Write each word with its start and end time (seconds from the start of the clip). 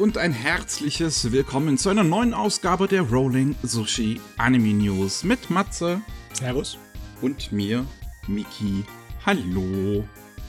und 0.00 0.16
ein 0.16 0.32
herzliches 0.32 1.30
Willkommen 1.30 1.76
zu 1.76 1.90
einer 1.90 2.04
neuen 2.04 2.32
Ausgabe 2.32 2.88
der 2.88 3.02
Rolling 3.02 3.54
Sushi 3.62 4.18
Anime 4.38 4.72
News 4.72 5.24
mit 5.24 5.50
Matze. 5.50 6.00
Servus. 6.32 6.78
Und 7.20 7.52
mir, 7.52 7.84
Miki. 8.26 8.82
Hallo. 9.26 10.02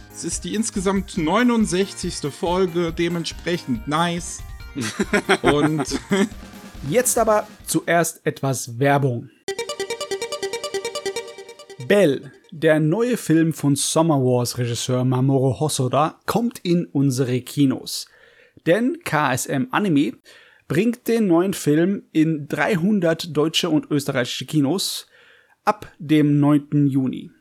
Es 0.10 0.24
ist 0.24 0.46
die 0.46 0.56
insgesamt 0.56 1.18
69. 1.18 2.32
Folge, 2.32 2.94
dementsprechend 2.94 3.90
nice. 3.90 4.42
und 5.42 6.00
jetzt 6.90 7.18
aber 7.18 7.46
zuerst 7.66 8.26
etwas 8.26 8.80
Werbung. 8.80 9.30
Bell, 11.90 12.32
der 12.52 12.80
neue 12.80 13.18
Film 13.18 13.52
von 13.52 13.76
Summer 13.76 14.22
Wars 14.22 14.58
Regisseur 14.58 15.04
Mamoru 15.04 15.60
Hosoda, 15.60 16.22
kommt 16.26 16.60
in 16.60 16.86
unsere 16.86 17.42
Kinos. 17.42 18.08
Denn 18.66 19.00
KSM 19.04 19.68
Anime 19.72 20.14
bringt 20.68 21.08
den 21.08 21.28
neuen 21.28 21.54
Film 21.54 22.04
in 22.12 22.48
300 22.48 23.36
deutsche 23.36 23.70
und 23.70 23.92
österreichische 23.92 24.46
Kinos 24.46 25.08
ab 25.66 25.92
dem 26.00 26.40
9. 26.40 26.88
Juni. 26.88 27.32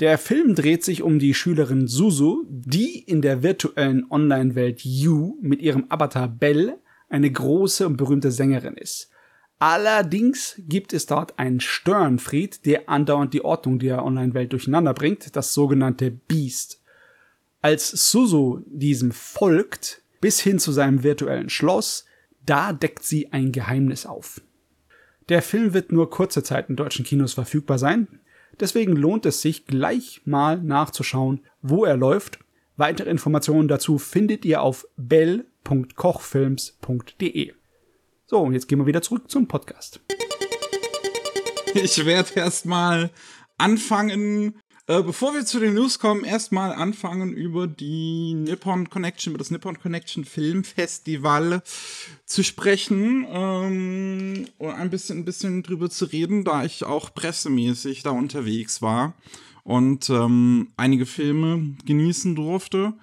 Der 0.00 0.16
Film 0.16 0.54
dreht 0.54 0.84
sich 0.84 1.02
um 1.02 1.18
die 1.18 1.34
Schülerin 1.34 1.88
Suzu, 1.88 2.46
die 2.48 3.00
in 3.00 3.20
der 3.20 3.42
virtuellen 3.42 4.06
Online-Welt 4.10 4.82
You 4.84 5.36
mit 5.40 5.60
ihrem 5.60 5.86
Avatar 5.88 6.28
Belle 6.28 6.78
eine 7.08 7.30
große 7.30 7.86
und 7.86 7.96
berühmte 7.96 8.30
Sängerin 8.30 8.74
ist. 8.74 9.10
Allerdings 9.58 10.54
gibt 10.68 10.92
es 10.92 11.06
dort 11.06 11.36
einen 11.38 11.58
Störenfried, 11.58 12.64
der 12.64 12.88
andauernd 12.88 13.34
die 13.34 13.44
Ordnung 13.44 13.80
der 13.80 14.04
Online-Welt 14.04 14.52
durcheinander 14.52 14.94
bringt, 14.94 15.34
das 15.34 15.52
sogenannte 15.52 16.12
Beast. 16.12 16.80
Als 17.60 17.90
Suzu 17.90 18.62
diesem 18.66 19.10
folgt, 19.10 20.02
bis 20.20 20.40
hin 20.40 20.58
zu 20.58 20.72
seinem 20.72 21.02
virtuellen 21.02 21.48
Schloss, 21.48 22.04
da 22.44 22.72
deckt 22.72 23.04
sie 23.04 23.32
ein 23.32 23.52
Geheimnis 23.52 24.04
auf. 24.06 24.42
Der 25.28 25.42
Film 25.42 25.74
wird 25.74 25.92
nur 25.92 26.10
kurze 26.10 26.42
Zeit 26.42 26.70
in 26.70 26.76
deutschen 26.76 27.04
Kinos 27.04 27.34
verfügbar 27.34 27.78
sein, 27.78 28.20
deswegen 28.58 28.96
lohnt 28.96 29.26
es 29.26 29.42
sich 29.42 29.66
gleich 29.66 30.22
mal 30.24 30.60
nachzuschauen, 30.62 31.44
wo 31.60 31.84
er 31.84 31.96
läuft. 31.96 32.38
Weitere 32.76 33.10
Informationen 33.10 33.68
dazu 33.68 33.98
findet 33.98 34.44
ihr 34.44 34.62
auf 34.62 34.86
bell.kochfilms.de. 34.96 37.52
So, 38.26 38.40
und 38.40 38.52
jetzt 38.52 38.68
gehen 38.68 38.78
wir 38.78 38.86
wieder 38.86 39.02
zurück 39.02 39.28
zum 39.30 39.48
Podcast. 39.48 40.00
Ich 41.74 42.06
werde 42.06 42.34
erstmal 42.34 43.10
anfangen, 43.58 44.58
äh, 44.88 45.02
bevor 45.02 45.34
wir 45.34 45.44
zu 45.44 45.60
den 45.60 45.74
News 45.74 45.98
kommen, 45.98 46.24
erstmal 46.24 46.72
anfangen 46.72 47.34
über 47.34 47.66
die 47.66 48.32
Nippon 48.34 48.88
Connection, 48.88 49.32
über 49.32 49.38
das 49.38 49.50
Nippon 49.50 49.78
Connection 49.78 50.24
Film 50.24 50.64
Festival 50.64 51.62
zu 52.24 52.42
sprechen 52.42 53.26
ähm, 53.30 54.48
und 54.56 54.70
ein 54.70 54.88
bisschen, 54.88 55.18
ein 55.18 55.24
bisschen 55.26 55.62
drüber 55.62 55.90
zu 55.90 56.06
reden, 56.06 56.42
da 56.42 56.64
ich 56.64 56.84
auch 56.84 57.12
pressemäßig 57.12 58.02
da 58.02 58.10
unterwegs 58.10 58.80
war 58.80 59.12
und 59.62 60.08
ähm, 60.08 60.68
einige 60.78 61.04
Filme 61.04 61.76
genießen 61.84 62.34
durfte. 62.34 62.94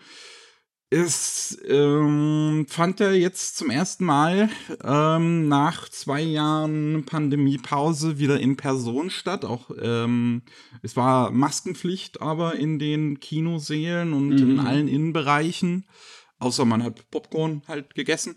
Es 0.98 1.58
ähm, 1.68 2.68
fand 2.70 3.02
er 3.02 3.16
jetzt 3.16 3.58
zum 3.58 3.70
ersten 3.70 4.06
Mal 4.06 4.50
ähm, 4.82 5.50
nach 5.50 5.90
zwei 5.90 6.22
Jahren 6.22 7.04
Pandemiepause 7.06 8.18
wieder 8.18 8.40
in 8.40 8.56
Person 8.56 9.10
statt. 9.10 9.44
Auch 9.44 9.72
ähm, 9.82 10.44
es 10.84 10.96
war 10.96 11.32
Maskenpflicht, 11.32 12.22
aber 12.22 12.56
in 12.56 12.80
den 12.80 13.20
Kinosälen 13.20 14.14
und 14.14 14.30
mhm. 14.30 14.52
in 14.52 14.60
allen 14.62 14.88
Innenbereichen, 14.88 15.86
außer 16.40 16.64
man 16.64 16.82
hat 16.82 17.12
Popcorn 17.12 17.64
halt 17.68 17.94
gegessen. 17.94 18.36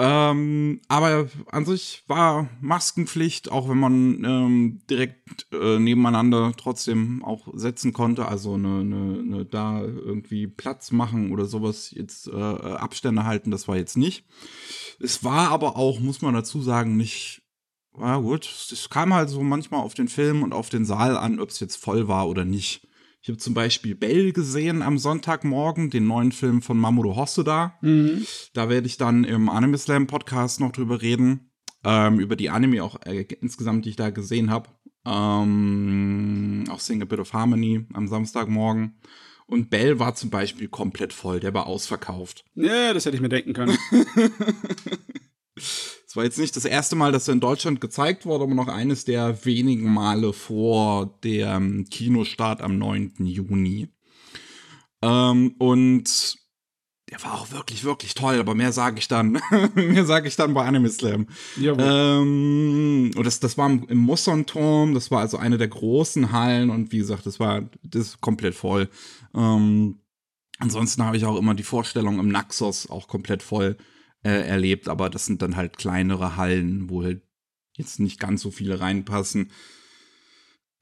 Ähm, 0.00 0.80
aber 0.86 1.26
an 1.50 1.64
sich 1.64 2.04
war 2.06 2.48
Maskenpflicht, 2.60 3.50
auch 3.50 3.68
wenn 3.68 3.78
man 3.78 4.24
ähm, 4.24 4.80
direkt 4.88 5.48
äh, 5.52 5.80
nebeneinander 5.80 6.52
trotzdem 6.56 7.24
auch 7.24 7.48
setzen 7.54 7.92
konnte, 7.92 8.28
also 8.28 8.54
eine, 8.54 8.78
eine, 8.78 9.18
eine 9.18 9.44
da 9.44 9.82
irgendwie 9.82 10.46
Platz 10.46 10.92
machen 10.92 11.32
oder 11.32 11.46
sowas, 11.46 11.90
jetzt 11.90 12.28
äh, 12.28 12.32
Abstände 12.32 13.24
halten, 13.24 13.50
das 13.50 13.66
war 13.66 13.76
jetzt 13.76 13.96
nicht. 13.96 14.24
Es 15.00 15.24
war 15.24 15.50
aber 15.50 15.76
auch, 15.76 15.98
muss 15.98 16.22
man 16.22 16.32
dazu 16.32 16.62
sagen, 16.62 16.96
nicht, 16.96 17.42
ja 17.98 18.18
gut, 18.18 18.48
es 18.70 18.88
kam 18.90 19.12
halt 19.12 19.28
so 19.28 19.42
manchmal 19.42 19.80
auf 19.80 19.94
den 19.94 20.08
Film 20.08 20.44
und 20.44 20.52
auf 20.52 20.68
den 20.68 20.84
Saal 20.84 21.16
an, 21.16 21.40
ob 21.40 21.48
es 21.48 21.58
jetzt 21.58 21.76
voll 21.76 22.06
war 22.06 22.28
oder 22.28 22.44
nicht. 22.44 22.87
Ich 23.28 23.30
habe 23.30 23.40
zum 23.40 23.52
Beispiel 23.52 23.94
Bell 23.94 24.32
gesehen 24.32 24.80
am 24.80 24.96
Sonntagmorgen, 24.96 25.90
den 25.90 26.06
neuen 26.06 26.32
Film 26.32 26.62
von 26.62 26.78
Mamoru 26.78 27.14
Hosoda. 27.14 27.74
Mhm. 27.82 28.24
Da 28.54 28.70
werde 28.70 28.86
ich 28.86 28.96
dann 28.96 29.24
im 29.24 29.50
Anime 29.50 29.76
Slam 29.76 30.06
Podcast 30.06 30.60
noch 30.60 30.72
drüber 30.72 31.02
reden. 31.02 31.50
Ähm, 31.84 32.20
über 32.20 32.36
die 32.36 32.48
Anime 32.48 32.82
auch 32.82 32.98
äh, 33.04 33.26
insgesamt, 33.42 33.84
die 33.84 33.90
ich 33.90 33.96
da 33.96 34.08
gesehen 34.08 34.50
habe. 34.50 34.70
Ähm, 35.04 36.64
auch 36.70 36.80
Sing 36.80 37.02
a 37.02 37.04
Bit 37.04 37.18
of 37.18 37.34
Harmony 37.34 37.84
am 37.92 38.08
Samstagmorgen. 38.08 38.98
Und 39.44 39.68
Bell 39.68 39.98
war 39.98 40.14
zum 40.14 40.30
Beispiel 40.30 40.68
komplett 40.68 41.12
voll, 41.12 41.38
der 41.38 41.52
war 41.52 41.66
ausverkauft. 41.66 42.46
Ja, 42.54 42.94
das 42.94 43.04
hätte 43.04 43.16
ich 43.16 43.20
mir 43.20 43.28
denken 43.28 43.52
können. 43.52 43.76
Es 46.08 46.16
war 46.16 46.24
jetzt 46.24 46.38
nicht 46.38 46.56
das 46.56 46.64
erste 46.64 46.96
Mal, 46.96 47.12
dass 47.12 47.28
er 47.28 47.34
in 47.34 47.40
Deutschland 47.40 47.82
gezeigt 47.82 48.24
wurde, 48.24 48.44
aber 48.44 48.54
noch 48.54 48.68
eines 48.68 49.04
der 49.04 49.44
wenigen 49.44 49.92
Male 49.92 50.32
vor 50.32 51.18
dem 51.22 51.84
Kinostart 51.90 52.62
am 52.62 52.78
9. 52.78 53.12
Juni. 53.18 53.88
Ähm, 55.02 55.54
und 55.58 56.38
der 57.10 57.22
war 57.22 57.34
auch 57.34 57.50
wirklich, 57.50 57.84
wirklich 57.84 58.14
toll, 58.14 58.38
aber 58.38 58.54
mehr 58.54 58.72
sage 58.72 58.98
ich 58.98 59.08
dann. 59.08 59.38
mehr 59.74 60.06
sage 60.06 60.28
ich 60.28 60.36
dann 60.36 60.54
bei 60.54 60.64
Anime 60.64 60.88
Slam. 60.88 61.26
Ähm, 61.78 63.10
und 63.14 63.26
das, 63.26 63.40
das 63.40 63.58
war 63.58 63.68
im 63.68 63.98
Musson-Turm, 63.98 64.94
das 64.94 65.10
war 65.10 65.20
also 65.20 65.36
eine 65.36 65.58
der 65.58 65.68
großen 65.68 66.32
Hallen 66.32 66.70
und 66.70 66.90
wie 66.90 66.98
gesagt, 66.98 67.26
das 67.26 67.38
war 67.38 67.68
das 67.82 68.18
komplett 68.22 68.54
voll. 68.54 68.88
Ähm, 69.34 70.00
ansonsten 70.58 71.04
habe 71.04 71.18
ich 71.18 71.26
auch 71.26 71.36
immer 71.36 71.54
die 71.54 71.62
Vorstellung 71.64 72.18
im 72.18 72.28
Naxos 72.28 72.88
auch 72.88 73.08
komplett 73.08 73.42
voll 73.42 73.76
äh, 74.22 74.46
erlebt, 74.46 74.88
aber 74.88 75.10
das 75.10 75.26
sind 75.26 75.42
dann 75.42 75.56
halt 75.56 75.78
kleinere 75.78 76.36
Hallen, 76.36 76.90
wo 76.90 77.02
halt 77.02 77.22
jetzt 77.72 78.00
nicht 78.00 78.18
ganz 78.18 78.42
so 78.42 78.50
viele 78.50 78.80
reinpassen. 78.80 79.50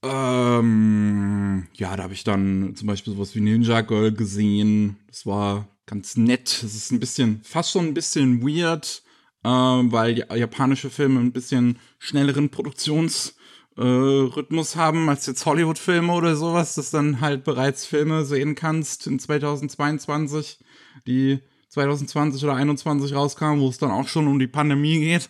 Ähm, 0.03 1.67
ja, 1.75 1.97
da 1.97 2.03
habe 2.03 2.15
ich 2.15 2.25
dann 2.25 2.75
zum 2.77 2.87
Beispiel 2.87 3.15
sowas 3.15 3.35
wie 3.35 3.41
Ninja 3.41 3.81
Girl 3.83 4.13
gesehen. 4.13 4.97
Das 5.09 5.27
war 5.27 5.69
ganz 5.87 6.17
nett. 6.17 6.49
Es 6.49 6.75
ist 6.75 6.93
ein 6.93 7.01
bisschen, 7.01 7.41
fast 7.43 7.73
schon 7.73 7.87
ein 7.87 7.95
bisschen 7.95 8.43
weird, 8.43 9.03
äh, 9.43 9.49
weil 9.49 10.27
japanische 10.35 10.91
Filme 10.91 11.21
ein 11.21 11.33
bisschen 11.33 11.79
schnelleren 11.99 12.51
Produktionsrhythmus 12.51 14.75
äh, 14.75 14.79
haben 14.79 15.09
als 15.09 15.27
jetzt 15.27 15.47
Hollywood-Filme 15.47 16.13
oder 16.13 16.37
sowas, 16.37 16.75
dass 16.75 16.91
dann 16.91 17.21
halt 17.21 17.45
bereits 17.45 17.87
Filme 17.87 18.25
sehen 18.25 18.55
kannst 18.55 19.07
in 19.07 19.19
2022, 19.19 20.59
die 21.07 21.41
2020 21.77 22.43
oder 22.43 22.55
2021 22.55 23.15
rauskam, 23.15 23.61
wo 23.61 23.69
es 23.69 23.77
dann 23.77 23.91
auch 23.91 24.09
schon 24.09 24.27
um 24.27 24.39
die 24.39 24.47
Pandemie 24.47 24.99
geht. 24.99 25.29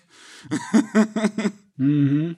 mhm. 1.77 2.37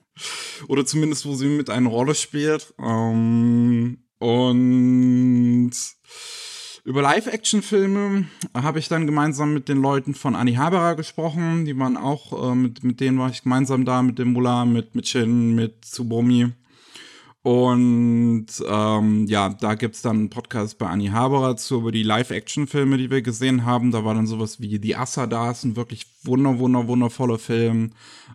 Oder 0.66 0.86
zumindest, 0.86 1.26
wo 1.26 1.34
sie 1.34 1.46
mit 1.46 1.68
einer 1.68 1.90
Rolle 1.90 2.14
spielt. 2.14 2.72
Ähm, 2.80 3.98
und 4.18 5.72
über 6.84 7.02
Live-Action-Filme 7.02 8.24
habe 8.54 8.78
ich 8.78 8.88
dann 8.88 9.04
gemeinsam 9.04 9.52
mit 9.52 9.68
den 9.68 9.82
Leuten 9.82 10.14
von 10.14 10.34
Annie 10.34 10.56
Habera 10.56 10.94
gesprochen. 10.94 11.66
Die 11.66 11.78
waren 11.78 11.98
auch, 11.98 12.50
äh, 12.50 12.54
mit, 12.54 12.82
mit 12.82 13.00
denen 13.00 13.18
war 13.18 13.28
ich 13.28 13.42
gemeinsam 13.42 13.84
da, 13.84 14.00
mit 14.00 14.18
dem 14.18 14.32
Mula, 14.32 14.64
mit, 14.64 14.94
mit 14.94 15.06
Shin, 15.06 15.54
mit 15.54 15.84
Tsubomi. 15.84 16.54
Und 17.42 18.46
ähm, 18.68 19.26
ja, 19.26 19.48
da 19.48 19.74
gibt 19.74 19.94
es 19.94 20.02
dann 20.02 20.16
einen 20.16 20.30
Podcast 20.30 20.76
bei 20.76 20.86
Annie 20.88 21.12
Haberer 21.12 21.56
zu 21.56 21.76
über 21.76 21.92
die 21.92 22.02
Live-Action-Filme, 22.02 22.98
die 22.98 23.10
wir 23.10 23.22
gesehen 23.22 23.64
haben. 23.64 23.92
Da 23.92 24.04
war 24.04 24.14
dann 24.14 24.26
sowas 24.26 24.60
wie 24.60 24.78
Die 24.78 24.96
Asadas, 24.96 25.64
ein 25.64 25.76
wirklich 25.76 26.06
wunder, 26.24 26.58
wunder, 26.58 26.88
wundervoller 26.88 27.38
Film, 27.38 27.92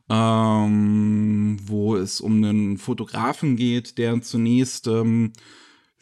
ähm, 0.10 1.58
wo 1.66 1.96
es 1.98 2.22
um 2.22 2.44
einen 2.44 2.78
Fotografen 2.78 3.58
geht, 3.58 3.98
der 3.98 4.22
zunächst 4.22 4.88
ähm, 4.88 5.34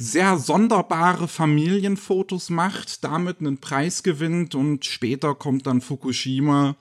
sehr 0.01 0.37
sonderbare 0.37 1.27
Familienfotos 1.27 2.49
macht, 2.49 3.03
damit 3.03 3.39
einen 3.39 3.59
Preis 3.59 4.01
gewinnt 4.01 4.55
und 4.55 4.85
später 4.85 5.35
kommt 5.35 5.67
dann 5.67 5.79
Fukushima 5.79 6.75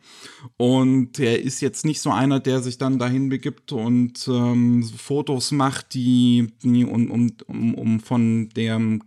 und 0.56 1.18
er 1.18 1.42
ist 1.42 1.60
jetzt 1.60 1.84
nicht 1.84 2.00
so 2.00 2.10
einer, 2.10 2.40
der 2.40 2.62
sich 2.62 2.78
dann 2.78 2.98
dahin 2.98 3.28
begibt 3.28 3.72
und 3.72 4.26
ähm, 4.26 4.82
Fotos 4.84 5.52
macht, 5.52 5.92
die, 5.94 6.52
die 6.62 6.84
um, 6.84 7.10
um, 7.10 7.32
um, 7.46 7.74
um 7.74 8.00
von 8.00 8.48
dem 8.50 9.02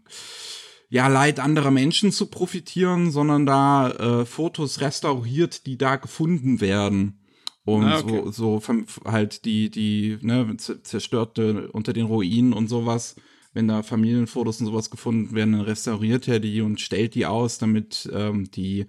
ja, 0.90 1.08
Leid 1.08 1.40
anderer 1.40 1.72
Menschen 1.72 2.12
zu 2.12 2.28
profitieren, 2.28 3.10
sondern 3.10 3.48
da 3.48 3.90
äh, 3.90 4.26
Fotos 4.26 4.80
restauriert, 4.80 5.66
die 5.66 5.78
da 5.78 5.96
gefunden 5.96 6.62
werden. 6.62 7.20
Und 7.66 7.86
ah, 7.86 8.00
okay. 8.00 8.22
so, 8.32 8.60
so 8.60 8.86
halt 9.06 9.46
die, 9.46 9.72
die, 9.72 10.20
ne, 10.22 10.56
zerstörte 10.58 11.72
unter 11.72 11.94
den 11.94 12.06
Ruinen 12.06 12.54
und 12.54 12.68
sowas 12.68 13.16
wenn 13.54 13.68
da 13.68 13.84
Familienfotos 13.84 14.60
und 14.60 14.68
sowas 14.68 14.90
gefunden 14.90 15.36
werden, 15.36 15.54
dann 15.54 15.62
restauriert 15.62 16.28
er 16.28 16.40
die 16.40 16.62
und 16.62 16.82
stellt 16.82 17.16
die 17.16 17.26
aus, 17.26 17.58
damit 17.58 18.10
ähm, 18.12 18.50
die 18.52 18.88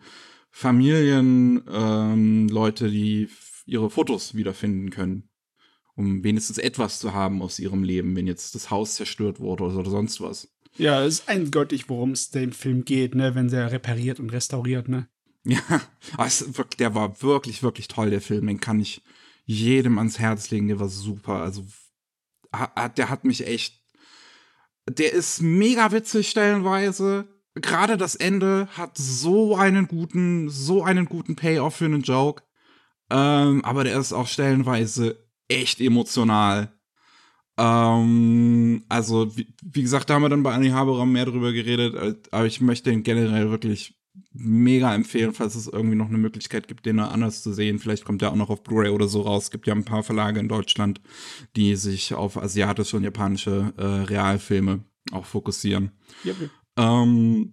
Familien, 0.50 1.62
ähm, 1.70 2.48
die 2.48 3.28
ihre 3.66 3.90
Fotos 3.90 4.34
wiederfinden 4.34 4.90
können. 4.90 5.28
Um 5.96 6.24
wenigstens 6.24 6.58
etwas 6.58 6.98
zu 6.98 7.12
haben 7.12 7.40
aus 7.40 7.58
ihrem 7.58 7.84
Leben, 7.84 8.16
wenn 8.16 8.26
jetzt 8.26 8.54
das 8.54 8.70
Haus 8.70 8.96
zerstört 8.96 9.38
wurde 9.38 9.64
oder 9.64 9.90
sonst 9.90 10.20
was. 10.20 10.48
Ja, 10.76 11.04
es 11.04 11.20
ist 11.20 11.28
eindeutig, 11.28 11.88
worum 11.88 12.10
es 12.12 12.30
dem 12.30 12.52
Film 12.52 12.84
geht, 12.84 13.14
ne, 13.14 13.34
wenn 13.34 13.48
der 13.48 13.70
repariert 13.70 14.18
und 14.18 14.30
restauriert, 14.30 14.88
ne? 14.88 15.08
Ja, 15.44 15.60
der 16.78 16.94
war 16.94 17.22
wirklich, 17.22 17.62
wirklich 17.62 17.88
toll, 17.88 18.10
der 18.10 18.20
Film. 18.20 18.46
Den 18.46 18.60
kann 18.60 18.80
ich 18.80 19.02
jedem 19.44 19.98
ans 19.98 20.18
Herz 20.18 20.50
legen. 20.50 20.68
Der 20.68 20.80
war 20.80 20.88
super. 20.88 21.42
Also, 21.42 21.66
der 22.96 23.10
hat 23.10 23.24
mich 23.24 23.46
echt. 23.46 23.83
Der 24.88 25.12
ist 25.12 25.42
mega 25.42 25.92
witzig 25.92 26.28
stellenweise. 26.28 27.26
Gerade 27.54 27.96
das 27.96 28.14
Ende 28.16 28.68
hat 28.76 28.98
so 28.98 29.56
einen 29.56 29.86
guten, 29.88 30.50
so 30.50 30.82
einen 30.82 31.06
guten 31.06 31.36
Payoff 31.36 31.76
für 31.76 31.84
einen 31.86 32.02
Joke. 32.02 32.42
Ähm, 33.10 33.64
aber 33.64 33.84
der 33.84 33.98
ist 33.98 34.12
auch 34.12 34.26
stellenweise 34.26 35.24
echt 35.48 35.80
emotional. 35.80 36.72
Ähm, 37.56 38.84
also, 38.88 39.36
wie, 39.36 39.54
wie, 39.62 39.82
gesagt, 39.82 40.10
da 40.10 40.14
haben 40.14 40.22
wir 40.22 40.28
dann 40.28 40.42
bei 40.42 40.52
Annie 40.52 40.72
Haberer 40.72 41.06
mehr 41.06 41.26
drüber 41.26 41.52
geredet, 41.52 42.28
aber 42.32 42.46
ich 42.46 42.60
möchte 42.60 42.90
ihn 42.90 43.02
generell 43.04 43.50
wirklich 43.50 43.96
mega 44.32 44.94
empfehlen, 44.94 45.32
falls 45.32 45.54
es 45.54 45.66
irgendwie 45.66 45.96
noch 45.96 46.08
eine 46.08 46.18
Möglichkeit 46.18 46.68
gibt, 46.68 46.86
den 46.86 46.98
anders 46.98 47.42
zu 47.42 47.52
sehen. 47.52 47.78
Vielleicht 47.78 48.04
kommt 48.04 48.22
der 48.22 48.30
auch 48.30 48.36
noch 48.36 48.50
auf 48.50 48.62
Blu-ray 48.62 48.90
oder 48.90 49.08
so 49.08 49.22
raus. 49.22 49.44
Es 49.44 49.50
gibt 49.50 49.66
ja 49.66 49.74
ein 49.74 49.84
paar 49.84 50.02
Verlage 50.02 50.40
in 50.40 50.48
Deutschland, 50.48 51.00
die 51.56 51.76
sich 51.76 52.14
auf 52.14 52.36
asiatische 52.36 52.96
und 52.96 53.04
japanische 53.04 53.72
äh, 53.76 53.84
Realfilme 53.84 54.84
auch 55.12 55.24
fokussieren. 55.24 55.92
Yep. 56.24 56.50
Ähm, 56.76 57.52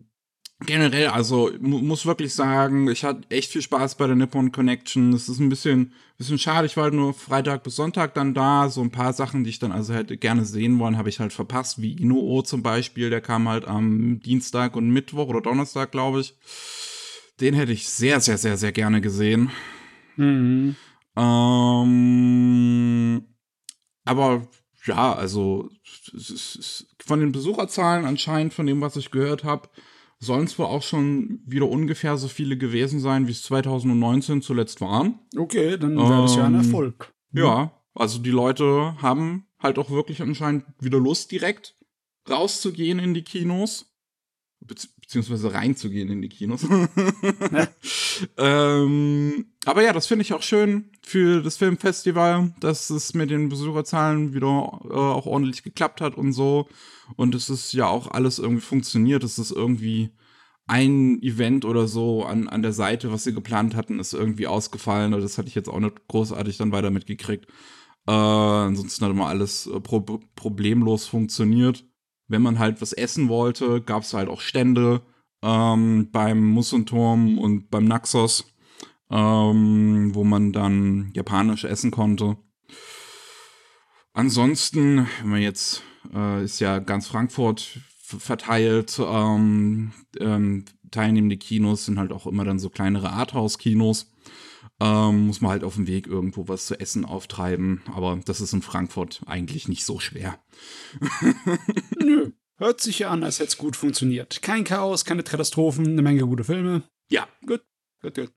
generell, 0.66 1.08
also 1.08 1.52
mu 1.60 1.80
muss 1.80 2.06
wirklich 2.06 2.34
sagen, 2.34 2.90
ich 2.90 3.04
hatte 3.04 3.22
echt 3.30 3.52
viel 3.52 3.62
Spaß 3.62 3.96
bei 3.96 4.08
der 4.08 4.16
Nippon 4.16 4.52
Connection. 4.52 5.14
Es 5.14 5.28
ist 5.30 5.40
ein 5.40 5.50
bisschen, 5.50 5.94
bisschen 6.18 6.38
schade, 6.38 6.66
ich 6.68 6.78
war 6.78 6.86
halt 6.86 6.94
nur 6.94 7.14
Freitag 7.14 7.64
bis 7.64 7.76
Sonntag 7.76 8.14
dann 8.14 8.34
da. 8.34 8.70
So 8.70 8.82
ein 8.82 8.92
paar 8.92 9.14
Sachen, 9.14 9.44
die 9.44 9.50
ich 9.50 9.60
dann 9.60 9.72
also 9.72 9.94
hätte 9.94 10.18
gerne 10.18 10.46
sehen 10.46 10.80
wollen, 10.80 10.98
habe 10.98 11.10
ich 11.10 11.20
halt 11.20 11.34
verpasst, 11.34 11.82
wie 11.82 11.94
Inuo 11.94 12.42
zum 12.44 12.64
Beispiel. 12.64 13.10
Der 13.10 13.22
kam 13.22 13.50
halt 13.50 13.66
am 13.66 14.20
Dienstag 14.20 14.76
und 14.76 14.90
Mittwoch 14.90 15.28
oder 15.28 15.42
Donnerstag, 15.42 15.92
glaube 15.92 16.22
ich. 16.22 16.36
Den 17.40 17.54
hätte 17.56 17.72
ich 17.72 17.88
sehr, 17.90 18.20
sehr, 18.20 18.38
sehr, 18.38 18.58
sehr 18.58 18.72
gerne 18.72 19.02
gesehen. 19.02 19.50
Mhm. 20.16 20.76
Ähm, 21.16 21.82
aber 24.06 24.48
ja, 24.86 25.14
also 25.14 25.70
von 27.06 27.20
den 27.20 27.32
Besucherzahlen 27.32 28.06
anscheinend, 28.06 28.54
von 28.54 28.66
dem, 28.66 28.82
was 28.82 28.96
ich 28.96 29.12
gehört 29.12 29.44
habe, 29.44 29.70
sollen 30.22 30.46
es 30.46 30.58
wohl 30.58 30.68
auch 30.68 30.84
schon 30.84 31.42
wieder 31.46 31.68
ungefähr 31.68 32.16
so 32.16 32.28
viele 32.28 32.56
gewesen 32.56 33.00
sein, 33.00 33.28
wie 33.28 33.32
es 33.32 33.44
2019 33.44 34.42
zuletzt 34.42 34.80
waren. 34.80 35.20
Okay, 35.36 35.78
dann 35.78 35.98
wäre 35.98 36.22
das 36.22 36.36
ja 36.36 36.46
ein 36.46 36.54
ähm, 36.54 36.60
Erfolg. 36.62 37.12
Ja, 37.34 37.72
also 37.96 38.20
die 38.20 38.30
Leute 38.30 38.96
haben 39.02 39.48
halt 39.60 39.80
auch 39.80 39.90
wirklich 39.90 40.22
anscheinend 40.22 40.66
wieder 40.80 41.00
Lust, 41.00 41.32
direkt 41.32 41.76
rauszugehen 42.30 43.00
in 43.00 43.16
die 43.16 43.24
Kinos. 43.24 43.92
Be 44.60 44.76
beziehungsweise 45.12 45.54
reinzugehen 45.54 46.10
in 46.10 46.22
die 46.22 46.30
Kinos. 46.30 46.66
ähm, 48.38 49.46
aber 49.66 49.84
ja, 49.84 49.92
das 49.92 50.08
finde 50.08 50.24
ich 50.24 50.34
auch 50.34 50.42
schön 50.42 50.90
für 51.02 51.42
das 51.42 51.58
Filmfestival, 51.58 52.54
dass 52.62 52.90
es 52.90 53.14
mit 53.14 53.30
den 53.30 53.50
Besucherzahlen 53.50 54.34
wieder 54.34 54.48
äh, 54.86 54.94
auch 54.94 55.26
ordentlich 55.26 55.64
geklappt 55.64 56.00
hat 56.00 56.16
und 56.16 56.32
so. 56.32 56.70
Und 57.18 57.36
es 57.36 57.50
ist 57.50 57.74
ja 57.74 57.88
auch 57.88 58.10
alles 58.10 58.40
irgendwie 58.40 58.62
funktioniert. 58.62 59.26
Es 59.26 59.38
ist 59.38 59.52
irgendwie 59.52 60.12
ein 60.66 61.22
Event 61.22 61.66
oder 61.66 61.90
so 61.90 62.24
an, 62.24 62.48
an 62.48 62.62
der 62.62 62.72
Seite, 62.72 63.12
was 63.12 63.26
sie 63.26 63.34
geplant 63.34 63.76
hatten, 63.76 64.00
ist 64.00 64.14
irgendwie 64.14 64.48
ausgefallen. 64.48 65.12
Das 65.12 65.38
hatte 65.38 65.50
ich 65.50 65.56
jetzt 65.56 65.68
auch 65.68 65.82
nicht 65.82 66.08
großartig 66.08 66.56
dann 66.56 66.72
weiter 66.72 66.90
mitgekriegt. 66.90 67.48
Äh, 68.08 68.12
ansonsten 68.12 69.04
hat 69.04 69.12
immer 69.12 69.28
alles 69.28 69.68
äh, 69.68 69.82
pro 69.82 70.00
problemlos 70.36 71.06
funktioniert. 71.06 71.84
Wenn 72.32 72.42
man 72.42 72.60
halt 72.60 72.82
was 72.82 72.94
essen 72.94 73.30
wollte, 73.30 73.82
gab 73.82 74.04
es 74.04 74.14
halt 74.14 74.30
auch 74.30 74.42
Stände 74.42 75.02
ähm, 75.44 76.10
beim 76.12 76.40
Musenturm 76.48 77.38
und 77.38 77.70
beim 77.70 77.86
Naxos, 77.86 78.46
ähm, 79.10 80.12
wo 80.14 80.24
man 80.24 80.54
dann 80.54 81.12
japanisch 81.14 81.66
essen 81.66 81.92
konnte. 81.92 82.38
Ansonsten, 84.14 85.08
wenn 85.22 85.30
man 85.30 85.42
jetzt 85.42 85.84
äh, 86.14 86.44
ist 86.44 86.60
ja 86.60 86.80
ganz 86.80 87.08
Frankfurt 87.08 87.80
verteilt. 88.20 89.00
Ähm, 89.00 89.92
ähm, 90.20 90.66
teilnehmende 90.90 91.38
Kinos 91.38 91.86
sind 91.86 92.00
halt 92.00 92.12
auch 92.12 92.28
immer 92.28 92.44
dann 92.44 92.60
so 92.60 92.70
kleinere 92.70 93.12
Arthouse-Kinos. 93.12 94.12
Ähm, 94.80 95.28
muss 95.28 95.42
man 95.42 95.52
halt 95.52 95.64
auf 95.64 95.76
dem 95.76 95.88
Weg 95.88 96.08
irgendwo 96.08 96.48
was 96.48 96.66
zu 96.66 96.80
essen 96.80 97.06
auftreiben. 97.06 97.82
Aber 97.94 98.20
das 98.26 98.42
ist 98.42 98.54
in 98.54 98.62
Frankfurt 98.62 99.22
eigentlich 99.26 99.68
nicht 99.68 99.86
so 99.86 100.00
schwer. 100.00 100.40
Nö. 102.00 102.21
Hört 102.62 102.80
sich 102.80 103.00
ja 103.00 103.10
an, 103.10 103.24
als 103.24 103.40
hätte 103.40 103.50
es 103.50 103.58
gut 103.58 103.76
funktioniert. 103.76 104.44
Kein 104.44 104.64
Chaos, 104.64 105.04
keine 105.04 105.24
Katastrophen, 105.24 105.88
eine 105.88 106.04
Menge 106.04 106.28
gute 106.28 106.44
Filme. 106.44 106.84
Ja. 107.10 107.28
Gut, 107.48 107.64
gut, 108.04 108.14
gut. 108.14 108.32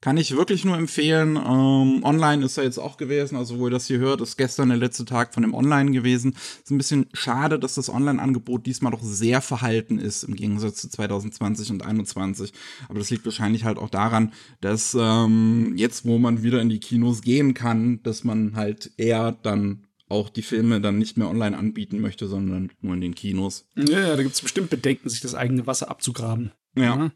Kann 0.00 0.16
ich 0.16 0.34
wirklich 0.34 0.64
nur 0.64 0.78
empfehlen. 0.78 1.36
Ähm, 1.36 2.02
online 2.02 2.46
ist 2.46 2.56
er 2.56 2.64
jetzt 2.64 2.78
auch 2.78 2.96
gewesen, 2.96 3.36
also 3.36 3.58
wo 3.58 3.66
ihr 3.66 3.70
das 3.70 3.86
hier 3.86 3.98
hört, 3.98 4.22
ist 4.22 4.38
gestern 4.38 4.70
der 4.70 4.78
letzte 4.78 5.04
Tag 5.04 5.34
von 5.34 5.42
dem 5.42 5.52
Online 5.52 5.90
gewesen. 5.90 6.34
Ist 6.62 6.70
ein 6.70 6.78
bisschen 6.78 7.10
schade, 7.12 7.58
dass 7.58 7.74
das 7.74 7.90
Online-Angebot 7.90 8.64
diesmal 8.64 8.92
doch 8.92 9.02
sehr 9.02 9.42
verhalten 9.42 9.98
ist 9.98 10.22
im 10.22 10.34
Gegensatz 10.34 10.80
zu 10.80 10.88
2020 10.88 11.72
und 11.72 11.82
2021. 11.82 12.54
Aber 12.88 13.00
das 13.00 13.10
liegt 13.10 13.26
wahrscheinlich 13.26 13.64
halt 13.64 13.76
auch 13.76 13.90
daran, 13.90 14.32
dass 14.62 14.96
ähm, 14.98 15.74
jetzt, 15.76 16.06
wo 16.06 16.16
man 16.16 16.42
wieder 16.42 16.62
in 16.62 16.70
die 16.70 16.80
Kinos 16.80 17.20
gehen 17.20 17.52
kann, 17.52 18.02
dass 18.02 18.24
man 18.24 18.56
halt 18.56 18.92
eher 18.96 19.32
dann 19.32 19.87
auch 20.08 20.28
die 20.28 20.42
Filme 20.42 20.80
dann 20.80 20.98
nicht 20.98 21.16
mehr 21.16 21.28
online 21.28 21.56
anbieten 21.56 22.00
möchte, 22.00 22.26
sondern 22.28 22.72
nur 22.80 22.94
in 22.94 23.00
den 23.00 23.14
Kinos. 23.14 23.66
Ja, 23.76 24.16
da 24.16 24.22
gibt 24.22 24.34
es 24.34 24.40
bestimmt 24.40 24.70
Bedenken, 24.70 25.08
sich 25.08 25.20
das 25.20 25.34
eigene 25.34 25.66
Wasser 25.66 25.90
abzugraben. 25.90 26.52
Ja. 26.74 26.96
ja. 26.96 27.12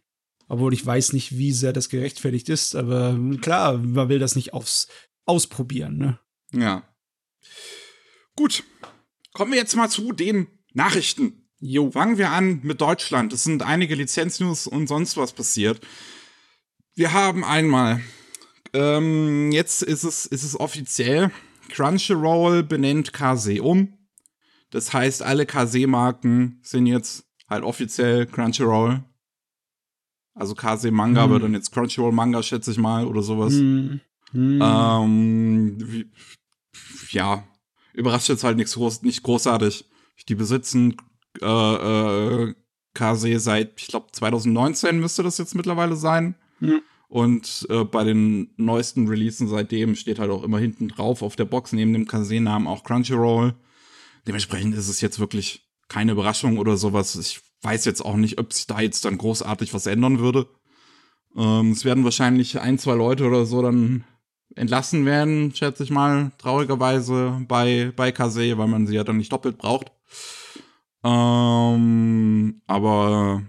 Obwohl 0.49 0.75
ich 0.75 0.85
weiß 0.85 1.13
nicht, 1.15 1.37
wie 1.39 1.53
sehr 1.53 1.73
das 1.73 1.89
gerechtfertigt 1.89 2.49
ist, 2.49 2.75
aber 2.75 3.19
klar, 3.41 3.79
man 3.79 4.09
will 4.09 4.19
das 4.19 4.37
nicht 4.37 4.53
aufs 4.53 4.89
ausprobieren, 5.25 5.97
ne? 5.99 6.19
Ja. 6.53 6.83
Gut. 8.37 8.65
Kommen 9.33 9.53
wir 9.53 9.59
jetzt 9.59 9.77
mal 9.77 9.89
zu 9.89 10.13
den 10.13 10.47
Nachrichten. 10.73 11.49
Jo. 11.59 11.91
Fangen 11.93 12.19
wir 12.19 12.31
an 12.31 12.61
mit 12.63 12.81
Deutschland. 12.81 13.33
Es 13.33 13.45
sind 13.45 13.63
einige 13.63 13.95
Lizenznews 13.95 14.67
und 14.67 14.89
sonst 14.89 15.17
was 15.17 15.33
passiert. 15.33 15.81
Wir 16.95 17.13
haben 17.13 17.45
einmal, 17.45 18.03
ähm, 18.75 19.51
jetzt 19.53 19.83
ist 19.83 20.03
es, 20.03 20.27
ist 20.27 20.43
es 20.43 20.59
offiziell, 20.59 21.31
Crunchyroll 21.73 22.63
benennt 22.63 23.13
KC 23.13 23.61
um. 23.61 23.99
Das 24.71 24.93
heißt, 24.93 25.23
alle 25.23 25.47
KC-Marken 25.47 26.61
sind 26.63 26.87
jetzt 26.87 27.27
halt 27.49 27.65
offiziell 27.65 28.27
Crunchyroll. 28.27 29.03
Also 30.35 30.55
Kase 30.55 30.91
Manga, 30.91 31.25
hm. 31.25 31.31
aber 31.31 31.41
dann 31.41 31.53
jetzt 31.53 31.73
Crunchyroll 31.73 32.13
Manga, 32.13 32.43
schätze 32.43 32.71
ich 32.71 32.79
mal, 32.79 33.07
oder 33.07 33.23
sowas. 33.23 33.55
Hm. 33.55 34.01
Hm. 34.33 34.61
Ähm, 34.63 35.77
wie, 35.79 36.11
ja, 37.11 37.45
überrascht 37.93 38.31
jetzt 38.31 38.45
halt 38.45 38.57
nichts 38.57 38.75
groß, 38.75 39.03
nicht 39.03 39.23
großartig. 39.23 39.85
Die 40.29 40.35
besitzen 40.35 40.97
äh, 41.41 41.47
äh, 41.47 42.55
Kase 42.95 43.39
seit, 43.41 43.81
ich 43.81 43.89
glaube, 43.89 44.07
2019 44.13 44.99
müsste 45.01 45.23
das 45.23 45.37
jetzt 45.39 45.55
mittlerweile 45.55 45.97
sein. 45.97 46.35
Ja. 46.61 46.79
Und 47.13 47.67
äh, 47.69 47.85
bei 47.85 48.05
den 48.05 48.55
neuesten 48.57 49.07
Releasen 49.07 49.47
seitdem 49.47 49.97
steht 49.97 50.19
halt 50.19 50.31
auch 50.31 50.43
immer 50.43 50.59
hinten 50.59 50.89
drauf 50.89 51.21
auf 51.21 51.37
der 51.37 51.45
Box 51.45 51.75
neben 51.75 51.93
dem 51.93 52.07
Kase-Namen 52.09 52.67
auch 52.67 52.85
Crunchyroll. 52.85 53.55
Dementsprechend 54.27 54.75
ist 54.75 54.89
es 54.89 55.03
jetzt 55.03 55.21
wirklich 55.21 55.69
keine 55.89 56.13
Überraschung 56.13 56.57
oder 56.57 56.79
sowas. 56.79 57.15
Ich 57.17 57.43
weiß 57.61 57.85
jetzt 57.85 58.01
auch 58.01 58.17
nicht, 58.17 58.39
ob 58.39 58.55
sich 58.55 58.67
da 58.67 58.81
jetzt 58.81 59.05
dann 59.05 59.19
großartig 59.19 59.75
was 59.75 59.87
ändern 59.87 60.21
würde. 60.21 60.49
Ähm, 61.37 61.73
es 61.73 61.85
werden 61.85 62.05
wahrscheinlich 62.05 62.59
ein, 62.59 62.79
zwei 62.79 62.95
Leute 62.95 63.27
oder 63.27 63.45
so 63.45 63.61
dann 63.61 64.05
entlassen 64.57 65.05
werden, 65.05 65.55
schätze 65.55 65.83
ich 65.83 65.91
mal, 65.91 66.33
traurigerweise 66.39 67.45
bei, 67.47 67.93
bei 67.95 68.11
Kase, 68.11 68.57
weil 68.57 68.69
man 68.69 68.87
sie 68.87 68.95
ja 68.95 69.05
dann 69.05 69.19
nicht 69.19 69.33
doppelt 69.33 69.59
braucht. 69.59 69.93
Ähm, 71.05 72.63
aber 72.67 73.43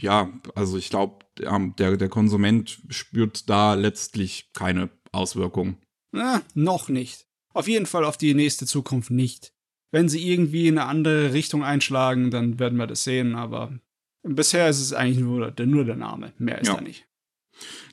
ja, 0.00 0.28
also 0.54 0.76
ich 0.76 0.90
glaube, 0.90 1.23
der, 1.38 1.96
der 1.96 2.08
Konsument 2.08 2.80
spürt 2.88 3.48
da 3.48 3.74
letztlich 3.74 4.50
keine 4.52 4.90
Auswirkungen. 5.12 5.78
Na, 6.12 6.42
noch 6.54 6.88
nicht. 6.88 7.26
Auf 7.52 7.68
jeden 7.68 7.86
Fall 7.86 8.04
auf 8.04 8.16
die 8.16 8.34
nächste 8.34 8.66
Zukunft 8.66 9.10
nicht 9.10 9.54
wenn 9.94 10.08
sie 10.08 10.28
irgendwie 10.28 10.66
in 10.66 10.76
eine 10.76 10.88
andere 10.88 11.32
Richtung 11.32 11.62
einschlagen, 11.62 12.32
dann 12.32 12.58
werden 12.58 12.78
wir 12.78 12.88
das 12.88 13.04
sehen. 13.04 13.36
Aber 13.36 13.78
bisher 14.24 14.68
ist 14.68 14.80
es 14.80 14.92
eigentlich 14.92 15.20
nur, 15.20 15.52
der, 15.52 15.66
nur 15.66 15.84
der 15.84 15.94
Name. 15.94 16.32
Mehr 16.36 16.60
ist 16.60 16.66
ja. 16.66 16.74
da 16.74 16.80
nicht. 16.80 17.06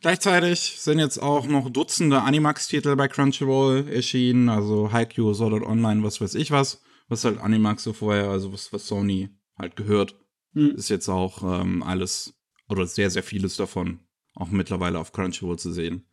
Gleichzeitig 0.02 0.78
sind 0.80 0.98
jetzt 0.98 1.20
auch 1.20 1.46
noch 1.46 1.70
Dutzende 1.70 2.24
Animax-Titel 2.24 2.96
bei 2.96 3.08
Crunchyroll 3.08 3.88
erschienen, 3.88 4.50
also 4.50 4.92
Haikyuu, 4.92 5.36
Sword 5.36 5.62
Online, 5.62 6.02
was 6.02 6.20
weiß 6.20 6.34
ich 6.34 6.50
was, 6.50 6.82
was 7.08 7.24
halt 7.24 7.40
Animax 7.40 7.84
so 7.84 7.94
vorher, 7.94 8.30
also 8.30 8.52
was, 8.52 8.74
was 8.74 8.88
Sony 8.88 9.30
halt 9.60 9.76
gehört, 9.76 10.16
hm. 10.54 10.72
ist 10.72 10.90
jetzt 10.90 11.08
auch 11.08 11.62
ähm, 11.62 11.84
alles 11.84 12.34
oder 12.72 12.88
sehr, 12.88 13.10
sehr 13.10 13.24
vieles 13.24 13.56
davon 13.58 14.00
auch 14.36 14.50
mittlerweile 14.50 15.00
auf 15.00 15.12
Crunchyroll 15.12 15.60
zu 15.60 15.72
sehen. 15.72 16.06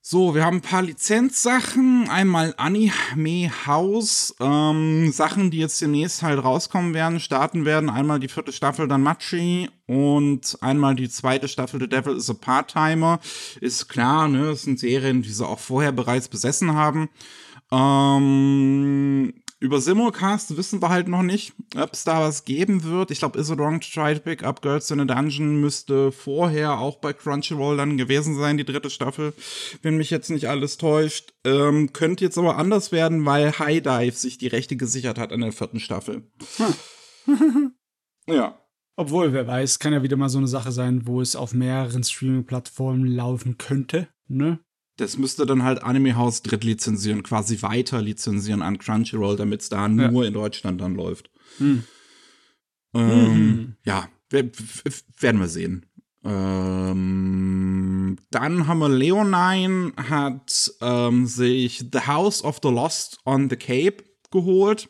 So, 0.00 0.34
wir 0.34 0.44
haben 0.44 0.58
ein 0.58 0.62
paar 0.62 0.82
Lizenzsachen. 0.82 2.08
Einmal 2.08 2.54
Anime 2.56 3.50
House. 3.66 4.34
Ähm, 4.40 5.12
Sachen, 5.12 5.50
die 5.50 5.58
jetzt 5.58 5.82
demnächst 5.82 6.22
halt 6.22 6.42
rauskommen 6.42 6.94
werden, 6.94 7.20
starten 7.20 7.66
werden. 7.66 7.90
Einmal 7.90 8.18
die 8.18 8.28
vierte 8.28 8.52
Staffel 8.52 8.88
dann 8.88 9.02
Machi 9.02 9.68
und 9.86 10.56
einmal 10.62 10.94
die 10.94 11.10
zweite 11.10 11.46
Staffel 11.46 11.80
The 11.80 11.88
Devil 11.88 12.16
is 12.16 12.30
a 12.30 12.34
Part-Timer. 12.34 13.20
Ist 13.60 13.88
klar, 13.88 14.28
ne? 14.28 14.46
Das 14.46 14.62
sind 14.62 14.78
Serien, 14.78 15.20
die 15.20 15.30
sie 15.30 15.46
auch 15.46 15.58
vorher 15.58 15.92
bereits 15.92 16.28
besessen 16.28 16.72
haben. 16.72 17.10
Ähm, 17.70 19.34
über 19.60 19.80
Simulcast 19.80 20.56
wissen 20.56 20.80
wir 20.80 20.88
halt 20.88 21.08
noch 21.08 21.22
nicht, 21.22 21.52
ob 21.76 21.92
es 21.92 22.04
da 22.04 22.20
was 22.20 22.44
geben 22.44 22.84
wird. 22.84 23.10
Ich 23.10 23.18
glaube, 23.18 23.38
Is 23.40 23.50
It 23.50 23.58
Wrong 23.58 23.80
to 23.80 23.88
Try 23.92 24.14
to 24.14 24.20
Pick 24.20 24.44
Up 24.44 24.62
Girls 24.62 24.90
in 24.90 25.00
a 25.00 25.04
Dungeon 25.04 25.60
müsste 25.60 26.12
vorher 26.12 26.78
auch 26.78 26.98
bei 26.98 27.12
Crunchyroll 27.12 27.76
dann 27.76 27.96
gewesen 27.96 28.36
sein, 28.36 28.56
die 28.56 28.64
dritte 28.64 28.90
Staffel, 28.90 29.34
wenn 29.82 29.96
mich 29.96 30.10
jetzt 30.10 30.30
nicht 30.30 30.48
alles 30.48 30.76
täuscht. 30.76 31.34
Ähm, 31.44 31.92
könnte 31.92 32.24
jetzt 32.24 32.38
aber 32.38 32.56
anders 32.56 32.92
werden, 32.92 33.24
weil 33.24 33.58
High 33.58 33.82
Dive 33.82 34.16
sich 34.16 34.38
die 34.38 34.46
Rechte 34.46 34.76
gesichert 34.76 35.18
hat 35.18 35.32
an 35.32 35.40
der 35.40 35.52
vierten 35.52 35.80
Staffel. 35.80 36.30
Hm. 37.26 37.72
ja. 38.28 38.60
Obwohl, 38.94 39.32
wer 39.32 39.46
weiß, 39.46 39.78
kann 39.78 39.92
ja 39.92 40.02
wieder 40.02 40.16
mal 40.16 40.28
so 40.28 40.38
eine 40.38 40.48
Sache 40.48 40.72
sein, 40.72 41.06
wo 41.06 41.20
es 41.20 41.36
auf 41.36 41.54
mehreren 41.54 42.02
Streaming-Plattformen 42.02 43.06
laufen 43.06 43.56
könnte, 43.56 44.08
ne? 44.26 44.58
Das 44.98 45.16
müsste 45.16 45.46
dann 45.46 45.62
halt 45.62 45.82
Anime 45.82 46.16
House 46.16 46.42
drittlizenzieren, 46.42 47.22
quasi 47.22 47.62
weiter 47.62 48.02
lizenzieren 48.02 48.62
an 48.62 48.78
Crunchyroll, 48.78 49.36
damit 49.36 49.62
es 49.62 49.68
da 49.68 49.86
ja. 49.86 49.88
nur 49.88 50.26
in 50.26 50.34
Deutschland 50.34 50.80
dann 50.80 50.94
läuft. 50.94 51.30
Hm. 51.58 51.84
Ähm, 52.94 53.32
mhm. 53.32 53.76
Ja, 53.84 54.08
werden 54.30 55.40
wir 55.40 55.48
sehen. 55.48 55.86
Ähm, 56.24 58.16
dann 58.30 58.66
haben 58.66 58.78
wir 58.80 58.88
Leonine, 58.88 59.92
hat 59.96 60.72
ähm, 60.80 61.26
sich 61.26 61.84
The 61.92 62.00
House 62.00 62.42
of 62.42 62.58
the 62.62 62.68
Lost 62.68 63.20
on 63.24 63.48
the 63.48 63.56
Cape 63.56 64.04
geholt 64.30 64.88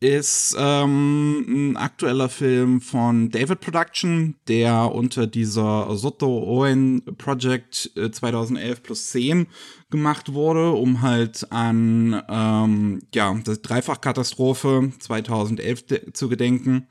ist 0.00 0.56
ähm, 0.58 1.72
ein 1.72 1.76
aktueller 1.76 2.28
Film 2.28 2.80
von 2.80 3.30
David 3.30 3.60
Production, 3.60 4.36
der 4.46 4.92
unter 4.94 5.26
dieser 5.26 5.96
Soto 5.96 6.26
Owen 6.44 7.02
Project 7.16 7.90
2011 8.12 8.78
äh, 8.78 8.80
plus 8.80 9.08
10 9.08 9.46
gemacht 9.90 10.34
wurde, 10.34 10.72
um 10.72 11.00
halt 11.00 11.50
an 11.50 12.22
ähm, 12.28 13.00
ja, 13.14 13.34
das 13.42 13.62
Dreifachkatastrophe 13.62 14.92
2011 14.98 16.12
zu 16.12 16.28
gedenken 16.28 16.88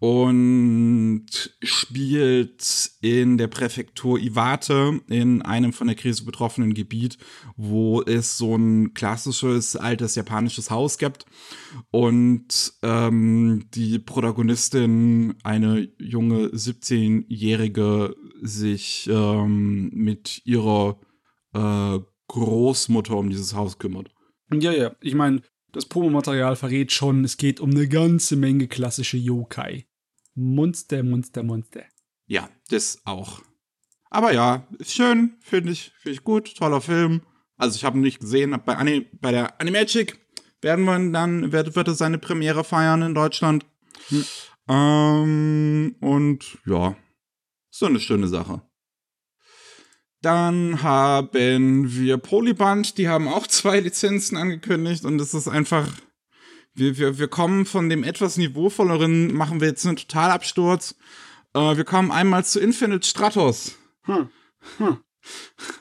und 0.00 1.26
spielt 1.62 2.90
in 3.00 3.38
der 3.38 3.46
Präfektur 3.46 4.18
Iwate 4.18 5.00
in 5.08 5.42
einem 5.42 5.72
von 5.72 5.86
der 5.86 5.94
Krise 5.94 6.24
betroffenen 6.24 6.74
Gebiet, 6.74 7.16
wo 7.56 8.02
es 8.02 8.36
so 8.38 8.56
ein 8.56 8.92
klassisches 8.92 9.76
altes 9.76 10.16
japanisches 10.16 10.70
Haus 10.70 10.98
gibt 10.98 11.26
und 11.92 12.72
ähm, 12.82 13.66
die 13.72 14.00
Protagonistin, 14.00 15.34
eine 15.44 15.88
junge 15.98 16.48
17-jährige, 16.48 18.16
sich 18.40 19.08
ähm, 19.08 19.90
mit 19.94 20.42
ihrer 20.44 20.98
äh, 21.54 22.00
Großmutter 22.32 23.16
um 23.16 23.28
dieses 23.28 23.54
Haus 23.54 23.78
kümmert. 23.78 24.10
Ja, 24.50 24.72
ja. 24.72 24.96
Ich 25.00 25.14
meine, 25.14 25.42
das 25.72 25.86
Promomaterial 25.86 26.56
verrät 26.56 26.90
schon, 26.90 27.24
es 27.24 27.36
geht 27.36 27.60
um 27.60 27.70
eine 27.70 27.88
ganze 27.88 28.36
Menge 28.36 28.68
klassische 28.68 29.18
Yokai. 29.18 29.86
Monster, 30.34 31.02
Monster, 31.02 31.42
Monster. 31.42 31.82
Ja, 32.26 32.48
das 32.70 33.02
auch. 33.04 33.42
Aber 34.08 34.32
ja, 34.32 34.66
ist 34.78 34.94
schön, 34.94 35.36
finde 35.40 35.72
ich, 35.72 35.92
finde 35.98 36.14
ich 36.14 36.24
gut, 36.24 36.56
toller 36.56 36.80
Film. 36.80 37.20
Also 37.56 37.76
ich 37.76 37.84
habe 37.84 37.98
ihn 37.98 38.02
nicht 38.02 38.20
gesehen, 38.20 38.58
bei, 38.64 38.76
Ani 38.76 39.06
bei 39.20 39.30
der 39.30 39.60
Animagic 39.60 40.18
werden 40.62 40.84
wir 40.86 40.98
dann, 41.12 41.52
wird, 41.52 41.76
wird 41.76 41.88
er 41.88 41.94
seine 41.94 42.18
Premiere 42.18 42.64
feiern 42.64 43.02
in 43.02 43.14
Deutschland. 43.14 43.66
Hm. 44.08 44.24
Ähm, 44.68 45.96
und 46.00 46.58
ja, 46.64 46.96
so 47.68 47.86
eine 47.86 48.00
schöne 48.00 48.28
Sache. 48.28 48.62
Dann 50.22 50.84
haben 50.84 51.92
wir 51.92 52.16
Polyband, 52.16 52.96
die 52.96 53.08
haben 53.08 53.26
auch 53.26 53.48
zwei 53.48 53.80
Lizenzen 53.80 54.36
angekündigt 54.36 55.04
und 55.04 55.20
es 55.20 55.34
ist 55.34 55.48
einfach, 55.48 55.88
wir, 56.74 56.96
wir, 56.96 57.18
wir 57.18 57.26
kommen 57.26 57.66
von 57.66 57.88
dem 57.88 58.04
etwas 58.04 58.36
niveauvolleren, 58.36 59.34
machen 59.34 59.60
wir 59.60 59.66
jetzt 59.66 59.84
einen 59.84 59.96
Totalabsturz. 59.96 60.94
Äh, 61.54 61.76
wir 61.76 61.82
kommen 61.82 62.12
einmal 62.12 62.44
zu 62.44 62.60
Infinite 62.60 63.04
Stratos. 63.04 63.72
Hm. 64.04 64.28
Hm. 64.78 64.98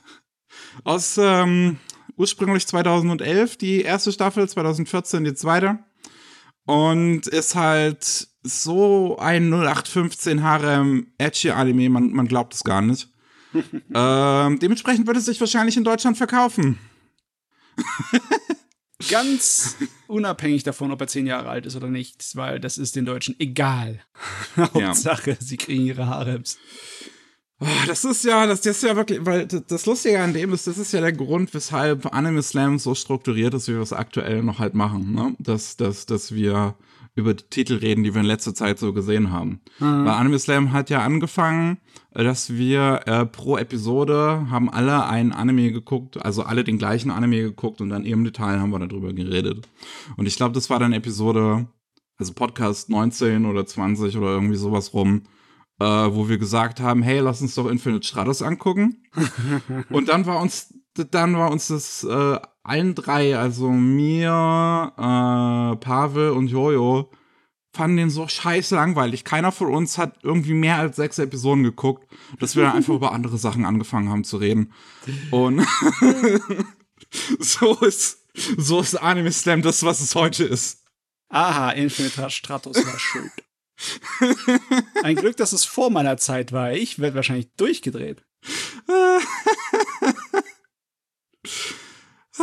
Aus 0.85 1.19
ähm, 1.19 1.77
ursprünglich 2.17 2.65
2011 2.65 3.57
die 3.57 3.81
erste 3.81 4.11
Staffel, 4.11 4.49
2014 4.49 5.23
die 5.23 5.35
zweite. 5.35 5.79
Und 6.65 7.27
ist 7.27 7.53
halt 7.53 8.27
so 8.41 9.17
ein 9.19 9.53
0815 9.53 10.41
Harem 10.41 11.13
Edgy 11.19 11.51
Anime, 11.51 11.89
man, 11.89 12.11
man 12.11 12.27
glaubt 12.27 12.55
es 12.55 12.63
gar 12.63 12.81
nicht. 12.81 13.11
ähm, 13.93 14.59
dementsprechend 14.59 15.07
wird 15.07 15.17
es 15.17 15.25
sich 15.25 15.39
wahrscheinlich 15.39 15.77
in 15.77 15.83
Deutschland 15.83 16.17
verkaufen. 16.17 16.77
Ganz 19.09 19.77
unabhängig 20.07 20.63
davon, 20.63 20.91
ob 20.91 21.01
er 21.01 21.07
zehn 21.07 21.25
Jahre 21.25 21.49
alt 21.49 21.65
ist 21.65 21.75
oder 21.75 21.87
nicht, 21.87 22.35
weil 22.35 22.59
das 22.59 22.77
ist 22.77 22.95
den 22.95 23.05
Deutschen 23.05 23.35
egal. 23.39 23.99
Hauptsache, 24.57 25.31
ja. 25.31 25.37
sie 25.39 25.57
kriegen 25.57 25.85
ihre 25.85 26.07
Harems. 26.07 26.57
Oh, 27.59 27.67
das 27.85 28.05
ist 28.05 28.23
ja, 28.25 28.47
das, 28.47 28.61
das 28.61 28.77
ist 28.77 28.83
ja 28.83 28.95
wirklich, 28.95 29.23
weil 29.23 29.45
das 29.45 29.85
Lustige 29.85 30.19
an 30.19 30.33
dem 30.33 30.51
ist, 30.51 30.65
das 30.65 30.79
ist 30.79 30.93
ja 30.93 31.01
der 31.01 31.13
Grund, 31.13 31.53
weshalb 31.53 32.11
Anime 32.11 32.41
Slam 32.41 32.79
so 32.79 32.95
strukturiert 32.95 33.53
ist, 33.53 33.67
wie 33.67 33.73
wir 33.73 33.81
es 33.81 33.93
aktuell 33.93 34.41
noch 34.41 34.57
halt 34.57 34.73
machen, 34.73 35.13
ne? 35.13 35.35
Dass, 35.37 35.77
dass, 35.77 36.07
dass 36.07 36.33
wir 36.33 36.75
über 37.15 37.33
die 37.33 37.43
Titel 37.49 37.75
reden, 37.75 38.03
die 38.03 38.13
wir 38.13 38.21
in 38.21 38.27
letzter 38.27 38.53
Zeit 38.53 38.79
so 38.79 38.93
gesehen 38.93 39.31
haben. 39.31 39.61
Mhm. 39.79 40.05
Weil 40.05 40.13
Anime 40.13 40.39
Slam 40.39 40.71
hat 40.71 40.89
ja 40.89 41.01
angefangen, 41.01 41.77
dass 42.13 42.53
wir 42.53 43.01
äh, 43.05 43.25
pro 43.25 43.57
Episode 43.57 44.47
haben 44.49 44.69
alle 44.69 45.05
einen 45.05 45.33
Anime 45.33 45.71
geguckt, 45.71 46.23
also 46.23 46.43
alle 46.43 46.63
den 46.63 46.77
gleichen 46.77 47.11
Anime 47.11 47.41
geguckt 47.41 47.81
und 47.81 47.89
dann 47.89 48.05
im 48.05 48.23
Detail 48.23 48.59
haben 48.59 48.71
wir 48.71 48.79
darüber 48.79 49.13
geredet. 49.13 49.67
Und 50.15 50.25
ich 50.25 50.37
glaube, 50.37 50.53
das 50.53 50.69
war 50.69 50.79
dann 50.79 50.93
Episode, 50.93 51.67
also 52.17 52.33
Podcast 52.33 52.89
19 52.89 53.45
oder 53.45 53.65
20 53.65 54.15
oder 54.17 54.29
irgendwie 54.29 54.57
sowas 54.57 54.93
rum, 54.93 55.23
äh, 55.79 55.85
wo 55.85 56.29
wir 56.29 56.37
gesagt 56.37 56.79
haben, 56.79 57.01
hey, 57.01 57.19
lass 57.19 57.41
uns 57.41 57.55
doch 57.55 57.67
Infinite 57.69 58.07
Stratos 58.07 58.41
angucken. 58.41 59.03
und 59.89 60.07
dann 60.07 60.25
war 60.25 60.41
uns 60.41 60.73
dann 60.93 61.37
war 61.37 61.51
uns 61.51 61.67
das 61.69 62.03
äh, 62.03 62.37
allen 62.63 62.95
drei, 62.95 63.37
also 63.37 63.69
mir, 63.69 64.93
äh, 64.97 65.75
Pavel 65.77 66.31
und 66.31 66.47
Jojo, 66.47 67.11
fanden 67.73 67.97
den 67.97 68.09
so 68.09 68.27
scheiße 68.27 68.75
langweilig. 68.75 69.23
Keiner 69.23 69.51
von 69.51 69.73
uns 69.73 69.97
hat 69.97 70.19
irgendwie 70.23 70.53
mehr 70.53 70.77
als 70.77 70.97
sechs 70.97 71.19
Episoden 71.19 71.63
geguckt, 71.63 72.11
dass 72.39 72.55
wir 72.55 72.63
dann 72.63 72.75
einfach 72.75 72.93
über 72.93 73.13
andere 73.13 73.37
Sachen 73.37 73.65
angefangen 73.65 74.09
haben 74.09 74.23
zu 74.23 74.37
reden. 74.37 74.73
Und 75.31 75.61
so 77.39 77.75
ist, 77.79 78.27
so 78.57 78.81
ist 78.81 78.95
Anime 78.95 79.31
Slam 79.31 79.61
das, 79.61 79.83
was 79.83 80.01
es 80.01 80.15
heute 80.15 80.43
ist. 80.43 80.83
Aha, 81.29 81.71
Infinite 81.71 82.29
Stratos 82.29 82.85
war 82.85 82.99
schuld. 82.99 83.31
Ein 85.01 85.15
Glück, 85.15 85.37
dass 85.37 85.53
es 85.53 85.63
vor 85.63 85.89
meiner 85.89 86.17
Zeit 86.17 86.51
war. 86.51 86.73
Ich 86.73 86.99
werde 86.99 87.15
wahrscheinlich 87.15 87.53
durchgedreht. 87.55 88.23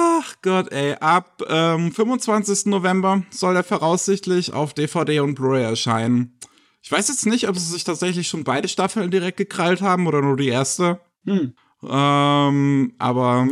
Ach 0.00 0.36
Gott, 0.42 0.70
ey. 0.70 0.94
Ab 1.00 1.42
ähm, 1.48 1.90
25. 1.90 2.66
November 2.66 3.24
soll 3.30 3.56
er 3.56 3.64
voraussichtlich 3.64 4.52
auf 4.52 4.72
DVD 4.72 5.20
und 5.20 5.34
Blu-ray 5.34 5.64
erscheinen. 5.64 6.38
Ich 6.82 6.92
weiß 6.92 7.08
jetzt 7.08 7.26
nicht, 7.26 7.48
ob 7.48 7.56
sie 7.56 7.72
sich 7.72 7.82
tatsächlich 7.82 8.28
schon 8.28 8.44
beide 8.44 8.68
Staffeln 8.68 9.10
direkt 9.10 9.38
gekrallt 9.38 9.80
haben 9.80 10.06
oder 10.06 10.22
nur 10.22 10.36
die 10.36 10.48
erste. 10.48 11.00
Hm. 11.24 11.52
Ähm, 11.82 12.94
aber 12.98 13.48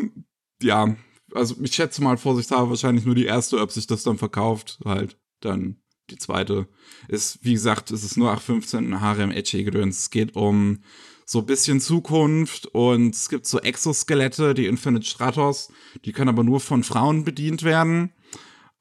ja, 0.63 0.95
also 1.35 1.57
ich 1.61 1.75
schätze 1.75 2.03
mal 2.03 2.17
vorsichtshalber 2.17 2.71
wahrscheinlich 2.71 3.05
nur 3.05 3.17
die 3.17 3.27
erste, 3.27 3.61
ob 3.61 3.73
sich 3.73 3.89
das 3.89 4.05
dann 4.05 4.19
verkauft. 4.19 4.79
Halt 4.85 5.19
dann 5.41 5.79
die 6.11 6.19
zweite 6.19 6.69
ist, 7.09 7.41
wie 7.43 7.55
gesagt, 7.55 7.91
es 7.91 8.05
ist 8.05 8.17
nur 8.17 8.31
815 8.31 9.01
Harem 9.01 9.33
Edgy 9.33 9.65
gedöns. 9.65 9.99
Es 9.99 10.11
geht 10.11 10.37
um 10.37 10.79
so 11.29 11.41
ein 11.41 11.47
bisschen 11.47 11.81
Zukunft 11.81 12.67
und 12.67 13.15
es 13.15 13.29
gibt 13.29 13.47
so 13.47 13.61
Exoskelette, 13.61 14.55
die 14.55 14.67
Infinite 14.67 15.05
Stratos, 15.05 15.73
die 16.05 16.13
können 16.13 16.29
aber 16.29 16.45
nur 16.45 16.61
von 16.61 16.85
Frauen 16.85 17.25
bedient 17.25 17.65
werden, 17.65 18.13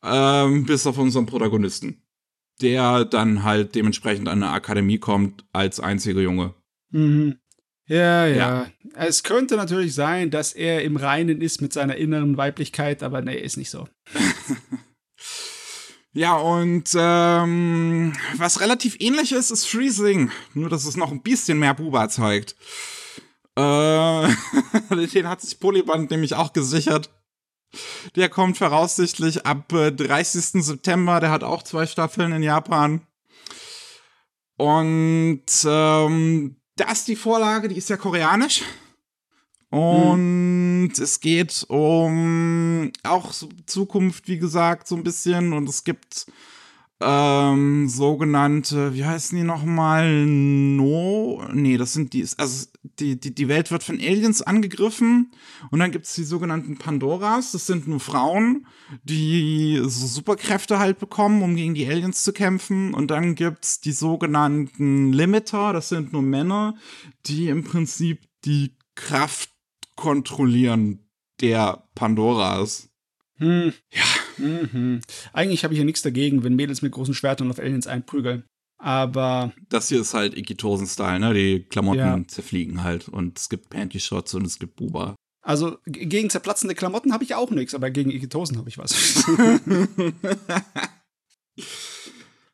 ähm, 0.03 0.65
bis 0.65 0.85
auf 0.85 0.99
unseren 0.99 1.25
Protagonisten, 1.25 2.03
der 2.61 3.03
dann 3.03 3.43
halt 3.43 3.73
dementsprechend 3.73 4.29
an 4.29 4.43
eine 4.43 4.51
Akademie 4.51 4.99
kommt 4.99 5.43
als 5.53 5.79
einziger 5.79 6.21
Junge. 6.21 6.53
Mhm. 6.91 7.39
Ja, 7.87 8.27
ja, 8.27 8.35
ja. 8.35 8.67
Es 8.93 9.23
könnte 9.23 9.57
natürlich 9.57 9.95
sein, 9.95 10.29
dass 10.29 10.53
er 10.53 10.83
im 10.83 10.97
Reinen 10.97 11.41
ist 11.41 11.61
mit 11.61 11.73
seiner 11.73 11.95
inneren 11.95 12.37
Weiblichkeit, 12.37 13.01
aber 13.01 13.21
nee, 13.21 13.37
ist 13.37 13.57
nicht 13.57 13.71
so. 13.71 13.87
Ja, 16.15 16.37
und 16.37 16.95
ähm, 16.97 18.13
was 18.37 18.61
relativ 18.61 18.95
ähnlich 19.01 19.33
ist, 19.33 19.51
ist 19.51 19.67
Freezing. 19.67 20.31
Nur, 20.53 20.69
dass 20.69 20.85
es 20.85 20.95
noch 20.95 21.11
ein 21.11 21.21
bisschen 21.21 21.59
mehr 21.59 21.73
Buba 21.73 22.03
erzeugt. 22.03 22.55
Äh, 23.57 23.61
den 25.13 25.27
hat 25.27 25.41
sich 25.41 25.59
Polyband 25.59 26.11
nämlich 26.11 26.33
auch 26.33 26.53
gesichert. 26.53 27.09
Der 28.15 28.29
kommt 28.29 28.57
voraussichtlich 28.57 29.45
ab 29.45 29.73
äh, 29.73 29.91
30. 29.91 30.63
September. 30.63 31.19
Der 31.19 31.31
hat 31.31 31.43
auch 31.43 31.63
zwei 31.63 31.85
Staffeln 31.85 32.31
in 32.31 32.43
Japan. 32.43 33.01
Und 34.55 35.45
ähm, 35.65 36.55
da 36.77 36.91
ist 36.93 37.09
die 37.09 37.17
Vorlage, 37.17 37.67
die 37.67 37.77
ist 37.77 37.89
ja 37.89 37.97
koreanisch. 37.97 38.61
Und 39.75 40.93
hm. 40.95 41.03
es 41.03 41.19
geht 41.19 41.65
um 41.67 42.93
auch 43.03 43.33
Zukunft, 43.65 44.29
wie 44.29 44.37
gesagt, 44.37 44.87
so 44.87 44.95
ein 44.95 45.03
bisschen. 45.03 45.51
Und 45.51 45.67
es 45.67 45.83
gibt 45.83 46.27
ähm, 47.01 47.89
sogenannte, 47.89 48.93
wie 48.93 49.03
heißen 49.03 49.37
die 49.37 49.43
nochmal? 49.43 50.25
No, 50.25 51.43
nee, 51.51 51.75
das 51.75 51.91
sind 51.91 52.13
die, 52.13 52.25
also 52.37 52.67
die, 52.99 53.19
die, 53.19 53.35
die 53.35 53.47
Welt 53.49 53.69
wird 53.69 53.83
von 53.83 53.99
Aliens 53.99 54.41
angegriffen 54.41 55.33
und 55.71 55.79
dann 55.79 55.91
gibt 55.91 56.05
es 56.05 56.15
die 56.15 56.23
sogenannten 56.23 56.77
Pandoras, 56.77 57.51
das 57.51 57.67
sind 57.67 57.85
nur 57.85 57.99
Frauen, 57.99 58.65
die 59.03 59.81
so 59.83 60.07
Superkräfte 60.07 60.79
halt 60.79 60.99
bekommen, 60.99 61.41
um 61.43 61.57
gegen 61.57 61.73
die 61.73 61.85
Aliens 61.85 62.23
zu 62.23 62.31
kämpfen 62.31 62.93
und 62.93 63.11
dann 63.11 63.35
gibt 63.35 63.65
es 63.65 63.81
die 63.81 63.91
sogenannten 63.91 65.11
Limiter, 65.11 65.73
das 65.73 65.89
sind 65.89 66.13
nur 66.13 66.21
Männer, 66.21 66.75
die 67.25 67.49
im 67.49 67.65
Prinzip 67.65 68.21
die 68.45 68.77
Kraft 68.95 69.49
kontrollieren 69.95 70.99
der 71.41 71.83
Pandoras. 71.95 72.89
Hm. 73.37 73.73
Ja. 73.91 74.03
Mhm. 74.37 75.01
Eigentlich 75.33 75.63
habe 75.63 75.73
ich 75.73 75.79
ja 75.79 75.85
nichts 75.85 76.01
dagegen, 76.01 76.43
wenn 76.43 76.55
Mädels 76.55 76.81
mit 76.81 76.91
großen 76.91 77.13
Schwertern 77.13 77.49
auf 77.49 77.59
Aliens 77.59 77.87
einprügeln. 77.87 78.43
Aber. 78.77 79.53
Das 79.69 79.89
hier 79.89 80.01
ist 80.01 80.13
halt 80.13 80.37
Ikitosen-Style, 80.37 81.19
ne? 81.19 81.33
Die 81.33 81.63
Klamotten 81.63 81.99
ja. 81.99 82.27
zerfliegen 82.27 82.83
halt. 82.83 83.07
Und 83.07 83.39
es 83.39 83.49
gibt 83.49 83.69
Panty-Shots 83.69 84.33
und 84.35 84.45
es 84.45 84.59
gibt 84.59 84.75
Buba. 84.75 85.15
Also 85.41 85.77
gegen 85.85 86.29
zerplatzende 86.29 86.73
Klamotten 86.75 87.13
habe 87.13 87.23
ich 87.23 87.35
auch 87.35 87.51
nichts, 87.51 87.75
aber 87.75 87.91
gegen 87.91 88.09
Ikitosen 88.09 88.57
habe 88.57 88.67
ich 88.67 88.79
was. 88.79 89.25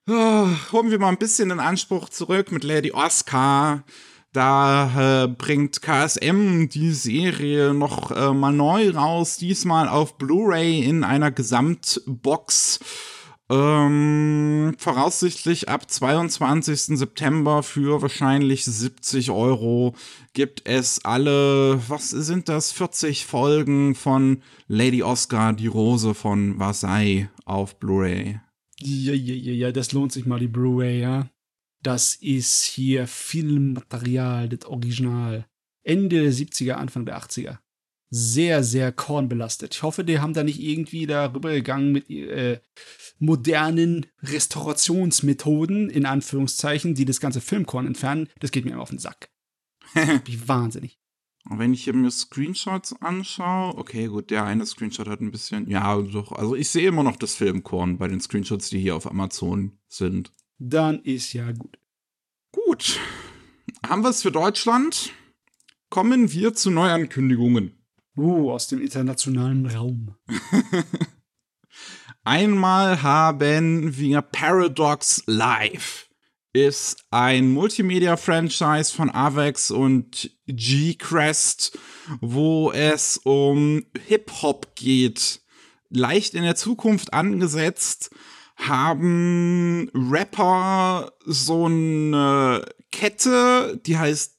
oh, 0.08 0.48
holen 0.74 0.92
wir 0.92 1.00
mal 1.00 1.08
ein 1.08 1.18
bisschen 1.18 1.50
den 1.50 1.62
Anspruch 1.62 2.10
zurück 2.10 2.52
mit 2.52 2.66
Lady 2.66 2.92
Oscar. 2.92 3.86
Da 4.34 5.26
äh, 5.26 5.28
bringt 5.28 5.82
KSM 5.82 6.70
die 6.70 6.92
Serie 6.92 7.74
noch 7.74 8.12
äh, 8.12 8.34
mal 8.34 8.54
neu 8.54 8.92
raus, 8.92 9.36
diesmal 9.36 9.90
auf 9.90 10.18
Blu-ray 10.18 10.84
in 10.84 11.04
einer 11.04 11.32
Gesamtbox. 11.32 12.80
Ähm, 13.52 14.74
voraussichtlich 14.78 15.68
ab 15.68 15.92
22. 15.92 16.98
September 16.98 17.64
für 17.64 18.02
wahrscheinlich 18.02 18.64
70 18.64 19.32
Euro 19.32 19.96
gibt 20.32 20.66
es 20.66 21.04
alle, 21.04 21.82
was 21.90 22.12
sind 22.12 22.48
das, 22.48 22.72
40 22.72 23.26
Folgen 23.26 23.96
von 23.96 24.42
Lady 24.70 25.04
Oscar, 25.04 25.52
die 25.52 25.68
Rose 25.68 26.14
von 26.14 26.60
Versailles 26.60 27.28
auf 27.44 27.78
Blu-ray. 27.78 28.40
Ja, 28.80 29.14
ja, 29.14 29.34
ja, 29.36 29.52
ja, 29.52 29.72
das 29.74 29.92
lohnt 29.92 30.14
sich 30.14 30.26
mal, 30.26 30.40
die 30.40 30.48
Blu-ray, 30.48 31.02
ja. 31.02 31.28
Das 31.84 32.16
ist 32.16 32.64
hier 32.64 33.08
Filmmaterial, 33.08 34.50
das 34.50 34.70
Original. 34.70 35.48
Ende 35.84 36.22
der 36.22 36.32
70er, 36.32 36.74
Anfang 36.74 37.06
der 37.06 37.20
80er. 37.20 37.58
Sehr, 38.14 38.64
sehr 38.64 38.92
kornbelastet. 38.92 39.74
Ich 39.74 39.84
hoffe, 39.84 40.04
die 40.04 40.20
haben 40.20 40.34
da 40.34 40.44
nicht 40.44 40.62
irgendwie 40.62 41.08
darüber 41.08 41.52
gegangen 41.54 41.94
mit 41.94 42.10
äh, 42.10 42.60
modernen 43.20 44.06
Restaurationsmethoden, 44.22 45.90
in 45.90 46.06
Anführungszeichen, 46.06 46.94
die 46.94 47.06
das 47.06 47.22
ganze 47.22 47.42
Filmkorn 47.42 47.88
entfernen. 47.88 48.28
Das 48.40 48.52
geht 48.52 48.66
mir 48.66 48.72
immer 48.72 48.82
auf 48.82 48.90
den 48.90 49.00
Sack. 49.00 49.30
Wie 50.26 50.48
wahnsinnig. 50.48 51.00
Und 51.50 51.58
wenn 51.58 51.74
ich 51.74 51.86
hier 51.86 51.94
mir 51.94 52.12
Screenshots 52.12 52.94
anschaue, 53.02 53.76
okay, 53.78 54.08
gut, 54.08 54.30
der 54.30 54.44
eine 54.44 54.66
Screenshot 54.66 55.08
hat 55.08 55.22
ein 55.22 55.32
bisschen, 55.32 55.68
ja, 55.70 56.00
doch, 56.00 56.34
also 56.34 56.56
ich 56.56 56.70
sehe 56.70 56.90
immer 56.90 57.04
noch 57.04 57.16
das 57.16 57.34
Filmkorn 57.34 57.98
bei 57.98 58.08
den 58.08 58.22
Screenshots, 58.22 58.70
die 58.70 58.80
hier 58.80 58.96
auf 58.96 59.10
Amazon 59.10 59.80
sind 59.88 60.32
dann 60.62 61.02
ist 61.02 61.34
ja 61.34 61.52
gut. 61.52 61.80
Gut. 62.52 63.00
Haben 63.86 64.04
wir 64.04 64.10
es 64.10 64.22
für 64.22 64.32
Deutschland? 64.32 65.12
Kommen 65.90 66.32
wir 66.32 66.54
zu 66.54 66.70
Neuankündigungen. 66.70 67.84
Uh, 68.16 68.52
aus 68.52 68.68
dem 68.68 68.80
internationalen 68.80 69.66
Raum. 69.66 70.16
Einmal 72.24 73.02
haben 73.02 73.98
wir 73.98 74.22
Paradox 74.22 75.24
Live. 75.26 76.10
Ist 76.54 77.06
ein 77.10 77.50
Multimedia-Franchise 77.52 78.94
von 78.94 79.10
Avex 79.10 79.72
und 79.72 80.30
G-Crest, 80.46 81.80
wo 82.20 82.72
es 82.72 83.18
um 83.18 83.86
Hip-Hop 84.06 84.76
geht. 84.76 85.42
Leicht 85.90 86.36
in 86.36 86.44
der 86.44 86.56
Zukunft 86.56 87.14
angesetzt 87.14 88.12
haben 88.68 89.90
Rapper 89.94 91.12
so 91.26 91.66
eine 91.66 92.66
Kette, 92.92 93.80
die 93.86 93.98
heißt, 93.98 94.36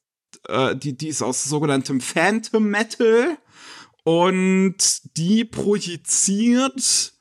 äh, 0.49 0.77
die, 0.77 0.97
die 0.97 1.09
ist 1.09 1.23
aus 1.23 1.45
sogenanntem 1.45 2.01
Phantom 2.01 2.65
Metal 2.65 3.39
und 4.05 4.77
die 5.17 5.45
projiziert 5.45 7.13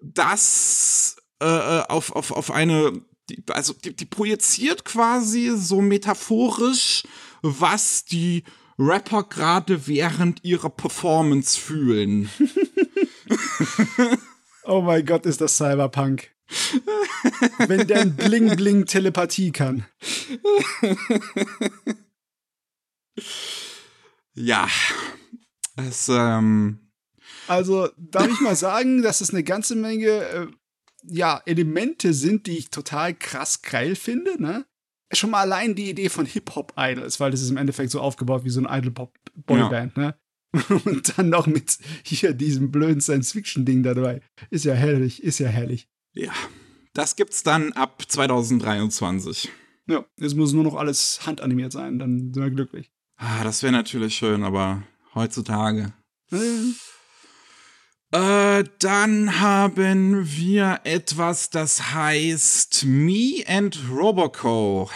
das 0.00 1.16
äh, 1.40 1.46
äh 1.46 1.82
auf, 1.88 2.12
auf, 2.12 2.30
auf 2.30 2.50
eine, 2.50 3.02
die, 3.28 3.42
also 3.48 3.72
die, 3.72 3.94
die 3.94 4.06
projiziert 4.06 4.84
quasi 4.84 5.52
so 5.56 5.80
metaphorisch, 5.80 7.02
was 7.42 8.04
die 8.04 8.44
Rapper 8.78 9.24
gerade 9.24 9.86
während 9.86 10.44
ihrer 10.44 10.70
Performance 10.70 11.58
fühlen. 11.58 12.30
oh 14.64 14.82
mein 14.82 15.04
Gott, 15.04 15.26
ist 15.26 15.40
das 15.40 15.56
Cyberpunk. 15.56 16.30
Wenn 17.66 17.86
der 17.86 18.00
ein 18.00 18.16
Bling-Bling 18.16 18.86
Telepathie 18.86 19.52
kann. 19.52 19.84
ja. 24.34 24.68
Es, 25.76 26.08
ähm. 26.08 26.90
Also, 27.46 27.88
darf 27.96 28.28
ich 28.28 28.40
mal 28.40 28.56
sagen, 28.56 29.02
dass 29.02 29.20
es 29.20 29.30
eine 29.30 29.44
ganze 29.44 29.74
Menge, 29.74 30.08
äh, 30.08 30.46
ja, 31.04 31.40
Elemente 31.46 32.12
sind, 32.12 32.46
die 32.46 32.58
ich 32.58 32.70
total 32.70 33.14
krass 33.14 33.62
geil 33.62 33.94
finde, 33.94 34.40
ne? 34.42 34.66
Schon 35.12 35.30
mal 35.30 35.40
allein 35.40 35.74
die 35.74 35.88
Idee 35.88 36.10
von 36.10 36.26
Hip-Hop-Idols, 36.26 37.18
weil 37.20 37.30
das 37.30 37.40
ist 37.40 37.50
im 37.50 37.56
Endeffekt 37.56 37.90
so 37.90 38.00
aufgebaut 38.00 38.44
wie 38.44 38.50
so 38.50 38.60
ein 38.60 38.78
Idol-Pop-Boyband, 38.78 39.96
ja. 39.96 40.02
ne? 40.02 40.14
Und 40.84 41.16
dann 41.16 41.28
noch 41.28 41.46
mit 41.46 41.78
hier 42.02 42.32
diesem 42.32 42.70
blöden 42.70 43.00
Science-Fiction-Ding 43.00 43.82
dabei. 43.82 44.20
Ist 44.50 44.64
ja 44.64 44.74
herrlich, 44.74 45.22
ist 45.22 45.38
ja 45.38 45.48
herrlich. 45.48 45.88
Ja, 46.12 46.32
das 46.94 47.16
gibt's 47.16 47.42
dann 47.42 47.72
ab 47.72 48.02
2023. 48.06 49.50
Ja, 49.86 50.04
es 50.16 50.34
muss 50.34 50.52
nur 50.52 50.64
noch 50.64 50.74
alles 50.74 51.20
handanimiert 51.26 51.72
sein, 51.72 51.98
dann 51.98 52.32
sind 52.32 52.42
wir 52.42 52.50
glücklich. 52.50 52.90
Ah, 53.16 53.42
das 53.42 53.62
wäre 53.62 53.72
natürlich 53.72 54.14
schön, 54.14 54.44
aber 54.44 54.82
heutzutage. 55.14 55.92
Äh, 58.10 58.64
dann 58.78 59.40
haben 59.40 60.26
wir 60.26 60.80
etwas, 60.84 61.50
das 61.50 61.92
heißt 61.94 62.84
Me 62.86 63.42
and 63.46 63.78
Roboco. 63.90 64.90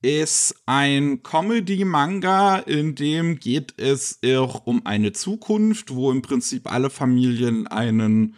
Ist 0.00 0.54
ein 0.66 1.22
Comedy-Manga, 1.22 2.58
in 2.58 2.94
dem 2.94 3.38
geht 3.38 3.74
es 3.78 4.20
auch 4.24 4.64
um 4.66 4.86
eine 4.86 5.12
Zukunft, 5.12 5.92
wo 5.92 6.12
im 6.12 6.22
Prinzip 6.22 6.70
alle 6.70 6.88
Familien 6.88 7.66
einen 7.66 8.36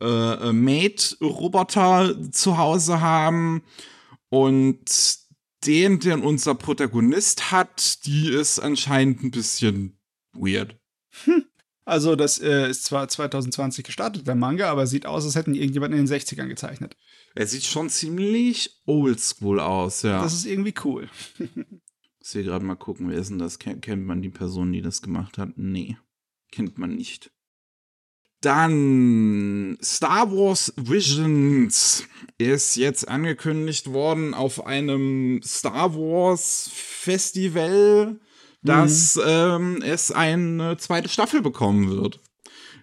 äh, 0.00 0.52
Maid-Roboter 0.52 2.30
zu 2.32 2.58
Hause 2.58 3.00
haben 3.00 3.62
und 4.28 4.84
den, 5.66 5.98
den 5.98 6.22
unser 6.22 6.54
Protagonist 6.54 7.50
hat, 7.50 8.04
die 8.06 8.28
ist 8.28 8.58
anscheinend 8.58 9.22
ein 9.22 9.30
bisschen 9.30 9.98
weird. 10.32 10.78
Hm. 11.24 11.44
Also, 11.84 12.16
das 12.16 12.40
äh, 12.40 12.68
ist 12.68 12.82
zwar 12.84 13.08
2020 13.08 13.84
gestartet, 13.84 14.26
der 14.26 14.34
Manga, 14.34 14.68
aber 14.70 14.88
sieht 14.88 15.06
aus, 15.06 15.24
als 15.24 15.36
hätten 15.36 15.54
irgendjemand 15.54 15.94
in 15.94 16.04
den 16.04 16.08
60ern 16.08 16.48
gezeichnet. 16.48 16.96
Er 17.36 17.46
sieht 17.46 17.64
schon 17.64 17.90
ziemlich 17.90 18.80
oldschool 18.86 19.60
aus, 19.60 20.02
ja. 20.02 20.20
Das 20.20 20.34
ist 20.34 20.46
irgendwie 20.46 20.74
cool. 20.84 21.08
ich 21.38 22.34
will 22.34 22.42
gerade 22.42 22.64
mal 22.64 22.74
gucken, 22.74 23.08
wer 23.08 23.18
ist 23.18 23.30
denn 23.30 23.38
das? 23.38 23.60
Kennt 23.60 24.04
man 24.04 24.20
die 24.20 24.30
Person, 24.30 24.72
die 24.72 24.82
das 24.82 25.00
gemacht 25.00 25.38
hat? 25.38 25.50
Nee, 25.56 25.96
kennt 26.50 26.76
man 26.76 26.92
nicht. 26.96 27.30
Dann 28.40 29.78
Star 29.82 30.30
Wars 30.30 30.72
Visions 30.76 32.04
ist 32.38 32.76
jetzt 32.76 33.08
angekündigt 33.08 33.92
worden 33.92 34.34
auf 34.34 34.66
einem 34.66 35.40
Star 35.42 35.94
Wars 35.94 36.70
Festival, 36.72 38.20
dass 38.62 39.16
mhm. 39.16 39.22
ähm, 39.26 39.82
es 39.82 40.12
eine 40.12 40.76
zweite 40.76 41.08
Staffel 41.08 41.40
bekommen 41.40 41.90
wird. 41.90 42.20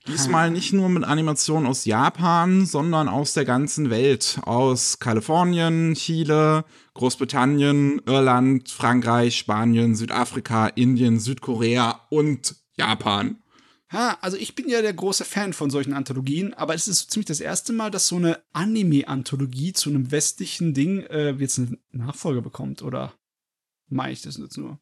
Diesmal 0.07 0.51
nicht 0.51 0.73
nur 0.73 0.89
mit 0.89 1.05
Animationen 1.05 1.65
aus 1.65 1.85
Japan, 1.85 2.65
sondern 2.65 3.07
aus 3.07 3.33
der 3.33 3.45
ganzen 3.45 3.89
Welt. 3.89 4.37
Aus 4.43 4.99
Kalifornien, 4.99 5.93
Chile, 5.93 6.65
Großbritannien, 6.93 8.01
Irland, 8.05 8.69
Frankreich, 8.69 9.37
Spanien, 9.37 9.95
Südafrika, 9.95 10.67
Indien, 10.67 11.21
Südkorea 11.21 12.01
und 12.09 12.55
Japan. 12.75 13.37
Ha, 13.93 14.17
also 14.21 14.37
ich 14.37 14.55
bin 14.55 14.67
ja 14.67 14.81
der 14.81 14.93
große 14.93 15.23
Fan 15.23 15.53
von 15.53 15.69
solchen 15.69 15.93
Anthologien, 15.93 16.53
aber 16.55 16.73
es 16.73 16.87
ist 16.87 17.11
ziemlich 17.11 17.27
das 17.27 17.39
erste 17.39 17.73
Mal, 17.73 17.91
dass 17.91 18.07
so 18.07 18.15
eine 18.15 18.43
Anime-Anthologie 18.51 19.71
zu 19.73 19.91
einem 19.91 20.11
westlichen 20.11 20.73
Ding 20.73 21.01
äh, 21.01 21.31
jetzt 21.33 21.59
eine 21.59 21.77
Nachfolge 21.91 22.41
bekommt, 22.41 22.81
oder 22.81 23.13
meine 23.87 24.11
ich 24.11 24.23
das 24.23 24.37
jetzt 24.37 24.57
nur? 24.57 24.79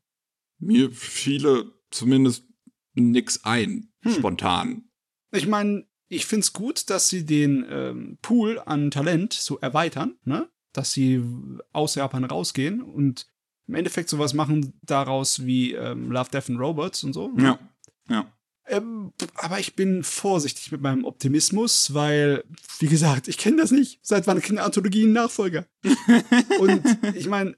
Mir 0.60 0.92
fiele 0.92 1.74
zumindest 1.92 2.46
nix 2.94 3.44
ein, 3.44 3.92
hm. 4.02 4.14
spontan. 4.14 4.90
Ich 5.32 5.46
meine, 5.46 5.86
ich 6.08 6.26
finde 6.26 6.46
es 6.46 6.54
gut, 6.54 6.90
dass 6.90 7.10
sie 7.10 7.26
den 7.26 7.66
ähm, 7.70 8.18
Pool 8.22 8.60
an 8.66 8.92
Talent 8.92 9.34
so 9.34 9.60
erweitern, 9.60 10.16
ne? 10.24 10.50
Dass 10.74 10.94
sie 10.94 11.22
aus 11.74 11.96
Japan 11.96 12.24
rausgehen 12.24 12.82
und 12.82 13.28
im 13.68 13.76
Endeffekt 13.76 14.10
sowas 14.10 14.34
machen 14.34 14.74
daraus 14.82 15.46
wie 15.46 15.74
ähm, 15.74 16.12
Love, 16.12 16.30
Death 16.30 16.50
and 16.50 16.60
Robots 16.60 17.04
und 17.04 17.14
so. 17.14 17.30
Ne? 17.30 17.44
Ja, 17.44 17.60
ja. 18.10 18.34
Ähm, 18.72 19.12
aber 19.36 19.60
ich 19.60 19.76
bin 19.76 20.02
vorsichtig 20.02 20.72
mit 20.72 20.82
meinem 20.82 21.04
Optimismus, 21.04 21.94
weil, 21.94 22.46
wie 22.80 22.88
gesagt, 22.88 23.28
ich 23.28 23.38
kenne 23.38 23.58
das 23.58 23.72
nicht. 23.72 24.00
Seit 24.02 24.28
wann 24.28 24.42
kennen 24.42 24.60
Anthologien 24.60 25.12
Nachfolger? 25.12 25.66
und 26.60 26.82
ich 27.14 27.28
meine, 27.28 27.58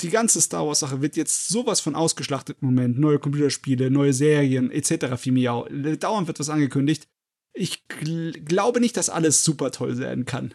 die 0.00 0.10
ganze 0.10 0.40
Star 0.40 0.66
Wars 0.66 0.80
Sache 0.80 1.00
wird 1.00 1.16
jetzt 1.16 1.48
sowas 1.48 1.80
von 1.80 1.94
ausgeschlachtet 1.94 2.58
im 2.60 2.66
Moment. 2.66 2.98
Neue 2.98 3.20
Computerspiele, 3.20 3.88
neue 3.88 4.12
Serien 4.12 4.72
etc. 4.72 5.16
Fimiau. 5.16 5.68
Dauernd 5.68 6.26
wird 6.26 6.40
was 6.40 6.50
angekündigt. 6.50 7.06
Ich 7.54 7.86
gl 7.86 8.32
glaube 8.44 8.80
nicht, 8.80 8.96
dass 8.96 9.10
alles 9.10 9.44
super 9.44 9.70
toll 9.70 9.98
werden 9.98 10.24
kann. 10.24 10.54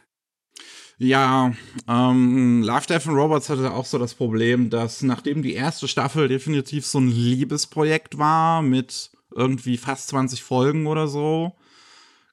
Ja, 0.99 1.53
ähm, 1.87 2.63
Love, 2.63 2.87
Death 2.87 3.07
and 3.07 3.15
Robots 3.15 3.49
hatte 3.49 3.71
auch 3.71 3.85
so 3.85 3.99
das 3.99 4.15
Problem, 4.15 4.69
dass 4.69 5.03
nachdem 5.03 5.43
die 5.43 5.53
erste 5.53 5.87
Staffel 5.87 6.27
definitiv 6.27 6.85
so 6.85 6.99
ein 6.99 7.07
Liebesprojekt 7.07 8.17
war 8.17 8.63
mit 8.63 9.11
irgendwie 9.37 9.77
fast 9.77 10.09
20 10.09 10.43
Folgen 10.43 10.87
oder 10.87 11.07
so, 11.07 11.55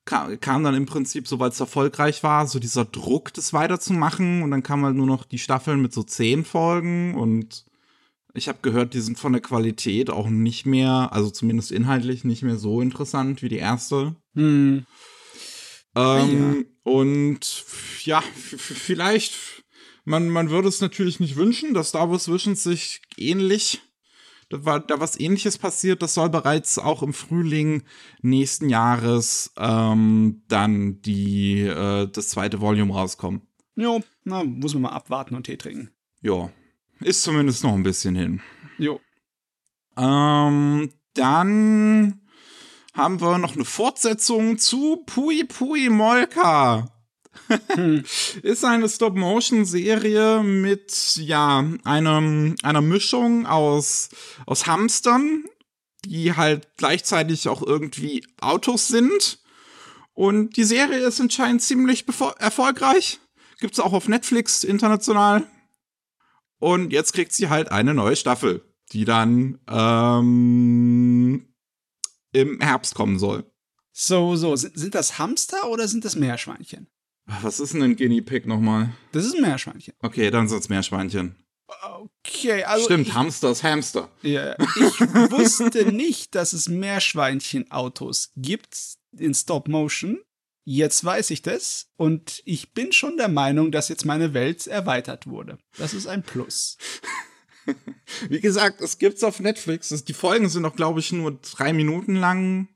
kam, 0.04 0.40
kam 0.40 0.64
dann 0.64 0.74
im 0.74 0.86
Prinzip, 0.86 1.28
sobald 1.28 1.52
es 1.52 1.60
erfolgreich 1.60 2.22
war, 2.22 2.46
so 2.46 2.58
dieser 2.58 2.84
Druck, 2.84 3.32
das 3.34 3.52
weiterzumachen. 3.52 4.42
Und 4.42 4.50
dann 4.50 4.62
kam 4.62 4.84
halt 4.84 4.96
nur 4.96 5.06
noch 5.06 5.24
die 5.24 5.38
Staffeln 5.38 5.80
mit 5.80 5.92
so 5.92 6.02
zehn 6.02 6.44
Folgen. 6.44 7.14
Und 7.14 7.64
ich 8.32 8.48
habe 8.48 8.58
gehört, 8.62 8.94
die 8.94 9.00
sind 9.00 9.18
von 9.18 9.32
der 9.32 9.42
Qualität 9.42 10.10
auch 10.10 10.28
nicht 10.28 10.66
mehr, 10.66 11.10
also 11.12 11.30
zumindest 11.30 11.70
inhaltlich 11.70 12.24
nicht 12.24 12.42
mehr 12.42 12.56
so 12.56 12.80
interessant 12.80 13.42
wie 13.42 13.48
die 13.48 13.58
erste. 13.58 14.16
Hm. 14.34 14.86
Ähm, 15.96 16.66
ja. 16.84 16.92
Und 16.92 17.64
ja, 18.04 18.22
vielleicht, 18.34 19.64
man, 20.04 20.28
man 20.28 20.50
würde 20.50 20.68
es 20.68 20.80
natürlich 20.80 21.20
nicht 21.20 21.36
wünschen, 21.36 21.74
dass 21.74 21.90
Star 21.90 22.10
Wars 22.10 22.30
Visions 22.30 22.62
sich 22.62 23.00
ähnlich 23.16 23.80
da 24.50 24.64
war 24.64 24.80
da 24.80 25.00
was 25.00 25.18
ähnliches 25.18 25.58
passiert. 25.58 26.02
Das 26.02 26.14
soll 26.14 26.30
bereits 26.30 26.78
auch 26.78 27.02
im 27.02 27.12
Frühling 27.12 27.82
nächsten 28.22 28.68
Jahres 28.68 29.52
ähm, 29.56 30.42
dann 30.48 31.00
die, 31.02 31.60
äh, 31.60 32.08
das 32.08 32.28
zweite 32.30 32.60
Volume 32.60 32.94
rauskommen. 32.94 33.42
Jo, 33.76 34.02
na, 34.24 34.44
muss 34.44 34.74
man 34.74 34.84
mal 34.84 34.90
abwarten 34.90 35.34
und 35.34 35.44
Tee 35.44 35.56
trinken. 35.56 35.90
Jo. 36.22 36.50
Ist 37.00 37.22
zumindest 37.22 37.64
noch 37.64 37.74
ein 37.74 37.82
bisschen 37.82 38.14
hin. 38.14 38.40
Jo. 38.78 39.00
Ähm, 39.96 40.90
dann 41.14 42.20
haben 42.94 43.20
wir 43.20 43.38
noch 43.38 43.54
eine 43.54 43.64
Fortsetzung 43.64 44.58
zu 44.58 45.02
Pui 45.06 45.44
Pui 45.44 45.88
Molka. 45.90 46.93
Hm. 47.68 48.04
ist 48.42 48.64
eine 48.64 48.88
Stop-Motion-Serie 48.88 50.42
mit, 50.42 51.16
ja, 51.16 51.64
einem, 51.84 52.56
einer 52.62 52.80
Mischung 52.80 53.46
aus, 53.46 54.10
aus 54.46 54.66
Hamstern, 54.66 55.44
die 56.04 56.34
halt 56.34 56.76
gleichzeitig 56.76 57.48
auch 57.48 57.62
irgendwie 57.62 58.26
Autos 58.40 58.88
sind. 58.88 59.40
Und 60.12 60.56
die 60.56 60.64
Serie 60.64 60.98
ist 60.98 61.20
anscheinend 61.20 61.62
ziemlich 61.62 62.04
erfolgreich. 62.38 63.20
Gibt's 63.58 63.80
auch 63.80 63.92
auf 63.92 64.08
Netflix 64.08 64.64
international. 64.64 65.46
Und 66.58 66.92
jetzt 66.92 67.12
kriegt 67.12 67.32
sie 67.32 67.48
halt 67.48 67.72
eine 67.72 67.94
neue 67.94 68.16
Staffel, 68.16 68.64
die 68.92 69.04
dann 69.04 69.58
ähm, 69.68 71.54
im 72.32 72.60
Herbst 72.60 72.94
kommen 72.94 73.18
soll. 73.18 73.50
So, 73.92 74.36
so. 74.36 74.56
Sind 74.56 74.94
das 74.94 75.18
Hamster 75.18 75.68
oder 75.68 75.88
sind 75.88 76.04
das 76.04 76.16
Meerschweinchen? 76.16 76.88
Was 77.26 77.60
ist 77.60 77.74
denn 77.74 77.82
ein 77.82 77.96
Guinea 77.96 78.22
Pig 78.22 78.46
nochmal? 78.46 78.90
Das 79.12 79.24
ist 79.24 79.34
ein 79.34 79.42
Meerschweinchen. 79.42 79.94
Okay, 80.00 80.30
dann 80.30 80.48
sind 80.48 80.58
es 80.58 80.68
Meerschweinchen. 80.68 81.36
Okay, 81.82 82.64
also. 82.64 82.84
Stimmt, 82.84 83.08
ich, 83.08 83.14
Hamster 83.14 83.50
ist 83.50 83.62
Hamster. 83.62 84.10
Ja, 84.22 84.54
ich 84.58 85.00
wusste 85.30 85.92
nicht, 85.92 86.34
dass 86.34 86.52
es 86.52 86.68
Meerschweinchen-Autos 86.68 88.32
gibt 88.36 88.76
in 89.18 89.34
Stop 89.34 89.68
Motion. 89.68 90.20
Jetzt 90.66 91.04
weiß 91.04 91.30
ich 91.30 91.42
das 91.42 91.90
und 91.96 92.42
ich 92.46 92.72
bin 92.72 92.92
schon 92.92 93.18
der 93.18 93.28
Meinung, 93.28 93.70
dass 93.70 93.90
jetzt 93.90 94.06
meine 94.06 94.32
Welt 94.32 94.66
erweitert 94.66 95.26
wurde. 95.26 95.58
Das 95.76 95.92
ist 95.92 96.06
ein 96.06 96.22
Plus. 96.22 96.78
Wie 98.28 98.40
gesagt, 98.40 98.80
es 98.80 98.98
gibt's 98.98 99.24
auf 99.24 99.40
Netflix. 99.40 99.88
Die 100.04 100.14
Folgen 100.14 100.48
sind 100.48 100.64
auch, 100.64 100.74
glaube 100.74 101.00
ich, 101.00 101.12
nur 101.12 101.38
drei 101.38 101.74
Minuten 101.74 102.16
lang. 102.16 102.68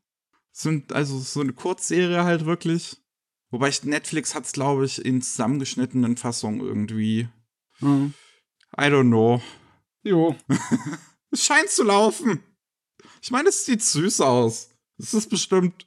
Sind 0.53 0.93
also 0.93 1.19
so 1.19 1.41
eine 1.41 1.55
Kurzserie 1.55 2.25
halt 2.25 2.45
wirklich. 2.45 2.99
Wobei 3.51 3.69
ich, 3.69 3.83
Netflix 3.85 4.35
hat 4.35 4.45
es, 4.45 4.53
glaube 4.53 4.85
ich, 4.85 5.05
in 5.05 5.23
zusammengeschnittenen 5.23 6.17
Fassungen 6.17 6.61
irgendwie. 6.61 7.29
Mhm. 7.81 8.15
I 8.77 8.85
don't 8.85 9.09
know. 9.09 9.43
Jo. 10.03 10.37
es 11.31 11.45
scheint 11.45 11.71
zu 11.71 11.85
laufen. 11.85 12.43
Ich 13.23 13.31
meine, 13.31 13.49
es 13.49 13.65
sieht 13.65 13.83
süß 13.83 14.21
aus. 14.21 14.71
Es 14.99 15.15
ist 15.15 15.31
bestimmt, 15.31 15.87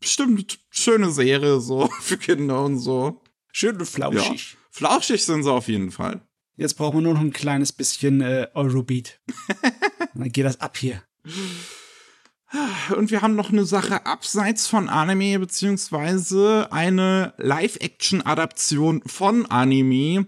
bestimmt 0.00 0.58
schöne 0.70 1.10
Serie 1.10 1.60
so 1.60 1.88
für 2.00 2.18
Kinder 2.18 2.64
und 2.64 2.78
so. 2.78 3.22
Schön 3.52 3.76
und 3.76 3.86
flauschig. 3.86 4.52
Ja. 4.52 4.58
Flauschig 4.70 5.24
sind 5.24 5.44
sie 5.44 5.52
auf 5.52 5.68
jeden 5.68 5.90
Fall. 5.90 6.20
Jetzt 6.56 6.74
brauchen 6.74 6.98
wir 6.98 7.02
nur 7.02 7.14
noch 7.14 7.20
ein 7.20 7.32
kleines 7.32 7.72
bisschen 7.72 8.20
äh, 8.20 8.48
Eurobeat. 8.54 9.20
dann 10.14 10.32
geht 10.32 10.44
das 10.44 10.60
ab 10.60 10.76
hier. 10.76 11.02
Und 12.96 13.10
wir 13.10 13.22
haben 13.22 13.34
noch 13.34 13.50
eine 13.50 13.64
Sache 13.64 14.06
abseits 14.06 14.68
von 14.68 14.88
Anime, 14.88 15.38
beziehungsweise 15.40 16.68
eine 16.70 17.34
Live-Action-Adaption 17.38 19.02
von 19.04 19.46
Anime. 19.46 20.26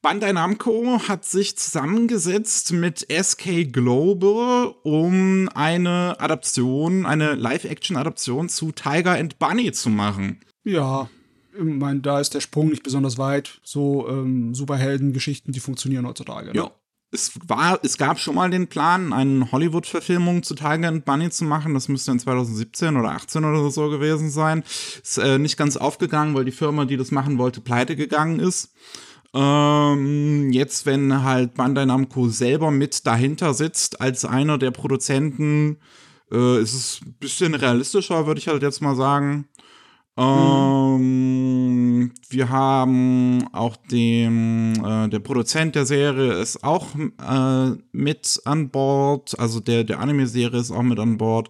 Bandai 0.00 0.32
Namco 0.32 1.00
hat 1.06 1.26
sich 1.26 1.58
zusammengesetzt 1.58 2.72
mit 2.72 3.06
SK 3.10 3.70
Global, 3.72 4.74
um 4.82 5.50
eine 5.54 6.16
Adaption, 6.18 7.04
eine 7.04 7.34
Live-Action-Adaption 7.34 8.48
zu 8.48 8.72
Tiger 8.72 9.12
and 9.12 9.38
Bunny 9.38 9.72
zu 9.72 9.90
machen. 9.90 10.40
Ja, 10.64 11.10
ich 11.52 11.62
meine, 11.62 12.00
da 12.00 12.20
ist 12.20 12.32
der 12.32 12.40
Sprung 12.40 12.68
nicht 12.68 12.82
besonders 12.82 13.18
weit. 13.18 13.60
So 13.62 14.08
ähm, 14.08 14.54
Superhelden-Geschichten, 14.54 15.52
die 15.52 15.60
funktionieren 15.60 16.06
heutzutage. 16.06 16.48
Ne? 16.48 16.54
Ja 16.54 16.70
es 17.12 17.32
war, 17.46 17.80
es 17.82 17.98
gab 17.98 18.18
schon 18.18 18.36
mal 18.36 18.50
den 18.50 18.68
Plan, 18.68 19.12
eine 19.12 19.50
Hollywood-Verfilmung 19.50 20.42
zu 20.42 20.54
Tiger 20.54 20.88
and 20.88 21.04
Bunny 21.04 21.30
zu 21.30 21.44
machen. 21.44 21.74
Das 21.74 21.88
müsste 21.88 22.12
in 22.12 22.20
2017 22.20 22.96
oder 22.96 23.10
18 23.10 23.44
oder 23.44 23.68
so 23.70 23.88
gewesen 23.88 24.30
sein. 24.30 24.62
Ist 25.02 25.18
äh, 25.18 25.38
nicht 25.38 25.56
ganz 25.56 25.76
aufgegangen, 25.76 26.34
weil 26.34 26.44
die 26.44 26.52
Firma, 26.52 26.84
die 26.84 26.96
das 26.96 27.10
machen 27.10 27.38
wollte, 27.38 27.60
pleite 27.60 27.96
gegangen 27.96 28.38
ist. 28.38 28.72
Ähm, 29.34 30.50
jetzt, 30.52 30.86
wenn 30.86 31.22
halt 31.22 31.54
Bandai 31.54 31.84
Namco 31.84 32.28
selber 32.28 32.70
mit 32.70 33.06
dahinter 33.06 33.54
sitzt, 33.54 34.00
als 34.00 34.24
einer 34.24 34.58
der 34.58 34.70
Produzenten, 34.70 35.78
äh, 36.30 36.60
ist 36.60 36.74
es 36.74 37.00
ein 37.04 37.14
bisschen 37.18 37.54
realistischer, 37.54 38.26
würde 38.26 38.40
ich 38.40 38.48
halt 38.48 38.62
jetzt 38.62 38.82
mal 38.82 38.94
sagen. 38.94 39.48
Ähm, 40.16 41.79
wir 42.28 42.48
haben 42.48 43.48
auch 43.52 43.76
den, 43.76 44.84
äh, 44.84 45.08
der 45.08 45.18
Produzent 45.20 45.74
der 45.74 45.86
Serie 45.86 46.34
ist 46.34 46.62
auch 46.64 46.88
äh, 46.94 47.76
mit 47.92 48.40
an 48.44 48.70
Bord, 48.70 49.38
also 49.38 49.60
der, 49.60 49.84
der 49.84 50.00
Anime-Serie 50.00 50.60
ist 50.60 50.70
auch 50.70 50.82
mit 50.82 50.98
an 50.98 51.18
Bord. 51.18 51.48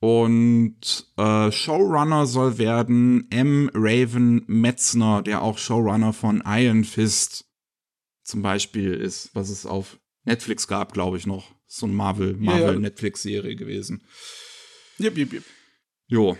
Und 0.00 1.06
äh, 1.16 1.50
Showrunner 1.50 2.26
soll 2.26 2.58
werden 2.58 3.26
M. 3.30 3.68
Raven 3.74 4.44
Metzner, 4.46 5.22
der 5.22 5.42
auch 5.42 5.58
Showrunner 5.58 6.12
von 6.12 6.42
Iron 6.46 6.84
Fist 6.84 7.46
zum 8.22 8.42
Beispiel 8.42 8.94
ist, 8.94 9.34
was 9.34 9.48
es 9.48 9.66
auf 9.66 9.98
Netflix 10.24 10.68
gab, 10.68 10.92
glaube 10.92 11.16
ich 11.16 11.26
noch. 11.26 11.54
So 11.66 11.86
eine 11.86 11.94
Marvel, 11.94 12.36
Marvel-Netflix-Serie 12.36 13.56
gewesen. 13.56 14.02
Jep, 14.98 15.16
jep, 15.16 15.32
jep. 15.32 15.44
Jo. 16.06 16.36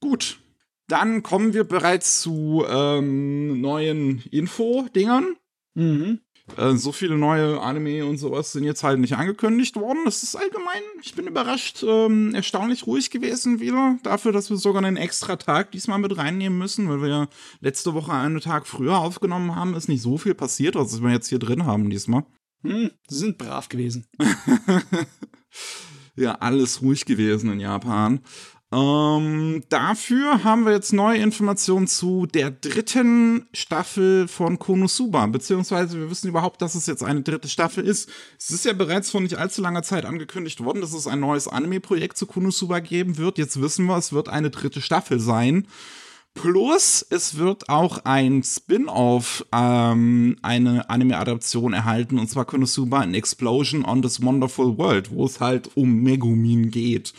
Gut. 0.00 0.41
Dann 0.88 1.22
kommen 1.22 1.54
wir 1.54 1.64
bereits 1.64 2.20
zu 2.20 2.64
ähm, 2.68 3.60
neuen 3.60 4.22
Info-Dingern. 4.30 5.36
Mhm. 5.74 6.20
Äh, 6.56 6.74
so 6.74 6.92
viele 6.92 7.16
neue 7.16 7.60
Anime 7.60 8.04
und 8.04 8.18
sowas 8.18 8.52
sind 8.52 8.64
jetzt 8.64 8.82
halt 8.82 8.98
nicht 8.98 9.16
angekündigt 9.16 9.76
worden. 9.76 10.00
Das 10.04 10.22
ist 10.22 10.34
allgemein, 10.34 10.82
ich 11.02 11.14
bin 11.14 11.26
überrascht, 11.26 11.82
ähm, 11.86 12.34
erstaunlich 12.34 12.86
ruhig 12.86 13.10
gewesen 13.10 13.60
wieder. 13.60 13.98
Dafür, 14.02 14.32
dass 14.32 14.50
wir 14.50 14.56
sogar 14.56 14.82
einen 14.82 14.96
extra 14.96 15.36
Tag 15.36 15.70
diesmal 15.72 15.98
mit 15.98 16.16
reinnehmen 16.16 16.58
müssen, 16.58 16.88
weil 16.88 17.00
wir 17.00 17.08
ja 17.08 17.28
letzte 17.60 17.94
Woche 17.94 18.12
einen 18.12 18.40
Tag 18.40 18.66
früher 18.66 18.98
aufgenommen 18.98 19.54
haben, 19.54 19.74
ist 19.74 19.88
nicht 19.88 20.02
so 20.02 20.18
viel 20.18 20.34
passiert, 20.34 20.74
was 20.74 21.02
wir 21.02 21.10
jetzt 21.10 21.28
hier 21.28 21.38
drin 21.38 21.64
haben 21.64 21.90
diesmal. 21.90 22.24
Hm, 22.62 22.90
sie 23.08 23.18
sind 23.18 23.38
brav 23.38 23.68
gewesen. 23.68 24.06
ja, 26.16 26.34
alles 26.36 26.82
ruhig 26.82 27.04
gewesen 27.04 27.52
in 27.52 27.60
Japan. 27.60 28.20
Ähm, 28.72 29.62
dafür 29.68 30.44
haben 30.44 30.64
wir 30.64 30.72
jetzt 30.72 30.94
neue 30.94 31.18
Informationen 31.18 31.86
zu 31.86 32.24
der 32.24 32.50
dritten 32.50 33.46
Staffel 33.52 34.26
von 34.28 34.58
Konosuba, 34.58 35.26
beziehungsweise 35.26 35.98
wir 35.98 36.08
wissen 36.08 36.28
überhaupt, 36.28 36.62
dass 36.62 36.74
es 36.74 36.86
jetzt 36.86 37.04
eine 37.04 37.20
dritte 37.20 37.50
Staffel 37.50 37.84
ist. 37.84 38.08
Es 38.38 38.50
ist 38.50 38.64
ja 38.64 38.72
bereits 38.72 39.10
vor 39.10 39.20
nicht 39.20 39.36
allzu 39.36 39.60
langer 39.60 39.82
Zeit 39.82 40.06
angekündigt 40.06 40.64
worden, 40.64 40.80
dass 40.80 40.94
es 40.94 41.06
ein 41.06 41.20
neues 41.20 41.48
Anime-Projekt 41.48 42.16
zu 42.16 42.24
Konosuba 42.24 42.80
geben 42.80 43.18
wird. 43.18 43.36
Jetzt 43.36 43.60
wissen 43.60 43.84
wir, 43.86 43.98
es 43.98 44.14
wird 44.14 44.30
eine 44.30 44.48
dritte 44.48 44.80
Staffel 44.80 45.20
sein. 45.20 45.66
Plus, 46.34 47.06
es 47.10 47.36
wird 47.36 47.68
auch 47.68 48.04
ein 48.04 48.42
Spin-off, 48.42 49.44
ähm, 49.52 50.36
eine 50.40 50.88
Anime-Adaption 50.88 51.74
erhalten, 51.74 52.18
und 52.18 52.28
zwar 52.28 52.46
Konosuba 52.46 53.00
an 53.00 53.14
Explosion 53.14 53.84
on 53.84 54.00
this 54.00 54.22
Wonderful 54.22 54.78
World, 54.78 55.10
wo 55.10 55.26
es 55.26 55.40
halt 55.40 55.70
um 55.76 56.02
Megumin 56.02 56.70
geht, 56.70 57.12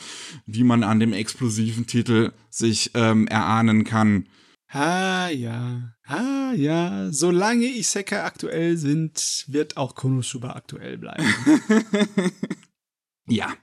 wie 0.48 0.64
man 0.64 0.84
an 0.84 1.00
dem 1.00 1.14
explosiven 1.14 1.86
Titel 1.86 2.32
sich 2.50 2.92
ähm, 2.96 3.28
erahnen 3.28 3.84
kann. 3.84 4.28
Ah 4.70 5.30
ja, 5.30 5.94
ah 6.08 6.54
ja, 6.54 7.12
solange 7.12 7.68
Isekai 7.68 8.24
aktuell 8.24 8.78
sind, 8.78 9.46
wird 9.48 9.78
auch 9.78 9.94
Konosuba 9.94 10.54
aktuell 10.54 10.98
bleiben. 10.98 11.28
ja. 13.28 13.54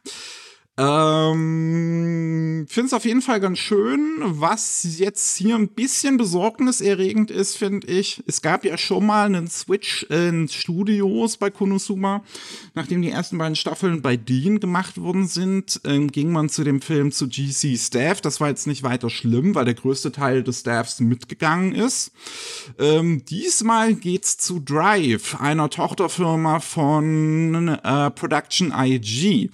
Ähm, 0.82 2.66
finde 2.66 2.86
es 2.86 2.92
auf 2.94 3.04
jeden 3.04 3.20
Fall 3.20 3.38
ganz 3.38 3.58
schön. 3.58 4.16
Was 4.20 4.98
jetzt 4.98 5.36
hier 5.36 5.54
ein 5.56 5.68
bisschen 5.68 6.16
besorgniserregend 6.16 7.30
ist, 7.30 7.58
finde 7.58 7.86
ich, 7.86 8.22
es 8.26 8.40
gab 8.40 8.64
ja 8.64 8.78
schon 8.78 9.04
mal 9.04 9.26
einen 9.26 9.46
Switch 9.48 10.04
in 10.04 10.48
Studios 10.48 11.36
bei 11.36 11.50
Konosuma. 11.50 12.22
Nachdem 12.74 13.02
die 13.02 13.10
ersten 13.10 13.36
beiden 13.36 13.56
Staffeln 13.56 14.00
bei 14.00 14.16
Dean 14.16 14.58
gemacht 14.58 14.98
worden 14.98 15.26
sind, 15.26 15.82
ähm, 15.84 16.10
ging 16.10 16.32
man 16.32 16.48
zu 16.48 16.64
dem 16.64 16.80
Film 16.80 17.12
zu 17.12 17.28
GC 17.28 17.76
Staff. 17.76 18.22
Das 18.22 18.40
war 18.40 18.48
jetzt 18.48 18.66
nicht 18.66 18.82
weiter 18.82 19.10
schlimm, 19.10 19.54
weil 19.54 19.66
der 19.66 19.74
größte 19.74 20.12
Teil 20.12 20.42
des 20.42 20.60
Staffs 20.60 20.98
mitgegangen 21.00 21.74
ist. 21.74 22.12
Ähm, 22.78 23.22
diesmal 23.26 23.92
geht's 23.92 24.38
zu 24.38 24.60
Drive, 24.60 25.38
einer 25.42 25.68
Tochterfirma 25.68 26.60
von 26.60 27.68
äh, 27.68 28.10
Production 28.12 28.72
IG. 28.74 29.50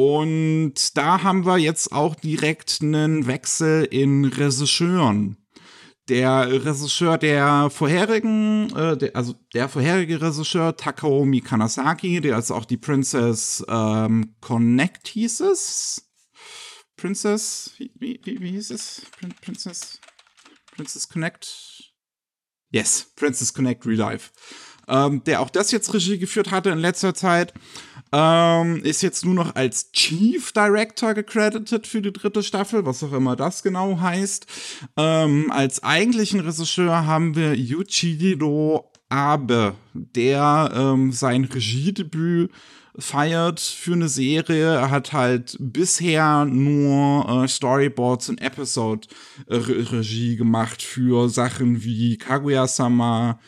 Und 0.00 0.96
da 0.96 1.24
haben 1.24 1.44
wir 1.44 1.58
jetzt 1.58 1.90
auch 1.90 2.14
direkt 2.14 2.78
einen 2.82 3.26
Wechsel 3.26 3.82
in 3.82 4.26
Regisseuren. 4.26 5.38
Der 6.08 6.48
Regisseur 6.64 7.18
der 7.18 7.68
vorherigen, 7.68 8.72
äh, 8.76 8.96
der, 8.96 9.16
also 9.16 9.34
der 9.54 9.68
vorherige 9.68 10.20
Regisseur 10.22 10.76
Takaomi 10.76 11.40
Kanasaki, 11.40 12.20
der 12.20 12.38
ist 12.38 12.52
auch 12.52 12.64
die 12.64 12.76
Princess 12.76 13.64
ähm, 13.68 14.36
Connect 14.40 15.08
hieß 15.08 15.40
es. 15.40 16.08
Princess, 16.96 17.72
wie, 17.78 17.90
wie, 17.96 18.20
wie 18.22 18.50
hieß 18.52 18.70
es? 18.70 19.02
Prin 19.18 19.34
Princess, 19.42 19.98
Princess 20.76 21.08
Connect? 21.08 21.92
Yes, 22.70 23.10
Princess 23.16 23.52
Connect 23.52 23.84
Relive. 23.84 24.30
Ähm, 24.86 25.24
der 25.24 25.40
auch 25.40 25.50
das 25.50 25.72
jetzt 25.72 25.92
Regie 25.92 26.18
geführt 26.18 26.52
hatte 26.52 26.70
in 26.70 26.78
letzter 26.78 27.14
Zeit. 27.14 27.52
Ähm, 28.12 28.82
ist 28.84 29.02
jetzt 29.02 29.24
nur 29.24 29.34
noch 29.34 29.54
als 29.54 29.92
Chief 29.92 30.52
Director 30.52 31.14
gecredited 31.14 31.86
für 31.86 32.00
die 32.00 32.12
dritte 32.12 32.42
Staffel, 32.42 32.86
was 32.86 33.02
auch 33.02 33.12
immer 33.12 33.36
das 33.36 33.62
genau 33.62 34.00
heißt. 34.00 34.46
Ähm, 34.96 35.50
als 35.50 35.82
eigentlichen 35.82 36.40
Regisseur 36.40 37.06
haben 37.06 37.36
wir 37.36 37.54
Yuichiro 37.54 38.90
Abe, 39.10 39.74
der 39.94 40.70
ähm, 40.74 41.12
sein 41.12 41.44
Regiedebüt 41.44 42.50
feiert 42.98 43.60
für 43.60 43.92
eine 43.92 44.08
Serie. 44.08 44.74
Er 44.74 44.90
hat 44.90 45.12
halt 45.12 45.56
bisher 45.60 46.44
nur 46.44 47.44
äh, 47.44 47.48
Storyboards 47.48 48.28
und 48.28 48.40
Episode-Regie 48.42 50.36
gemacht 50.36 50.82
für 50.82 51.28
Sachen 51.28 51.84
wie 51.84 52.18
Kaguya-sama, 52.18 53.38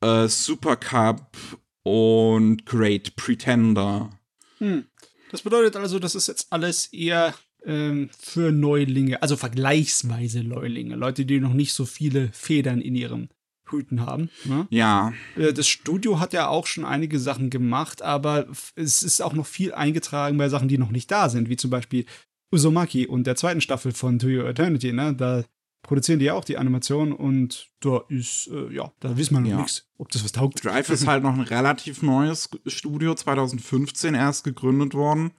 äh, 0.00 0.26
Super 0.26 0.76
Cup 0.76 1.36
und 1.86 2.66
Great 2.66 3.14
Pretender. 3.14 4.10
Hm. 4.58 4.86
Das 5.30 5.42
bedeutet 5.42 5.76
also, 5.76 6.00
das 6.00 6.16
ist 6.16 6.26
jetzt 6.26 6.48
alles 6.50 6.86
eher 6.92 7.32
ähm, 7.64 8.10
für 8.18 8.50
Neulinge, 8.50 9.22
also 9.22 9.36
vergleichsweise 9.36 10.42
Neulinge, 10.42 10.96
Leute, 10.96 11.24
die 11.24 11.38
noch 11.38 11.52
nicht 11.52 11.72
so 11.74 11.84
viele 11.84 12.30
Federn 12.32 12.80
in 12.80 12.96
ihrem 12.96 13.28
Hüten 13.70 14.04
haben. 14.04 14.30
Ne? 14.44 14.66
Ja. 14.70 15.12
Äh, 15.36 15.52
das 15.52 15.68
Studio 15.68 16.18
hat 16.18 16.32
ja 16.32 16.48
auch 16.48 16.66
schon 16.66 16.84
einige 16.84 17.20
Sachen 17.20 17.50
gemacht, 17.50 18.02
aber 18.02 18.48
es 18.74 19.04
ist 19.04 19.20
auch 19.22 19.34
noch 19.34 19.46
viel 19.46 19.72
eingetragen 19.72 20.38
bei 20.38 20.48
Sachen, 20.48 20.66
die 20.66 20.78
noch 20.78 20.90
nicht 20.90 21.08
da 21.12 21.28
sind, 21.28 21.48
wie 21.48 21.56
zum 21.56 21.70
Beispiel 21.70 22.04
Uzumaki 22.50 23.06
und 23.06 23.28
der 23.28 23.36
zweiten 23.36 23.60
Staffel 23.60 23.92
von 23.92 24.18
To 24.18 24.26
Your 24.26 24.48
Eternity. 24.48 24.92
Ne? 24.92 25.14
Da 25.14 25.44
produzieren 25.86 26.18
die 26.18 26.26
ja 26.26 26.34
auch 26.34 26.44
die 26.44 26.58
Animation 26.58 27.12
und 27.12 27.70
da 27.80 28.02
ist, 28.08 28.48
äh, 28.52 28.74
ja, 28.74 28.92
da 29.00 29.16
wissen 29.16 29.34
wir 29.34 29.40
noch 29.40 29.48
ja. 29.48 29.56
nichts, 29.58 29.88
ob 29.98 30.10
das 30.10 30.24
was 30.24 30.32
taugt. 30.32 30.64
Drive 30.64 30.90
ist 30.90 31.06
halt 31.08 31.22
noch 31.22 31.34
ein 31.34 31.40
relativ 31.40 32.02
neues 32.02 32.50
Studio, 32.66 33.14
2015 33.14 34.14
erst 34.14 34.44
gegründet 34.44 34.94
worden. 34.94 35.30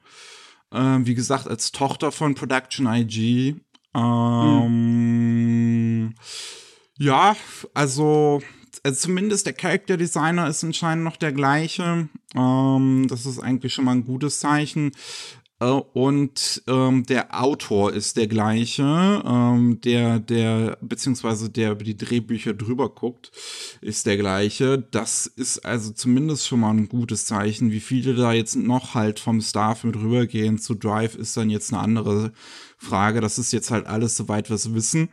Ähm, 0.72 1.06
wie 1.06 1.16
gesagt, 1.16 1.48
als 1.48 1.72
Tochter 1.72 2.12
von 2.12 2.36
Production 2.36 2.88
IG. 2.88 3.56
Ähm, 3.94 4.74
mhm. 6.04 6.16
Ja, 6.98 7.36
also, 7.74 8.42
also 8.84 9.00
zumindest 9.00 9.46
der 9.46 9.54
Character 9.54 9.98
Designer 9.98 10.48
ist 10.48 10.64
anscheinend 10.64 11.04
noch 11.04 11.18
der 11.18 11.34
gleiche. 11.34 12.10
Ähm, 12.36 13.06
das 13.10 13.26
ist 13.26 13.40
eigentlich 13.40 13.74
schon 13.74 13.86
mal 13.86 13.92
ein 13.94 14.06
gutes 14.06 14.40
Zeichen. 14.40 14.92
Äh, 15.60 15.66
und 15.66 16.64
ähm, 16.68 17.06
der 17.06 17.42
Autor 17.42 17.94
ist 17.94 18.18
der 18.18 18.28
gleiche, 18.28 18.84
ähm, 19.26 19.82
der, 19.82 20.20
der, 20.20 20.78
beziehungsweise 20.82 21.50
der 21.50 21.72
über 21.72 21.84
die 21.84 21.98
Drehbücher 21.98 22.54
drüber 22.54 22.90
guckt, 22.90 23.32
ist 23.82 24.06
der 24.06 24.18
gleiche. 24.18 24.78
Das 24.92 25.26
ist 25.26 25.60
also 25.66 25.92
zumindest 25.92 26.48
schon 26.48 26.60
mal 26.60 26.72
ein 26.72 26.90
gutes 26.90 27.26
Zeichen. 27.26 27.72
Wie 27.72 27.80
viele 27.80 28.16
da 28.16 28.34
jetzt 28.34 28.56
noch 28.56 28.94
halt 28.94 29.20
vom 29.20 29.42
Staff 29.42 29.84
mit 29.84 29.96
rübergehen 29.96 30.60
zu 30.60 30.76
Drive, 30.76 31.16
ist 31.16 31.36
dann 31.38 31.50
jetzt 31.50 31.74
eine 31.74 31.82
andere 31.82 32.34
Frage. 32.78 33.22
Das 33.22 33.40
ist 33.40 33.52
jetzt 33.52 33.72
halt 33.72 33.88
alles, 33.88 34.16
soweit 34.16 34.50
wir 34.50 34.56
es 34.56 34.74
wissen. 34.74 35.10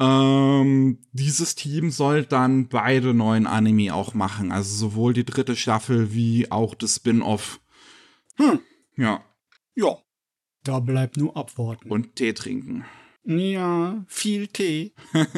Ähm, 0.00 0.98
dieses 1.12 1.54
Team 1.56 1.90
soll 1.90 2.24
dann 2.24 2.68
beide 2.68 3.14
neuen 3.14 3.46
Anime 3.46 3.94
auch 3.94 4.14
machen. 4.14 4.52
Also 4.52 4.74
sowohl 4.74 5.12
die 5.12 5.24
dritte 5.24 5.56
Staffel 5.56 6.12
wie 6.14 6.50
auch 6.50 6.74
das 6.74 6.96
Spin-off. 6.96 7.60
Hm. 8.36 8.60
Ja. 8.96 9.24
Ja, 9.78 9.96
da 10.64 10.80
bleibt 10.80 11.16
nur 11.16 11.36
abwarten. 11.36 11.88
Und 11.88 12.16
Tee 12.16 12.32
trinken. 12.32 12.84
Ja, 13.24 14.04
viel 14.08 14.48
Tee. 14.48 14.92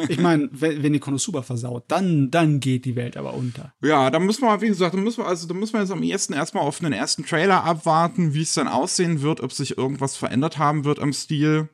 Ich 0.08 0.18
meine, 0.18 0.48
wenn, 0.52 0.82
wenn 0.82 0.94
die 0.94 0.98
Konosuba 0.98 1.42
versaut, 1.42 1.84
dann, 1.88 2.30
dann 2.30 2.58
geht 2.58 2.86
die 2.86 2.96
Welt 2.96 3.18
aber 3.18 3.34
unter. 3.34 3.74
Ja, 3.82 4.10
da 4.10 4.18
müssen 4.18 4.44
wir, 4.44 4.60
wie 4.62 4.68
gesagt, 4.68 4.94
da 4.94 4.98
müssen 4.98 5.18
wir, 5.18 5.26
also 5.26 5.46
da 5.46 5.52
müssen 5.52 5.74
wir 5.74 5.80
jetzt 5.80 5.90
am 5.90 6.02
ersten 6.02 6.32
erstmal 6.32 6.62
auf 6.62 6.78
den 6.78 6.94
ersten 6.94 7.26
Trailer 7.26 7.64
abwarten, 7.64 8.32
wie 8.32 8.40
es 8.40 8.54
dann 8.54 8.66
aussehen 8.66 9.20
wird, 9.20 9.42
ob 9.42 9.52
sich 9.52 9.76
irgendwas 9.76 10.16
verändert 10.16 10.56
haben 10.56 10.84
wird 10.84 11.00
am 11.00 11.12
Stil. 11.12 11.68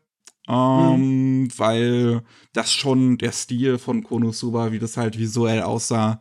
Ähm, 0.48 1.42
mhm. 1.42 1.48
Weil 1.57 2.24
das 2.52 2.72
schon 2.72 3.18
der 3.18 3.33
Stil 3.33 3.79
von 3.79 4.02
Konosuba, 4.02 4.72
wie 4.72 4.81
das 4.81 4.96
halt 4.96 5.18
visuell 5.18 5.62
aussah, 5.62 6.20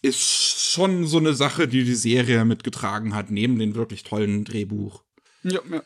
ist 0.00 0.72
schon 0.72 1.06
so 1.06 1.18
eine 1.18 1.34
Sache, 1.34 1.68
die 1.68 1.84
die 1.84 1.94
Serie 1.94 2.44
mitgetragen 2.44 3.14
hat, 3.14 3.30
neben 3.30 3.60
dem 3.60 3.76
wirklich 3.76 4.02
tollen 4.02 4.44
Drehbuch. 4.44 5.04
Ja, 5.42 5.60
ja. 5.70 5.82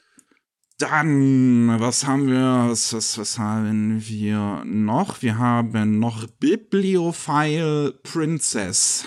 Dann, 0.79 1.81
was 1.81 2.07
haben 2.07 2.29
wir, 2.29 2.67
was, 2.69 2.93
was, 2.93 3.17
was 3.17 3.39
haben 3.39 4.07
wir 4.07 4.63
noch? 4.67 5.23
Wir 5.23 5.39
haben 5.39 5.99
noch 5.99 6.27
Bibliophile 6.27 7.99
Princess. 8.03 9.07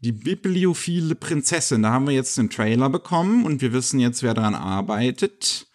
Die 0.00 0.12
bibliophile 0.12 1.14
Prinzessin. 1.14 1.82
Da 1.82 1.92
haben 1.92 2.06
wir 2.06 2.14
jetzt 2.14 2.36
den 2.36 2.50
Trailer 2.50 2.90
bekommen 2.90 3.46
und 3.46 3.62
wir 3.62 3.72
wissen 3.72 4.00
jetzt, 4.00 4.22
wer 4.22 4.34
daran 4.34 4.54
arbeitet. 4.54 5.66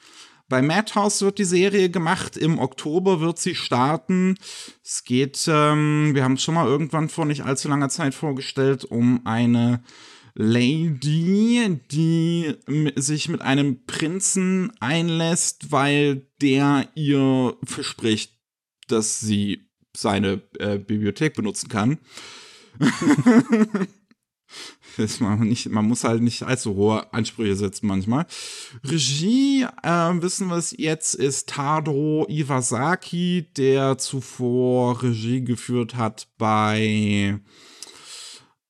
Bei 0.49 0.61
Madhouse 0.61 1.23
wird 1.23 1.39
die 1.39 1.45
Serie 1.45 1.89
gemacht. 1.89 2.37
Im 2.37 2.59
Oktober 2.59 3.21
wird 3.21 3.39
sie 3.39 3.55
starten. 3.55 4.37
Es 4.83 5.03
geht, 5.03 5.45
ähm, 5.47 6.11
wir 6.13 6.23
haben 6.23 6.33
es 6.33 6.43
schon 6.43 6.53
mal 6.53 6.67
irgendwann 6.67 7.09
vor 7.09 7.25
nicht 7.25 7.43
allzu 7.43 7.69
langer 7.69 7.89
Zeit 7.89 8.13
vorgestellt, 8.13 8.85
um 8.85 9.25
eine 9.25 9.83
Lady, 10.35 11.79
die 11.91 12.55
sich 12.95 13.29
mit 13.29 13.41
einem 13.41 13.85
Prinzen 13.85 14.71
einlässt, 14.79 15.71
weil 15.71 16.27
der 16.41 16.89
ihr 16.95 17.55
verspricht, 17.63 18.33
dass 18.87 19.19
sie 19.19 19.69
seine 19.95 20.41
äh, 20.57 20.79
Bibliothek 20.79 21.35
benutzen 21.35 21.69
kann. 21.69 21.99
man, 25.19 25.39
nicht, 25.41 25.69
man 25.69 25.85
muss 25.85 26.03
halt 26.03 26.23
nicht 26.23 26.41
allzu 26.43 26.75
hohe 26.75 27.13
Ansprüche 27.13 27.55
setzen 27.55 27.85
manchmal. 27.87 28.25
Regie, 28.83 29.67
äh, 29.83 30.21
wissen 30.21 30.47
wir 30.47 30.57
es 30.57 30.73
jetzt, 30.77 31.13
ist 31.13 31.49
Tadro 31.49 32.25
Iwasaki, 32.27 33.51
der 33.55 33.99
zuvor 33.99 35.03
Regie 35.03 35.43
geführt 35.43 35.95
hat 35.95 36.27
bei 36.39 37.39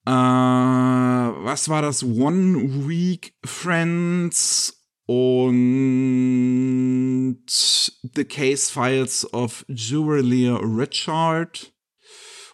äh, 0.05 0.11
was 0.11 1.69
war 1.69 1.81
das? 1.81 2.03
One 2.03 2.87
Week 2.87 3.33
Friends 3.45 4.81
und 5.05 7.37
The 7.47 8.25
Case 8.25 8.71
Files 8.71 9.33
of 9.33 9.65
Julia 9.67 10.57
Richard 10.57 11.73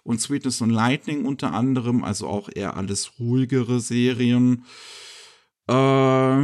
und 0.03 0.21
Sweetness 0.21 0.61
and 0.61 0.71
Lightning 0.71 1.25
unter 1.25 1.53
anderem, 1.53 2.03
also 2.03 2.27
auch 2.27 2.49
eher 2.53 2.77
alles 2.77 3.19
ruhigere 3.19 3.79
Serien. 3.79 4.65
Äh, 5.67 6.37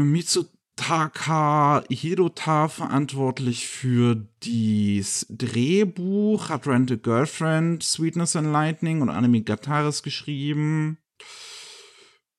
Mitsutaka 0.75 1.83
Hirota 1.89 2.67
verantwortlich 2.67 3.67
für 3.67 4.27
das 4.41 5.25
Drehbuch, 5.29 6.49
hat 6.49 6.67
Rent 6.67 6.91
a 6.91 6.95
Girlfriend, 6.95 7.81
Sweetness 7.83 8.35
and 8.35 8.51
Lightning 8.51 9.01
und 9.01 9.09
Anime 9.09 9.41
Gataris 9.41 10.03
geschrieben. 10.03 10.97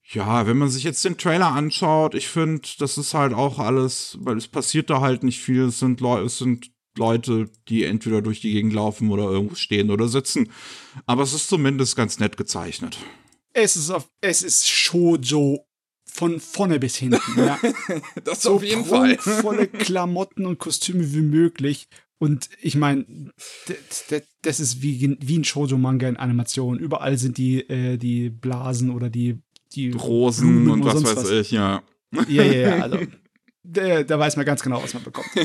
Ja, 0.09 0.47
wenn 0.47 0.59
man 0.59 0.69
sich 0.69 0.85
jetzt 0.85 1.05
den 1.05 1.19
Trailer 1.19 1.53
anschaut, 1.53 2.15
ich 2.15 2.29
finde, 2.29 2.69
das 2.79 2.97
ist 2.97 3.15
halt 3.15 3.35
auch 3.35 3.59
alles, 3.59 4.19
weil 4.21 4.37
es 4.37 4.47
passiert 4.47 4.91
da 4.91 5.01
halt 5.01 5.25
nicht 5.25 5.41
viel. 5.41 5.65
Es 5.65 5.81
sind, 5.81 6.01
Leute, 6.01 6.27
es 6.27 6.39
sind 6.39 6.71
Leute, 6.97 7.51
die 7.69 7.85
entweder 7.85 8.23
durch 8.23 8.41
die 8.41 8.53
Gegend 8.53 8.73
laufen 8.73 9.11
oder 9.11 9.25
irgendwo 9.25 9.57
stehen 9.57 9.91
oder 9.91 10.09
sitzen. 10.09 10.51
Aber 11.07 11.23
es 11.23 11.33
ist 11.33 11.49
zumindest 11.49 11.97
ganz 11.97 12.21
nett 12.21 12.37
gezeichnet. 12.37 12.99
Es 13.53 13.75
ist, 13.75 13.91
auf, 13.91 14.09
es 14.21 14.43
ist 14.43 14.69
Shoujo 14.69 15.66
von 16.17 16.41
vorne 16.41 16.79
bis 16.79 16.97
hinten. 16.97 17.21
Ja. 17.37 17.59
das 18.25 18.43
so 18.43 18.55
auf 18.55 18.65
jeden 18.65 18.87
Fall. 18.87 19.19
volle 19.19 19.67
Klamotten 19.67 20.47
und 20.47 20.59
Kostüme 20.59 21.13
wie 21.13 21.21
möglich. 21.21 21.89
Und 22.19 22.49
ich 22.63 22.77
meine, 22.77 23.05
das 24.41 24.61
ist 24.61 24.81
wie, 24.81 25.19
wie 25.21 25.39
ein 25.39 25.45
Shoujo-Manga 25.45 26.09
in 26.09 26.17
Animation. 26.17 26.79
Überall 26.79 27.19
sind 27.19 27.37
die, 27.37 27.61
äh, 27.69 27.99
die 27.99 28.31
Blasen 28.31 28.91
oder 28.91 29.11
die, 29.11 29.43
die 29.75 29.91
Rosen 29.91 30.65
Blumen 30.65 30.83
und 30.83 30.85
was 30.87 31.05
weiß 31.05 31.17
was. 31.17 31.31
ich, 31.31 31.51
ja. 31.51 31.83
Ja, 32.29 32.43
ja, 32.43 32.43
ja. 32.45 32.83
Also, 32.83 33.01
da, 33.63 34.03
da 34.03 34.19
weiß 34.19 34.37
man 34.37 34.47
ganz 34.47 34.63
genau, 34.63 34.83
was 34.83 34.95
man 34.95 35.03
bekommt. 35.03 35.29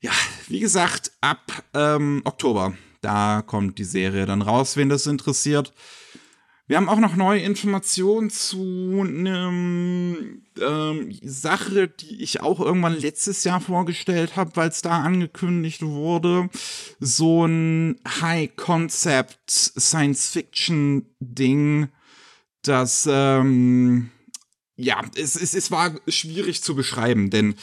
ja, 0.00 0.12
wie 0.48 0.60
gesagt, 0.60 1.12
ab 1.22 1.64
ähm, 1.72 2.20
Oktober, 2.24 2.76
da 3.00 3.42
kommt 3.46 3.78
die 3.78 3.84
Serie 3.84 4.26
dann 4.26 4.42
raus, 4.42 4.76
wen 4.76 4.90
das 4.90 5.06
interessiert. 5.06 5.72
Wir 6.68 6.76
haben 6.76 6.88
auch 6.90 7.00
noch 7.00 7.16
neue 7.16 7.40
Informationen 7.40 8.28
zu 8.28 9.00
einem 9.00 10.42
ähm, 10.60 11.18
Sache, 11.22 11.88
die 11.88 12.22
ich 12.22 12.42
auch 12.42 12.60
irgendwann 12.60 12.92
letztes 12.92 13.42
Jahr 13.44 13.62
vorgestellt 13.62 14.36
habe, 14.36 14.50
weil 14.54 14.68
es 14.68 14.82
da 14.82 15.00
angekündigt 15.00 15.80
wurde. 15.80 16.50
So 17.00 17.46
ein 17.46 17.98
High-Concept 18.20 19.50
Science-Fiction-Ding, 19.50 21.88
das 22.60 23.08
ähm, 23.10 24.10
ja, 24.80 25.00
es, 25.16 25.34
es, 25.34 25.54
es 25.54 25.72
war 25.72 25.92
schwierig 26.06 26.62
zu 26.62 26.76
beschreiben, 26.76 27.30
denn 27.30 27.56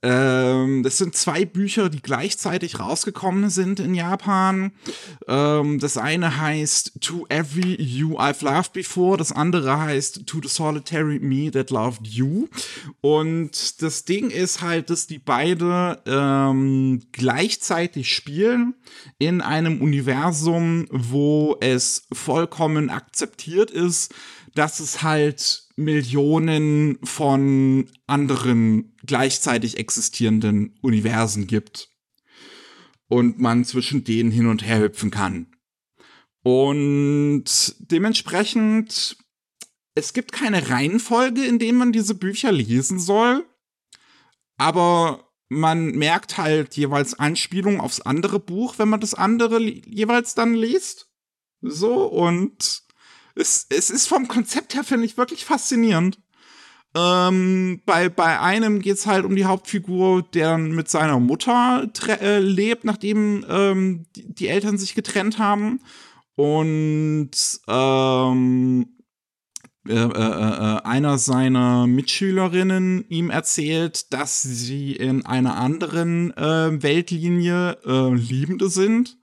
ähm, 0.00 0.84
das 0.84 0.96
sind 0.96 1.16
zwei 1.16 1.44
Bücher, 1.44 1.88
die 1.88 2.00
gleichzeitig 2.00 2.78
rausgekommen 2.78 3.50
sind 3.50 3.80
in 3.80 3.96
Japan. 3.96 4.70
Ähm, 5.26 5.80
das 5.80 5.96
eine 5.96 6.40
heißt 6.40 7.00
To 7.00 7.26
Every 7.28 7.82
You 7.82 8.16
I've 8.18 8.44
Loved 8.44 8.72
Before, 8.74 9.18
das 9.18 9.32
andere 9.32 9.76
heißt 9.80 10.24
To 10.26 10.40
the 10.40 10.48
Solitary 10.48 11.18
Me 11.18 11.50
That 11.50 11.70
Loved 11.70 12.06
You. 12.06 12.48
Und 13.00 13.82
das 13.82 14.04
Ding 14.04 14.30
ist 14.30 14.62
halt, 14.62 14.88
dass 14.88 15.08
die 15.08 15.18
beide 15.18 16.00
ähm, 16.06 17.02
gleichzeitig 17.10 18.14
spielen 18.14 18.74
in 19.18 19.40
einem 19.40 19.80
Universum, 19.80 20.86
wo 20.92 21.56
es 21.60 22.04
vollkommen 22.12 22.88
akzeptiert 22.88 23.72
ist, 23.72 24.14
dass 24.54 24.80
es 24.80 25.02
halt 25.02 25.68
Millionen 25.76 26.98
von 27.02 27.90
anderen 28.06 28.94
gleichzeitig 29.04 29.78
existierenden 29.78 30.78
Universen 30.82 31.46
gibt 31.46 31.88
und 33.08 33.38
man 33.38 33.64
zwischen 33.64 34.04
denen 34.04 34.30
hin 34.30 34.46
und 34.46 34.64
her 34.64 34.80
hüpfen 34.80 35.10
kann. 35.10 35.46
Und 36.42 37.44
dementsprechend, 37.78 39.16
es 39.94 40.12
gibt 40.12 40.32
keine 40.32 40.68
Reihenfolge, 40.70 41.44
in 41.44 41.58
der 41.58 41.72
man 41.72 41.92
diese 41.92 42.14
Bücher 42.14 42.52
lesen 42.52 42.98
soll, 42.98 43.46
aber 44.56 45.28
man 45.48 45.92
merkt 45.92 46.38
halt 46.38 46.76
jeweils 46.76 47.14
Anspielungen 47.14 47.80
aufs 47.80 48.00
andere 48.00 48.40
Buch, 48.40 48.78
wenn 48.78 48.88
man 48.88 49.00
das 49.00 49.14
andere 49.14 49.60
jeweils 49.60 50.34
dann 50.34 50.54
liest. 50.54 51.10
So, 51.60 52.06
und 52.06 52.82
es, 53.34 53.66
es 53.68 53.90
ist 53.90 54.08
vom 54.08 54.28
Konzept 54.28 54.74
her, 54.74 54.84
finde 54.84 55.06
ich, 55.06 55.16
wirklich 55.16 55.44
faszinierend. 55.44 56.18
Ähm, 56.94 57.80
bei, 57.86 58.10
bei 58.10 58.38
einem 58.38 58.80
geht 58.80 58.96
es 58.96 59.06
halt 59.06 59.24
um 59.24 59.34
die 59.34 59.46
Hauptfigur, 59.46 60.22
der 60.22 60.58
mit 60.58 60.90
seiner 60.90 61.18
Mutter 61.20 61.88
äh, 62.06 62.38
lebt, 62.38 62.84
nachdem 62.84 63.46
ähm, 63.48 64.04
die, 64.14 64.34
die, 64.34 64.48
Eltern 64.48 64.76
sich 64.76 64.94
getrennt 64.94 65.38
haben. 65.38 65.80
Und 66.34 67.30
ähm, 67.66 68.86
äh, 69.88 69.94
äh, 69.94 70.06
äh, 70.06 70.82
einer 70.82 71.18
seiner 71.18 71.86
Mitschülerinnen 71.86 73.04
ihm 73.08 73.30
erzählt, 73.30 74.12
dass 74.12 74.42
sie 74.42 74.92
in 74.92 75.24
einer 75.24 75.56
anderen 75.56 76.36
äh, 76.36 76.82
Weltlinie 76.82 77.78
äh, 77.84 78.14
Liebende 78.14 78.68
sind 78.68 79.16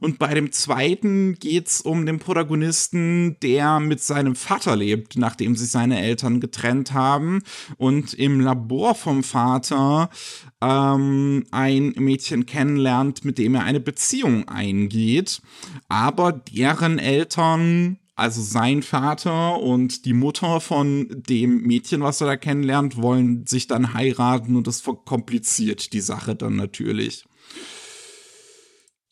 und 0.00 0.18
bei 0.18 0.34
dem 0.34 0.52
zweiten 0.52 1.34
geht's 1.34 1.80
um 1.80 2.06
den 2.06 2.18
Protagonisten, 2.18 3.36
der 3.42 3.80
mit 3.80 4.00
seinem 4.00 4.34
Vater 4.34 4.76
lebt, 4.76 5.16
nachdem 5.16 5.56
sich 5.56 5.70
seine 5.70 6.00
Eltern 6.00 6.40
getrennt 6.40 6.92
haben 6.92 7.42
und 7.76 8.14
im 8.14 8.40
Labor 8.40 8.94
vom 8.94 9.22
Vater 9.22 10.10
ähm, 10.60 11.44
ein 11.50 11.94
Mädchen 11.96 12.46
kennenlernt, 12.46 13.24
mit 13.24 13.38
dem 13.38 13.54
er 13.54 13.64
eine 13.64 13.80
Beziehung 13.80 14.48
eingeht. 14.48 15.40
Aber 15.88 16.32
deren 16.32 16.98
Eltern 16.98 17.98
also 18.16 18.40
sein 18.40 18.82
Vater 18.82 19.60
und 19.60 20.06
die 20.06 20.14
Mutter 20.14 20.62
von 20.62 21.06
dem 21.28 21.60
Mädchen, 21.60 22.00
was 22.00 22.22
er 22.22 22.26
da 22.26 22.36
kennenlernt, 22.36 22.96
wollen 22.96 23.46
sich 23.46 23.66
dann 23.66 23.92
heiraten 23.92 24.56
und 24.56 24.66
das 24.66 24.80
verkompliziert 24.80 25.92
die 25.92 26.00
Sache 26.00 26.34
dann 26.34 26.56
natürlich. 26.56 27.26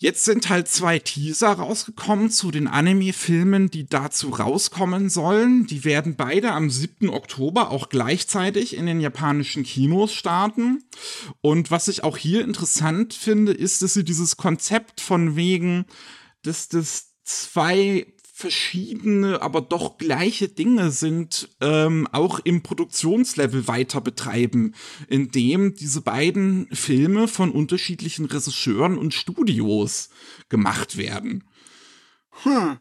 Jetzt 0.04 0.26
sind 0.26 0.50
halt 0.50 0.68
zwei 0.68 0.98
Teaser 0.98 1.52
rausgekommen 1.52 2.28
zu 2.28 2.50
den 2.50 2.66
Anime-Filmen, 2.66 3.70
die 3.70 3.88
dazu 3.88 4.28
rauskommen 4.28 5.08
sollen. 5.08 5.66
Die 5.66 5.82
werden 5.82 6.14
beide 6.14 6.52
am 6.52 6.68
7. 6.68 7.08
Oktober 7.08 7.70
auch 7.70 7.88
gleichzeitig 7.88 8.76
in 8.76 8.84
den 8.84 9.00
japanischen 9.00 9.62
Kinos 9.62 10.12
starten. 10.12 10.84
Und 11.40 11.70
was 11.70 11.88
ich 11.88 12.04
auch 12.04 12.18
hier 12.18 12.44
interessant 12.44 13.14
finde, 13.14 13.52
ist, 13.52 13.80
dass 13.80 13.94
sie 13.94 14.04
dieses 14.04 14.36
Konzept 14.36 15.00
von 15.00 15.36
wegen, 15.36 15.86
dass 16.42 16.68
das 16.68 17.14
zwei 17.22 18.06
verschiedene, 18.36 19.40
aber 19.42 19.60
doch 19.60 19.96
gleiche 19.96 20.48
Dinge 20.48 20.90
sind, 20.90 21.48
ähm, 21.60 22.08
auch 22.10 22.40
im 22.40 22.64
Produktionslevel 22.64 23.68
weiter 23.68 24.00
betreiben, 24.00 24.74
indem 25.06 25.76
diese 25.76 26.00
beiden 26.00 26.66
Filme 26.74 27.28
von 27.28 27.52
unterschiedlichen 27.52 28.24
Regisseuren 28.24 28.98
und 28.98 29.14
Studios 29.14 30.08
gemacht 30.48 30.96
werden. 30.96 31.44
Hm. 32.42 32.78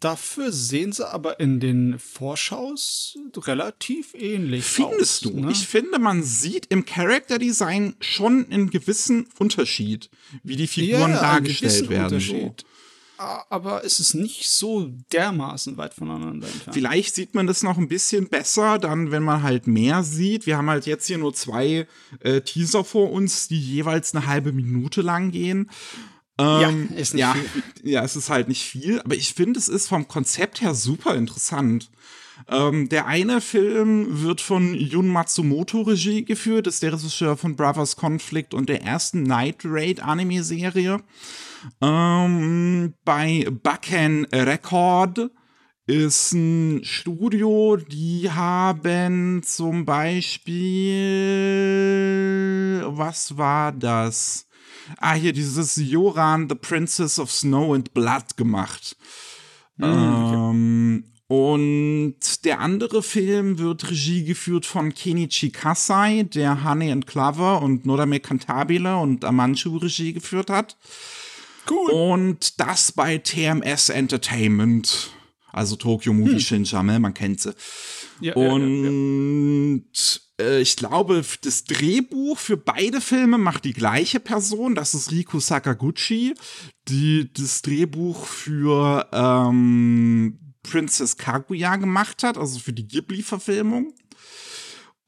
Dafür 0.00 0.52
sehen 0.52 0.92
sie 0.92 1.08
aber 1.10 1.40
in 1.40 1.60
den 1.60 1.98
Vorschaus 1.98 3.16
relativ 3.38 4.12
ähnlich 4.12 4.64
Findest 4.66 5.24
aus, 5.24 5.32
du? 5.32 5.40
Ne? 5.40 5.50
Ich 5.50 5.66
finde, 5.66 5.98
man 5.98 6.22
sieht 6.22 6.66
im 6.66 6.84
Character 6.84 7.38
Design 7.38 7.96
schon 8.00 8.44
einen 8.50 8.68
gewissen 8.68 9.28
Unterschied, 9.38 10.10
wie 10.42 10.56
die 10.56 10.66
Figuren 10.66 11.12
ja, 11.12 11.20
dargestellt 11.22 11.88
werden. 11.88 12.20
So 12.20 12.54
aber 13.16 13.84
es 13.84 14.00
ist 14.00 14.14
nicht 14.14 14.48
so 14.48 14.90
dermaßen 15.12 15.76
weit 15.76 15.94
voneinander 15.94 16.46
entfernt. 16.46 16.74
Vielleicht 16.74 17.14
sieht 17.14 17.34
man 17.34 17.46
das 17.46 17.62
noch 17.62 17.78
ein 17.78 17.88
bisschen 17.88 18.28
besser, 18.28 18.78
dann, 18.78 19.10
wenn 19.10 19.22
man 19.22 19.42
halt 19.42 19.66
mehr 19.66 20.02
sieht. 20.02 20.46
Wir 20.46 20.56
haben 20.56 20.68
halt 20.68 20.86
jetzt 20.86 21.06
hier 21.06 21.18
nur 21.18 21.34
zwei 21.34 21.86
äh, 22.20 22.40
Teaser 22.40 22.84
vor 22.84 23.12
uns, 23.12 23.48
die 23.48 23.60
jeweils 23.60 24.14
eine 24.14 24.26
halbe 24.26 24.52
Minute 24.52 25.00
lang 25.00 25.30
gehen. 25.30 25.70
Ähm, 26.36 26.88
ja, 26.90 26.96
ist 26.96 27.14
nicht 27.14 27.20
ja, 27.20 27.34
viel. 27.34 27.92
ja, 27.92 28.02
es 28.02 28.16
ist 28.16 28.28
halt 28.28 28.48
nicht 28.48 28.64
viel, 28.64 29.00
aber 29.00 29.14
ich 29.14 29.34
finde, 29.34 29.58
es 29.58 29.68
ist 29.68 29.88
vom 29.88 30.08
Konzept 30.08 30.60
her 30.60 30.74
super 30.74 31.14
interessant. 31.14 31.90
Ähm, 32.48 32.88
der 32.88 33.06
eine 33.06 33.40
Film 33.40 34.22
wird 34.22 34.40
von 34.40 34.74
Jun 34.74 35.08
Matsumoto 35.08 35.82
Regie 35.82 36.24
geführt, 36.24 36.66
ist 36.66 36.82
der 36.82 36.92
Regisseur 36.92 37.36
von 37.36 37.56
Brothers 37.56 37.96
Conflict 37.96 38.54
und 38.54 38.68
der 38.68 38.82
ersten 38.82 39.22
Night 39.22 39.62
Raid 39.64 40.02
Anime-Serie. 40.02 41.00
Ähm, 41.80 42.94
bei 43.04 43.46
Bakken 43.62 44.26
Record 44.26 45.30
ist 45.86 46.32
ein 46.32 46.80
Studio, 46.82 47.76
die 47.76 48.30
haben 48.30 49.42
zum 49.42 49.84
Beispiel, 49.84 50.54
was 52.86 53.36
war 53.36 53.70
das? 53.72 54.46
Ah, 54.98 55.14
hier 55.14 55.32
dieses 55.32 55.76
Joran, 55.76 56.48
The 56.48 56.54
Princess 56.54 57.18
of 57.18 57.30
Snow 57.30 57.74
and 57.74 57.92
Blood 57.94 58.36
gemacht. 58.36 58.96
Mhm, 59.76 59.84
okay. 59.84 60.34
ähm, 60.34 61.04
und 61.26 62.44
der 62.44 62.60
andere 62.60 63.02
Film 63.02 63.58
wird 63.58 63.90
Regie 63.90 64.24
geführt 64.24 64.66
von 64.66 64.92
Kenichi 64.92 65.50
Kasai, 65.50 66.24
der 66.24 66.64
Honey 66.64 66.92
and 66.92 67.06
Clover 67.06 67.62
und 67.62 67.86
Nodame 67.86 68.20
Cantabile 68.20 68.96
und 68.98 69.24
Amanchu 69.24 69.78
Regie 69.78 70.12
geführt 70.12 70.50
hat. 70.50 70.76
Cool. 71.70 71.90
Und 71.90 72.60
das 72.60 72.92
bei 72.92 73.18
TMS 73.18 73.88
Entertainment. 73.88 75.10
Also 75.50 75.76
Tokyo 75.76 76.12
Movie 76.12 76.32
hm. 76.32 76.40
Shinjame, 76.40 76.98
man 76.98 77.14
kennt 77.14 77.40
sie. 77.40 77.54
Ja, 78.20 78.34
und 78.34 79.84
ja, 80.38 80.44
ja, 80.44 80.46
äh, 80.46 80.60
ich 80.60 80.76
glaube, 80.76 81.24
das 81.42 81.64
Drehbuch 81.64 82.38
für 82.38 82.56
beide 82.56 83.00
Filme 83.00 83.38
macht 83.38 83.64
die 83.64 83.72
gleiche 83.72 84.20
Person. 84.20 84.74
Das 84.74 84.94
ist 84.94 85.10
Riku 85.10 85.40
Sakaguchi, 85.40 86.34
die 86.88 87.32
das 87.32 87.62
Drehbuch 87.62 88.26
für 88.26 89.08
ähm, 89.12 90.38
Princess 90.64 91.16
Kaguya 91.16 91.76
gemacht 91.76 92.24
hat, 92.24 92.36
also 92.36 92.58
für 92.58 92.72
die 92.72 92.88
Ghibli-Verfilmung. 92.88 93.94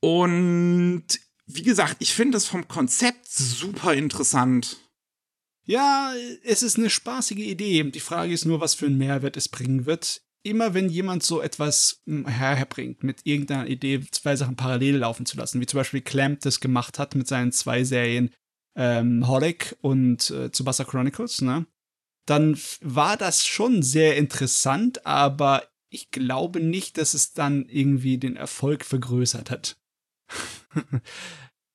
Und 0.01 1.07
wie 1.47 1.63
gesagt, 1.63 1.97
ich 1.99 2.15
finde 2.15 2.39
es 2.39 2.47
vom 2.47 2.69
Konzept 2.69 3.27
super 3.29 3.95
interessant. 3.95 4.77
Ja, 5.65 6.13
es 6.45 6.63
ist 6.63 6.79
eine 6.79 6.91
spaßige 6.91 7.39
Idee. 7.39 7.83
Die 7.83 8.01
Frage 8.01 8.33
ist 8.33 8.45
nur, 8.45 8.61
was 8.61 8.75
für 8.75 8.87
einen 8.87 8.99
Mehrwert 8.99 9.37
es 9.37 9.49
bringen 9.49 9.87
wird 9.87 10.23
immer 10.47 10.75
wenn 10.75 10.89
jemand 10.89 11.25
so 11.25 11.43
etwas 11.43 12.03
hm, 12.07 12.27
herbringt, 12.27 13.03
mit 13.03 13.21
irgendeiner 13.25 13.67
Idee 13.67 14.01
zwei 14.13 14.37
Sachen 14.37 14.57
parallel 14.57 14.99
laufen 14.99 15.27
zu 15.27 15.37
lassen, 15.37 15.61
wie 15.61 15.67
zum 15.67 15.79
Beispiel 15.79 16.01
Clamp 16.01 16.41
das 16.41 16.61
gemacht 16.61 16.99
hat 16.99 17.15
mit 17.17 17.27
seinen 17.27 17.53
zwei 17.53 17.83
Serien 17.83 18.31
ähm, 18.77 19.27
Holic 19.27 19.77
und 19.81 20.31
äh, 20.31 20.51
Tsubasa 20.51 20.85
Chronicles, 20.85 21.41
ne? 21.41 21.67
Dann 22.27 22.59
war 22.81 23.17
das 23.17 23.47
schon 23.47 23.83
sehr 23.83 24.17
interessant, 24.17 25.07
aber 25.07 25.63
ich 25.89 26.11
glaube 26.11 26.61
nicht, 26.61 26.99
dass 26.99 27.15
es 27.15 27.33
dann 27.33 27.67
irgendwie 27.67 28.19
den 28.19 28.37
Erfolg 28.37 28.85
vergrößert 28.85 29.51
hat. 29.51 29.79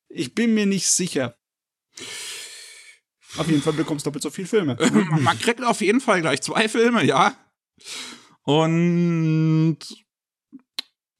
ich 0.08 0.34
bin 0.34 0.54
mir 0.54 0.66
nicht 0.66 0.88
sicher. 0.88 1.36
Auf 3.38 3.48
jeden 3.48 3.62
Fall 3.62 3.72
bekommst 3.72 4.04
du 4.04 4.10
doppelt 4.10 4.22
so 4.22 4.30
viele 4.30 4.48
Filme. 4.48 4.76
Man 5.20 5.38
kriegt 5.38 5.62
auf 5.64 5.80
jeden 5.80 6.00
Fall 6.00 6.20
gleich 6.20 6.42
zwei 6.42 6.68
Filme, 6.68 7.04
ja. 7.04 7.34
Und 8.42 9.78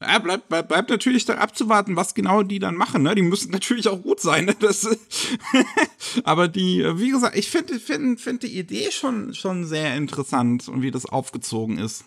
ja, 0.02 0.18
bleibt, 0.18 0.48
bleibt, 0.48 0.68
bleibt 0.68 0.90
natürlich 0.90 1.24
da 1.24 1.34
abzuwarten, 1.34 1.96
was 1.96 2.14
genau 2.14 2.42
die 2.42 2.58
dann 2.58 2.74
machen. 2.74 3.02
Ne? 3.02 3.14
Die 3.14 3.22
müssen 3.22 3.50
natürlich 3.52 3.88
auch 3.88 4.02
gut 4.02 4.20
sein. 4.20 4.46
Ne? 4.46 4.56
Das, 4.58 4.88
aber 6.24 6.48
die, 6.48 6.84
wie 6.96 7.10
gesagt, 7.10 7.36
ich 7.36 7.50
finde 7.50 7.78
find, 7.78 8.20
find 8.20 8.42
die 8.42 8.58
Idee 8.58 8.90
schon, 8.90 9.34
schon 9.34 9.64
sehr 9.64 9.96
interessant 9.96 10.68
und 10.68 10.82
wie 10.82 10.90
das 10.90 11.06
aufgezogen 11.06 11.78
ist. 11.78 12.04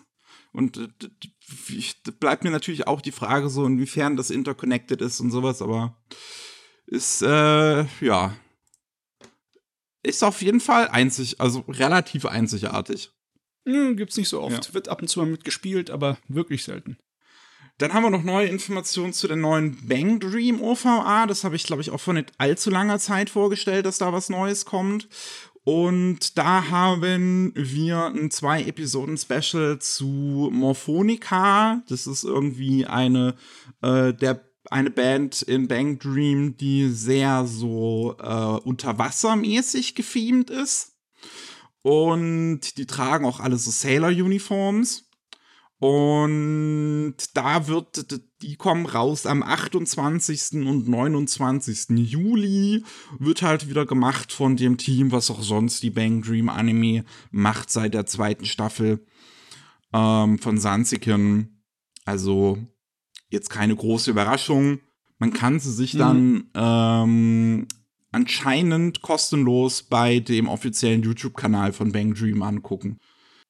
Und 0.52 0.78
äh, 0.78 2.12
bleibt 2.18 2.44
mir 2.44 2.50
natürlich 2.50 2.86
auch 2.86 3.00
die 3.00 3.12
Frage 3.12 3.50
so, 3.50 3.66
inwiefern 3.66 4.16
das 4.16 4.30
interconnected 4.30 5.02
ist 5.02 5.20
und 5.20 5.30
sowas, 5.30 5.60
aber 5.60 5.96
ist, 6.86 7.20
äh, 7.22 7.84
ja, 8.00 8.34
ist 10.02 10.22
auf 10.22 10.40
jeden 10.40 10.60
Fall 10.60 10.88
einzig, 10.88 11.40
also 11.40 11.60
relativ 11.68 12.24
einzigartig. 12.26 13.10
Hm, 13.66 13.96
gibt's 13.96 14.16
nicht 14.16 14.28
so 14.28 14.40
oft. 14.40 14.68
Ja. 14.68 14.74
Wird 14.74 14.88
ab 14.88 15.02
und 15.02 15.08
zu 15.08 15.18
mal 15.18 15.26
mitgespielt, 15.26 15.90
aber 15.90 16.18
wirklich 16.28 16.64
selten. 16.64 16.96
Dann 17.78 17.92
haben 17.92 18.04
wir 18.04 18.10
noch 18.10 18.22
neue 18.22 18.46
Informationen 18.48 19.12
zu 19.12 19.28
der 19.28 19.36
neuen 19.36 19.76
Bang 19.86 20.18
Dream 20.18 20.62
OVA. 20.62 21.26
Das 21.26 21.44
habe 21.44 21.56
ich, 21.56 21.64
glaube 21.64 21.82
ich, 21.82 21.90
auch 21.90 22.00
vor 22.00 22.14
nicht 22.14 22.32
allzu 22.38 22.70
langer 22.70 22.98
Zeit 22.98 23.28
vorgestellt, 23.28 23.84
dass 23.84 23.98
da 23.98 24.12
was 24.12 24.30
Neues 24.30 24.64
kommt. 24.64 25.08
Und 25.62 26.38
da 26.38 26.70
haben 26.70 27.52
wir 27.54 28.12
ein 28.14 28.30
zwei 28.30 28.62
Episoden 28.62 29.18
Special 29.18 29.78
zu 29.80 30.48
Morphonica. 30.52 31.82
Das 31.88 32.06
ist 32.06 32.24
irgendwie 32.24 32.86
eine 32.86 33.34
äh, 33.82 34.14
der 34.14 34.46
eine 34.70 34.90
Band 34.90 35.42
in 35.42 35.68
Bang 35.68 35.98
Dream, 35.98 36.56
die 36.56 36.88
sehr 36.88 37.46
so 37.46 38.16
äh, 38.20 38.60
unterwassermäßig 38.66 39.94
gefilmt 39.94 40.50
ist. 40.50 40.96
Und 41.82 42.78
die 42.78 42.86
tragen 42.86 43.26
auch 43.26 43.40
alle 43.40 43.58
so 43.58 43.70
Sailor-Uniforms. 43.70 45.05
Und 45.78 47.16
da 47.34 47.66
wird, 47.66 48.22
die 48.40 48.56
kommen 48.56 48.86
raus 48.86 49.26
am 49.26 49.42
28. 49.42 50.66
und 50.66 50.88
29. 50.88 51.90
Juli. 51.98 52.82
Wird 53.18 53.42
halt 53.42 53.68
wieder 53.68 53.84
gemacht 53.84 54.32
von 54.32 54.56
dem 54.56 54.78
Team, 54.78 55.12
was 55.12 55.30
auch 55.30 55.42
sonst 55.42 55.82
die 55.82 55.90
Bang 55.90 56.22
Dream 56.22 56.48
Anime 56.48 57.04
macht 57.30 57.70
seit 57.70 57.92
der 57.92 58.06
zweiten 58.06 58.46
Staffel 58.46 59.04
ähm, 59.92 60.38
von 60.38 60.58
Sansiken. 60.58 61.62
Also 62.06 62.58
jetzt 63.28 63.50
keine 63.50 63.76
große 63.76 64.10
Überraschung. 64.10 64.80
Man 65.18 65.34
kann 65.34 65.60
sie 65.60 65.72
sich 65.72 65.92
mhm. 65.94 65.98
dann 65.98 66.50
ähm, 66.54 67.68
anscheinend 68.12 69.02
kostenlos 69.02 69.82
bei 69.82 70.20
dem 70.20 70.48
offiziellen 70.48 71.02
YouTube-Kanal 71.02 71.74
von 71.74 71.92
Bang 71.92 72.14
Dream 72.14 72.42
angucken. 72.42 72.98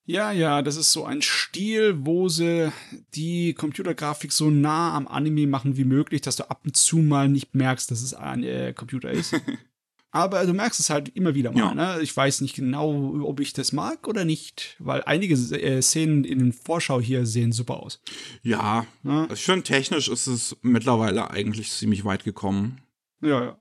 Ja, 0.06 0.30
ja, 0.30 0.62
das 0.62 0.76
ist 0.76 0.92
so 0.92 1.04
ein 1.04 1.20
Stil, 1.20 1.96
wo 2.06 2.28
sie 2.28 2.70
die 3.14 3.54
Computergrafik 3.54 4.32
so 4.32 4.50
nah 4.50 4.94
am 4.94 5.08
Anime 5.08 5.48
machen 5.48 5.76
wie 5.76 5.84
möglich, 5.84 6.20
dass 6.20 6.36
du 6.36 6.48
ab 6.48 6.60
und 6.64 6.76
zu 6.76 6.98
mal 6.98 7.28
nicht 7.28 7.54
merkst, 7.56 7.90
dass 7.90 8.02
es 8.02 8.14
ein 8.14 8.44
äh, 8.44 8.72
Computer 8.72 9.10
ist. 9.10 9.34
Aber 10.12 10.46
du 10.46 10.54
merkst 10.54 10.80
es 10.80 10.88
halt 10.88 11.10
immer 11.10 11.34
wieder 11.34 11.50
mal. 11.50 11.58
Ja. 11.58 11.74
Ne? 11.74 12.02
Ich 12.02 12.16
weiß 12.16 12.40
nicht 12.40 12.54
genau, 12.54 13.20
ob 13.22 13.40
ich 13.40 13.52
das 13.52 13.72
mag 13.72 14.06
oder 14.06 14.24
nicht, 14.24 14.76
weil 14.78 15.02
einige 15.02 15.34
äh, 15.34 15.82
Szenen 15.82 16.24
in 16.24 16.38
den 16.38 16.52
Vorschau 16.52 17.00
hier 17.00 17.26
sehen 17.26 17.52
super 17.52 17.80
aus. 17.82 18.00
Ja, 18.42 18.86
ja? 19.02 19.34
schon 19.34 19.64
technisch 19.64 20.08
ist 20.08 20.28
es 20.28 20.56
mittlerweile 20.62 21.30
eigentlich 21.30 21.70
ziemlich 21.70 22.04
weit 22.04 22.24
gekommen. 22.24 22.80
Ja, 23.20 23.44
ja. 23.44 23.58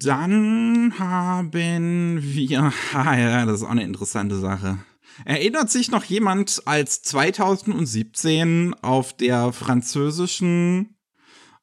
Dann 0.00 0.98
haben 0.98 2.22
wir, 2.22 2.50
ja, 2.92 3.46
das 3.46 3.60
ist 3.60 3.66
auch 3.66 3.70
eine 3.70 3.84
interessante 3.84 4.38
Sache. 4.38 4.78
Erinnert 5.24 5.70
sich 5.70 5.90
noch 5.90 6.04
jemand, 6.04 6.62
als 6.66 7.02
2017 7.02 8.74
auf 8.82 9.12
der 9.16 9.52
französischen, 9.52 10.96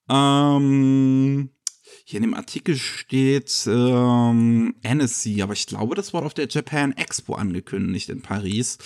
ähm, 0.09 1.49
hier 2.07 2.17
in 2.17 2.23
dem 2.23 2.33
Artikel 2.35 2.75
steht 2.75 3.65
ähm, 3.67 4.75
Annecy, 4.83 5.41
aber 5.41 5.53
ich 5.53 5.65
glaube, 5.65 5.95
das 5.95 6.13
wurde 6.13 6.27
auf 6.27 6.33
der 6.35 6.47
Japan 6.47 6.91
Expo 6.91 7.33
angekündigt 7.33 8.09
in 8.09 8.21
Paris, 8.21 8.77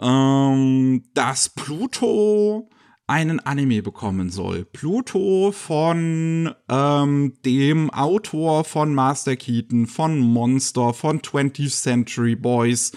ähm, 0.00 1.02
dass 1.14 1.48
Pluto 1.48 2.68
einen 3.08 3.40
Anime 3.40 3.82
bekommen 3.82 4.30
soll. 4.30 4.64
Pluto 4.64 5.52
von 5.52 6.54
ähm, 6.68 7.34
dem 7.44 7.90
Autor 7.90 8.64
von 8.64 8.94
Master 8.94 9.36
Keaton, 9.36 9.86
von 9.86 10.18
Monster, 10.18 10.94
von 10.94 11.20
20th 11.20 11.82
Century 11.82 12.36
Boys, 12.36 12.92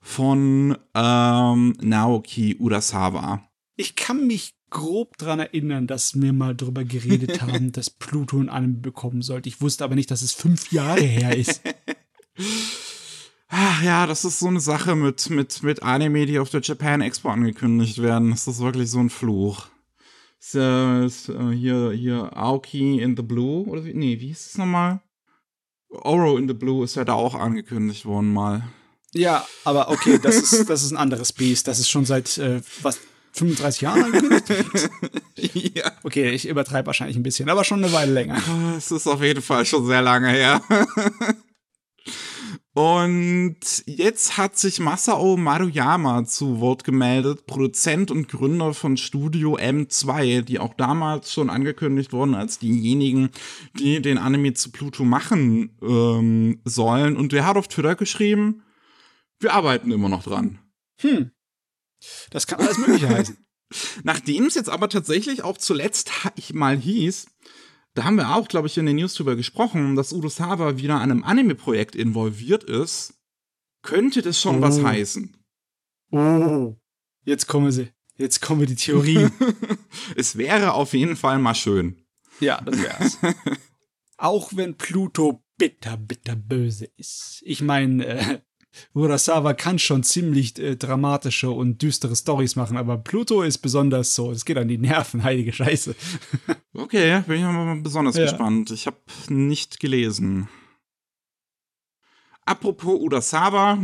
von 0.00 0.76
ähm, 0.94 1.74
Naoki 1.80 2.56
Urasawa. 2.58 3.42
Ich 3.76 3.96
kann 3.96 4.26
mich 4.26 4.54
grob 4.70 5.18
daran 5.18 5.40
erinnern, 5.40 5.86
dass 5.86 6.20
wir 6.20 6.32
mal 6.32 6.54
darüber 6.54 6.84
geredet 6.84 7.42
haben, 7.42 7.72
dass 7.72 7.90
Pluto 7.90 8.38
ein 8.38 8.48
Anime 8.48 8.78
bekommen 8.78 9.22
sollte. 9.22 9.48
Ich 9.48 9.60
wusste 9.60 9.84
aber 9.84 9.94
nicht, 9.94 10.10
dass 10.10 10.22
es 10.22 10.32
fünf 10.32 10.72
Jahre 10.72 11.02
her 11.02 11.36
ist. 11.36 11.62
Ach 13.52 13.82
ja, 13.82 14.06
das 14.06 14.24
ist 14.24 14.38
so 14.38 14.46
eine 14.46 14.60
Sache 14.60 14.94
mit, 14.94 15.28
mit, 15.28 15.64
mit 15.64 15.82
Anime, 15.82 16.24
die 16.24 16.38
auf 16.38 16.50
der 16.50 16.60
Japan 16.60 17.00
Expo 17.00 17.30
angekündigt 17.30 18.00
werden. 18.00 18.30
Das 18.30 18.46
ist 18.46 18.60
wirklich 18.60 18.88
so 18.88 19.00
ein 19.00 19.10
Fluch. 19.10 19.66
Ist, 20.38 20.54
äh, 20.54 21.04
ist, 21.04 21.28
äh, 21.28 21.50
hier, 21.50 21.90
hier 21.90 22.36
Aoki 22.36 23.02
in 23.02 23.16
the 23.16 23.22
Blue, 23.22 23.66
oder 23.66 23.84
wie? 23.84 23.92
Nee, 23.92 24.20
wie 24.20 24.28
hieß 24.28 24.46
es 24.46 24.58
nochmal? 24.58 25.00
Oro 25.90 26.38
in 26.38 26.46
the 26.46 26.54
Blue 26.54 26.84
ist 26.84 26.94
ja 26.94 27.04
da 27.04 27.14
auch 27.14 27.34
angekündigt 27.34 28.06
worden 28.06 28.32
mal. 28.32 28.62
Ja, 29.12 29.46
aber 29.64 29.90
okay, 29.90 30.18
das 30.22 30.36
ist, 30.36 30.64
das 30.70 30.82
ist 30.82 30.92
ein 30.92 30.96
anderes 30.96 31.32
Beast. 31.32 31.66
Das 31.68 31.78
ist 31.78 31.90
schon 31.90 32.04
seit, 32.04 32.38
äh, 32.38 32.60
was, 32.82 32.98
35 33.32 33.80
Jahren 33.82 34.04
angekündigt? 34.04 34.90
ja. 35.74 35.92
Okay, 36.02 36.30
ich 36.30 36.48
übertreibe 36.48 36.86
wahrscheinlich 36.86 37.16
ein 37.16 37.22
bisschen, 37.22 37.48
aber 37.48 37.64
schon 37.64 37.82
eine 37.82 37.92
Weile 37.92 38.12
länger. 38.12 38.42
Es 38.76 38.90
ist 38.90 39.06
auf 39.06 39.22
jeden 39.22 39.42
Fall 39.42 39.64
schon 39.66 39.86
sehr 39.86 40.02
lange 40.02 40.28
her. 40.28 40.62
Und 42.72 43.56
jetzt 43.86 44.36
hat 44.38 44.56
sich 44.56 44.80
Masao 44.80 45.36
Maruyama 45.36 46.24
zu 46.24 46.60
Wort 46.60 46.84
gemeldet, 46.84 47.46
Produzent 47.46 48.10
und 48.10 48.28
Gründer 48.28 48.74
von 48.74 48.96
Studio 48.96 49.56
M2, 49.56 50.42
die 50.42 50.60
auch 50.60 50.74
damals 50.74 51.32
schon 51.32 51.50
angekündigt 51.50 52.12
wurden 52.12 52.34
als 52.34 52.58
diejenigen, 52.58 53.30
die 53.78 54.00
den 54.00 54.18
Anime 54.18 54.54
zu 54.54 54.70
Pluto 54.70 55.04
machen 55.04 55.76
ähm, 55.82 56.60
sollen. 56.64 57.16
Und 57.16 57.32
der 57.32 57.46
hat 57.46 57.56
auf 57.56 57.68
Twitter 57.68 57.96
geschrieben, 57.96 58.62
wir 59.40 59.52
arbeiten 59.52 59.90
immer 59.90 60.08
noch 60.08 60.22
dran. 60.22 60.58
Hm. 61.00 61.32
Das 62.30 62.46
kann 62.46 62.60
alles 62.60 62.78
Mögliche 62.78 63.08
heißen. 63.16 63.36
Nachdem 64.02 64.46
es 64.46 64.54
jetzt 64.54 64.68
aber 64.68 64.88
tatsächlich 64.88 65.42
auch 65.42 65.58
zuletzt 65.58 66.10
mal 66.52 66.76
hieß, 66.76 67.26
da 67.94 68.04
haben 68.04 68.16
wir 68.16 68.34
auch, 68.34 68.48
glaube 68.48 68.68
ich, 68.68 68.78
in 68.78 68.86
den 68.86 68.96
News 68.96 69.14
drüber 69.14 69.36
gesprochen, 69.36 69.96
dass 69.96 70.12
Udo 70.12 70.28
Sawa 70.28 70.76
wieder 70.76 70.96
an 70.96 71.10
einem 71.10 71.24
Anime-Projekt 71.24 71.96
involviert 71.96 72.64
ist, 72.64 73.14
könnte 73.82 74.22
das 74.22 74.40
schon 74.40 74.58
oh. 74.58 74.60
was 74.60 74.82
heißen. 74.82 75.36
Oh. 76.12 76.76
Jetzt 77.24 77.46
kommen 77.46 77.70
sie. 77.72 77.90
Jetzt 78.16 78.42
kommen 78.42 78.66
die 78.66 78.76
Theorien. 78.76 79.32
es 80.16 80.36
wäre 80.36 80.74
auf 80.74 80.92
jeden 80.92 81.16
Fall 81.16 81.38
mal 81.38 81.54
schön. 81.54 82.04
Ja, 82.38 82.60
das 82.60 82.82
wär's. 82.82 83.18
auch 84.16 84.50
wenn 84.54 84.76
Pluto 84.76 85.42
bitter, 85.56 85.96
bitter 85.96 86.36
böse 86.36 86.86
ist. 86.96 87.42
Ich 87.44 87.62
meine, 87.62 88.06
äh, 88.06 88.40
Urasawa 88.94 89.54
kann 89.54 89.78
schon 89.78 90.02
ziemlich 90.02 90.58
äh, 90.58 90.76
dramatische 90.76 91.50
und 91.50 91.82
düstere 91.82 92.14
Stories 92.14 92.56
machen, 92.56 92.76
aber 92.76 92.98
Pluto 92.98 93.42
ist 93.42 93.58
besonders 93.58 94.14
so. 94.14 94.30
Es 94.30 94.44
geht 94.44 94.58
an 94.58 94.68
die 94.68 94.78
Nerven, 94.78 95.22
heilige 95.24 95.52
Scheiße. 95.52 95.94
okay, 96.74 97.22
bin 97.26 97.36
ich 97.36 97.42
mal 97.42 97.80
besonders 97.80 98.16
ja. 98.16 98.24
gespannt. 98.24 98.70
Ich 98.70 98.86
habe 98.86 98.98
nicht 99.28 99.80
gelesen. 99.80 100.48
Apropos 102.44 103.00
Urasawa, 103.00 103.78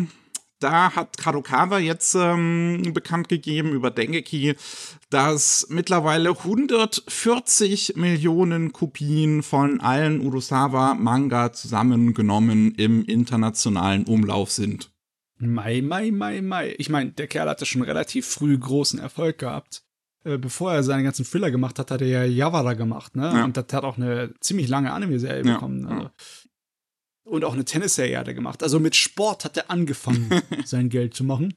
da 0.61 0.95
hat 0.95 1.19
Kadokawa 1.19 1.79
jetzt 1.79 2.15
ähm, 2.15 2.83
bekannt 2.95 3.29
gegeben 3.29 3.73
über 3.73 3.91
Dengeki, 3.91 4.55
dass 5.11 5.67
mittlerweile 5.69 6.31
140 6.31 7.97
Millionen 7.97 8.73
Kopien 8.73 9.43
von 9.43 9.81
allen 9.81 10.21
Urusawa-Manga 10.21 11.53
zusammengenommen 11.53 12.75
im 12.75 13.05
internationalen 13.05 14.05
Umlauf 14.05 14.51
sind. 14.51 14.91
Mai, 15.39 15.83
mai, 15.83 16.11
mai, 16.11 16.41
mai. 16.41 16.75
Ich 16.79 16.89
meine, 16.89 17.11
der 17.11 17.27
Kerl 17.27 17.49
hatte 17.49 17.67
schon 17.67 17.83
relativ 17.83 18.27
früh 18.27 18.59
großen 18.59 18.99
Erfolg 18.99 19.39
gehabt. 19.39 19.83
Äh, 20.25 20.39
bevor 20.39 20.73
er 20.73 20.83
seinen 20.83 21.05
ganzen 21.05 21.25
Thriller 21.25 21.51
gemacht 21.51 21.79
hat, 21.79 21.91
hat 21.91 22.01
er 22.01 22.09
ja 22.09 22.25
Yavara 22.25 22.73
gemacht, 22.73 23.15
ne? 23.15 23.33
Ja. 23.33 23.45
Und 23.45 23.57
das 23.57 23.67
hat 23.73 23.85
auch 23.85 23.97
eine 23.97 24.33
ziemlich 24.41 24.69
lange 24.69 24.93
Anime-Serie 24.93 25.45
ja. 25.45 25.55
bekommen. 25.55 25.87
Also. 25.87 26.11
Und 27.27 27.45
auch 27.45 27.55
eine 27.55 27.65
Tennisserie 27.65 28.19
hat 28.19 28.29
er 28.29 28.35
gemacht. 28.35 28.63
Also 28.63 28.79
mit 28.79 28.95
Sport 28.95 29.45
hat 29.45 29.57
er 29.57 29.71
angefangen, 29.71 30.31
sein 30.65 30.89
Geld 30.89 31.15
zu 31.15 31.25
machen. 31.25 31.55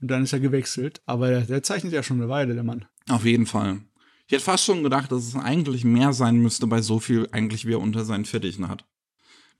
Und 0.00 0.08
dann 0.10 0.24
ist 0.24 0.32
er 0.32 0.40
gewechselt. 0.40 1.02
Aber 1.04 1.28
der, 1.28 1.42
der, 1.42 1.62
zeichnet 1.62 1.92
ja 1.92 2.02
schon 2.02 2.18
eine 2.18 2.30
Weile, 2.30 2.54
der 2.54 2.64
Mann. 2.64 2.86
Auf 3.08 3.24
jeden 3.24 3.46
Fall. 3.46 3.82
Ich 4.26 4.32
hätte 4.32 4.44
fast 4.44 4.64
schon 4.64 4.82
gedacht, 4.82 5.12
dass 5.12 5.26
es 5.26 5.36
eigentlich 5.36 5.84
mehr 5.84 6.14
sein 6.14 6.36
müsste 6.38 6.66
bei 6.66 6.80
so 6.80 7.00
viel, 7.00 7.28
eigentlich 7.32 7.66
wie 7.66 7.74
er 7.74 7.80
unter 7.80 8.04
seinen 8.04 8.24
Fittichen 8.24 8.68
hat. 8.68 8.86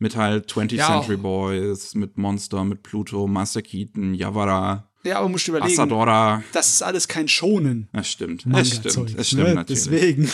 Mit 0.02 0.16
halt 0.16 0.50
20th 0.50 0.74
ja, 0.74 0.86
Century 0.88 1.16
Boys, 1.16 1.94
mit 1.94 2.18
Monster, 2.18 2.64
mit 2.64 2.82
Pluto, 2.82 3.28
Master 3.28 3.62
Keaton, 3.62 4.14
Yavara. 4.14 4.90
Ja, 5.04 5.20
aber 5.20 5.28
musst 5.28 5.46
du 5.46 5.52
überlegen, 5.52 5.74
Asadora. 5.74 6.42
das 6.52 6.70
ist 6.70 6.82
alles 6.82 7.06
kein 7.06 7.28
Schonen. 7.28 7.88
Das 7.92 8.10
stimmt, 8.10 8.44
das 8.44 8.68
stimmt, 8.68 9.16
das 9.16 9.28
stimmt 9.28 9.44
ne? 9.44 9.54
natürlich. 9.54 9.84
Deswegen, 9.84 10.24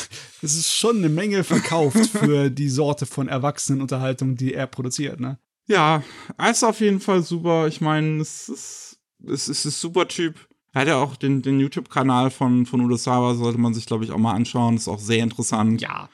es 0.41 0.57
ist 0.57 0.73
schon 0.73 0.97
eine 0.97 1.11
Menge 1.11 1.45
verkauft 1.45 1.99
für 2.19 2.49
die 2.49 2.71
Sorte 2.71 3.05
von 3.05 3.29
Erwachsenenunterhaltung, 3.29 4.37
die 4.37 4.55
er 4.55 4.67
produziert, 4.67 5.21
ne? 5.21 5.39
Ja, 5.67 6.03
ist 6.51 6.65
auf 6.65 6.81
jeden 6.81 7.01
Fall 7.01 7.23
super. 7.23 7.69
Ich 7.69 7.83
meine, 7.83 8.23
es 8.23 8.49
ist, 8.49 8.99
es 9.27 9.51
ist 9.51 9.67
ein 9.67 9.71
super 9.71 10.09
Typ. 10.09 10.49
Er 10.73 10.81
hat 10.81 10.89
ja 10.89 10.97
auch 10.97 11.17
den, 11.17 11.43
den 11.43 11.61
YouTube-Kanal 11.61 12.31
von, 12.31 12.65
von 12.65 12.81
Udo 12.81 12.97
Sava, 12.97 13.35
sollte 13.35 13.59
man 13.59 13.75
sich, 13.75 13.85
glaube 13.85 14.05
ich, 14.05 14.13
auch 14.13 14.19
mal 14.19 14.33
anschauen. 14.33 14.77
Ist 14.77 14.89
auch 14.89 14.99
sehr 14.99 15.23
interessant. 15.23 15.83
Ja. 15.83 16.09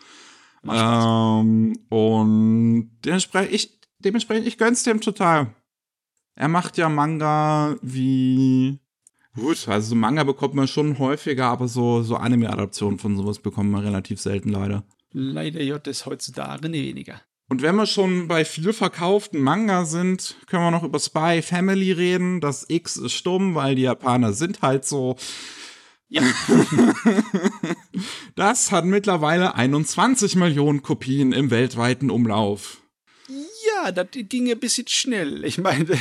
Ähm, 0.69 1.79
und 1.89 2.91
dementsprechend, 3.05 3.53
ich, 3.53 3.81
dementsprechend, 3.99 4.47
ich 4.47 4.59
gönn's 4.59 4.83
dem 4.83 5.01
total. 5.01 5.55
Er 6.35 6.49
macht 6.49 6.77
ja 6.79 6.89
Manga 6.89 7.77
wie. 7.83 8.79
Gut, 9.35 9.69
also 9.69 9.89
so 9.89 9.95
Manga 9.95 10.25
bekommt 10.25 10.55
man 10.55 10.69
schon 10.69 10.99
häufiger, 10.99 11.47
aber 11.47 11.67
so, 11.67 12.03
so 12.03 12.17
Anime-Adaptionen 12.17 12.99
von 12.99 13.17
sowas 13.17 13.41
bekommt 13.41 13.71
man 13.71 13.85
relativ 13.85 14.21
selten 14.21 14.51
leider. 14.51 14.85
Leider 15.13 15.61
J 15.61 15.85
ist 15.87 16.07
heutzutage 16.07 16.73
weniger. 16.73 17.21
Und 17.49 17.63
wenn 17.63 17.77
wir 17.77 17.87
schon 17.87 18.27
bei 18.27 18.45
viel 18.45 18.73
verkauften 18.73 19.41
Manga 19.41 19.85
sind, 19.85 20.37
können 20.47 20.65
wir 20.65 20.71
noch 20.71 20.83
über 20.83 20.99
Spy 20.99 21.43
Family 21.43 21.93
reden. 21.93 22.41
Das 22.41 22.65
X 22.69 22.97
ist 22.97 23.13
stumm, 23.13 23.55
weil 23.55 23.75
die 23.75 23.83
Japaner 23.83 24.33
sind 24.33 24.63
halt 24.63 24.85
so. 24.85 25.17
Ja. 26.09 26.23
das 28.37 28.71
hat 28.71 28.85
mittlerweile 28.85 29.55
21 29.55 30.37
Millionen 30.37 30.83
Kopien 30.83 31.33
im 31.33 31.51
weltweiten 31.51 32.11
Umlauf. 32.11 32.83
Ja, 33.29 33.93
das 33.93 34.09
ging 34.13 34.51
ein 34.51 34.59
bisschen 34.59 34.87
schnell. 34.87 35.45
Ich 35.45 35.59
meine, 35.59 35.99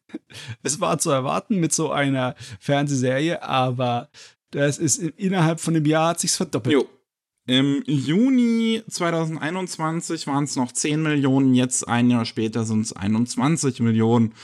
es 0.62 0.80
war 0.80 0.98
zu 0.98 1.10
erwarten 1.10 1.60
mit 1.60 1.72
so 1.72 1.90
einer 1.90 2.34
Fernsehserie, 2.60 3.42
aber 3.42 4.10
das 4.50 4.78
ist 4.78 4.98
innerhalb 4.98 5.60
von 5.60 5.74
einem 5.74 5.86
Jahr 5.86 6.10
hat 6.10 6.20
sich's 6.20 6.36
verdoppelt. 6.36 6.72
Jo. 6.72 6.88
Im 7.46 7.82
Juni 7.86 8.82
2021 8.90 10.26
waren 10.26 10.44
es 10.44 10.56
noch 10.56 10.70
10 10.70 11.02
Millionen, 11.02 11.54
jetzt 11.54 11.88
ein 11.88 12.10
Jahr 12.10 12.26
später 12.26 12.64
sind 12.64 12.82
es 12.82 12.92
21 12.92 13.80
Millionen. 13.80 14.34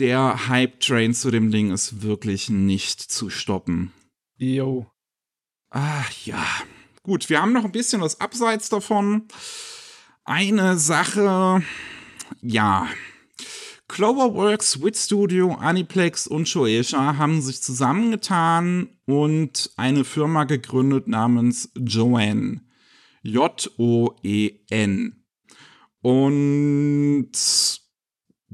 Der 0.00 0.48
Hype-Train 0.48 1.14
zu 1.14 1.30
dem 1.30 1.52
Ding 1.52 1.70
ist 1.70 2.02
wirklich 2.02 2.50
nicht 2.50 3.00
zu 3.00 3.30
stoppen. 3.30 3.92
Jo. 4.42 4.90
Ach 5.70 6.10
ja. 6.24 6.44
Gut, 7.04 7.30
wir 7.30 7.40
haben 7.40 7.52
noch 7.52 7.64
ein 7.64 7.70
bisschen 7.70 8.00
was 8.00 8.20
abseits 8.20 8.68
davon. 8.68 9.28
Eine 10.24 10.76
Sache, 10.78 11.62
ja. 12.40 12.88
Cloverworks, 13.86 14.82
Wit 14.82 14.96
Studio, 14.96 15.54
Aniplex 15.54 16.26
und 16.26 16.48
Shoeisha 16.48 17.18
haben 17.18 17.40
sich 17.40 17.62
zusammengetan 17.62 18.88
und 19.06 19.70
eine 19.76 20.04
Firma 20.04 20.42
gegründet 20.42 21.06
namens 21.06 21.70
Joanne. 21.76 22.62
J-O-E-N. 23.22 25.24
Und 26.00 27.32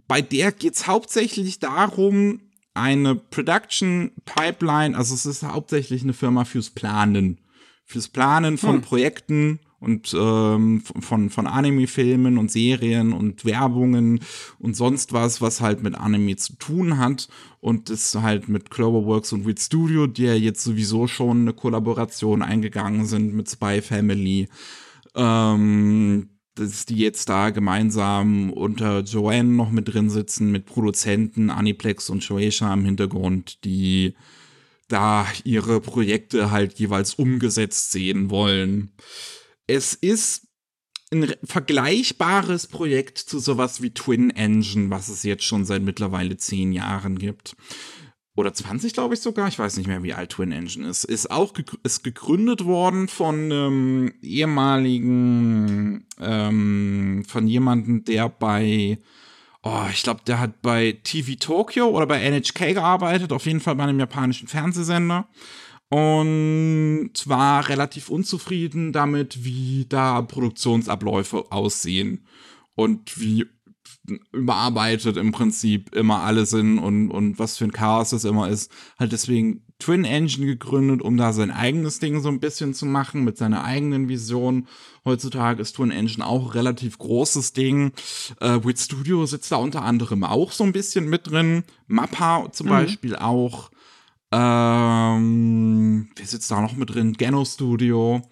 bei 0.06 0.20
der 0.20 0.52
geht 0.52 0.74
es 0.74 0.86
hauptsächlich 0.86 1.60
darum, 1.60 2.47
eine 2.78 3.14
Production 3.14 4.12
Pipeline, 4.24 4.96
also 4.96 5.14
es 5.14 5.26
ist 5.26 5.42
hauptsächlich 5.42 6.02
eine 6.02 6.12
Firma 6.12 6.44
fürs 6.44 6.70
Planen. 6.70 7.38
Fürs 7.84 8.08
Planen 8.08 8.58
von 8.58 8.76
hm. 8.76 8.82
Projekten 8.82 9.60
und 9.80 10.14
ähm, 10.18 10.82
von, 11.00 11.30
von 11.30 11.46
Anime-Filmen 11.46 12.36
und 12.36 12.50
Serien 12.50 13.12
und 13.12 13.44
Werbungen 13.44 14.20
und 14.58 14.74
sonst 14.74 15.12
was, 15.12 15.40
was 15.40 15.60
halt 15.60 15.82
mit 15.82 15.94
Anime 15.94 16.36
zu 16.36 16.54
tun 16.56 16.98
hat. 16.98 17.28
Und 17.60 17.90
das 17.90 18.14
halt 18.14 18.48
mit 18.48 18.70
Cloverworks 18.70 19.32
und 19.32 19.46
Weed 19.46 19.60
Studio, 19.60 20.06
die 20.06 20.24
ja 20.24 20.34
jetzt 20.34 20.62
sowieso 20.62 21.06
schon 21.06 21.42
eine 21.42 21.52
Kollaboration 21.52 22.42
eingegangen 22.42 23.06
sind 23.06 23.34
mit 23.34 23.48
Spy 23.48 23.80
Family. 23.80 24.48
Ähm, 25.14 26.28
dass 26.58 26.86
die 26.86 26.96
jetzt 26.96 27.28
da 27.28 27.50
gemeinsam 27.50 28.52
unter 28.52 29.00
Joanne 29.00 29.50
noch 29.50 29.70
mit 29.70 29.92
drin 29.92 30.10
sitzen, 30.10 30.50
mit 30.50 30.66
Produzenten 30.66 31.50
Aniplex 31.50 32.10
und 32.10 32.24
Shueisha 32.24 32.72
im 32.72 32.84
Hintergrund, 32.84 33.64
die 33.64 34.14
da 34.88 35.26
ihre 35.44 35.80
Projekte 35.80 36.50
halt 36.50 36.78
jeweils 36.78 37.14
umgesetzt 37.14 37.92
sehen 37.92 38.30
wollen. 38.30 38.90
Es 39.66 39.94
ist 39.94 40.48
ein 41.10 41.32
vergleichbares 41.42 42.66
Projekt 42.66 43.18
zu 43.18 43.38
sowas 43.38 43.82
wie 43.82 43.90
Twin 43.90 44.30
Engine, 44.30 44.90
was 44.90 45.08
es 45.08 45.22
jetzt 45.22 45.44
schon 45.44 45.64
seit 45.64 45.82
mittlerweile 45.82 46.36
zehn 46.36 46.72
Jahren 46.72 47.18
gibt. 47.18 47.56
Oder 48.38 48.54
20, 48.54 48.92
glaube 48.92 49.14
ich 49.14 49.20
sogar. 49.20 49.48
Ich 49.48 49.58
weiß 49.58 49.78
nicht 49.78 49.88
mehr, 49.88 50.04
wie 50.04 50.14
alt 50.14 50.30
Twin 50.30 50.52
Engine 50.52 50.88
ist. 50.88 51.02
Ist 51.02 51.28
auch 51.28 51.54
ge 51.54 51.64
ist 51.82 52.04
gegründet 52.04 52.64
worden 52.64 53.08
von 53.08 53.50
ähm, 53.50 54.14
ehemaligen, 54.22 56.06
ähm, 56.20 57.24
von 57.26 57.48
jemandem, 57.48 58.04
der 58.04 58.28
bei, 58.28 59.00
oh, 59.64 59.86
ich 59.92 60.04
glaube, 60.04 60.20
der 60.24 60.38
hat 60.38 60.62
bei 60.62 61.00
TV 61.02 61.32
Tokyo 61.34 61.88
oder 61.88 62.06
bei 62.06 62.20
NHK 62.20 62.74
gearbeitet. 62.74 63.32
Auf 63.32 63.44
jeden 63.44 63.58
Fall 63.58 63.74
bei 63.74 63.82
einem 63.82 63.98
japanischen 63.98 64.46
Fernsehsender 64.46 65.26
und 65.88 67.10
war 67.24 67.68
relativ 67.68 68.08
unzufrieden 68.08 68.92
damit, 68.92 69.42
wie 69.44 69.86
da 69.88 70.22
Produktionsabläufe 70.22 71.50
aussehen 71.50 72.24
und 72.76 73.20
wie 73.20 73.46
überarbeitet 74.32 75.16
im 75.16 75.32
Prinzip 75.32 75.94
immer 75.94 76.22
alle 76.22 76.46
sind 76.46 76.78
und, 76.78 77.10
und 77.10 77.38
was 77.38 77.56
für 77.56 77.64
ein 77.64 77.72
Chaos 77.72 78.10
das 78.10 78.24
immer 78.24 78.48
ist. 78.48 78.70
Halt 78.98 79.12
deswegen 79.12 79.62
Twin 79.78 80.04
Engine 80.04 80.46
gegründet, 80.46 81.02
um 81.02 81.16
da 81.16 81.32
sein 81.32 81.50
eigenes 81.50 82.00
Ding 82.00 82.20
so 82.20 82.28
ein 82.28 82.40
bisschen 82.40 82.74
zu 82.74 82.84
machen, 82.84 83.24
mit 83.24 83.38
seiner 83.38 83.64
eigenen 83.64 84.08
Vision. 84.08 84.66
Heutzutage 85.04 85.62
ist 85.62 85.76
Twin 85.76 85.92
Engine 85.92 86.26
auch 86.26 86.46
ein 86.46 86.50
relativ 86.50 86.98
großes 86.98 87.52
Ding. 87.52 87.92
Äh, 88.40 88.58
Wit 88.64 88.80
Studio 88.80 89.24
sitzt 89.26 89.52
da 89.52 89.56
unter 89.56 89.82
anderem 89.82 90.24
auch 90.24 90.50
so 90.50 90.64
ein 90.64 90.72
bisschen 90.72 91.08
mit 91.08 91.30
drin. 91.30 91.62
Mappa 91.86 92.50
zum 92.50 92.66
mhm. 92.66 92.70
Beispiel 92.70 93.16
auch. 93.16 93.70
Ähm, 94.30 96.08
wer 96.16 96.26
sitzt 96.26 96.50
da 96.50 96.60
noch 96.60 96.76
mit 96.76 96.94
drin? 96.94 97.14
Geno 97.14 97.44
Studio. 97.44 98.22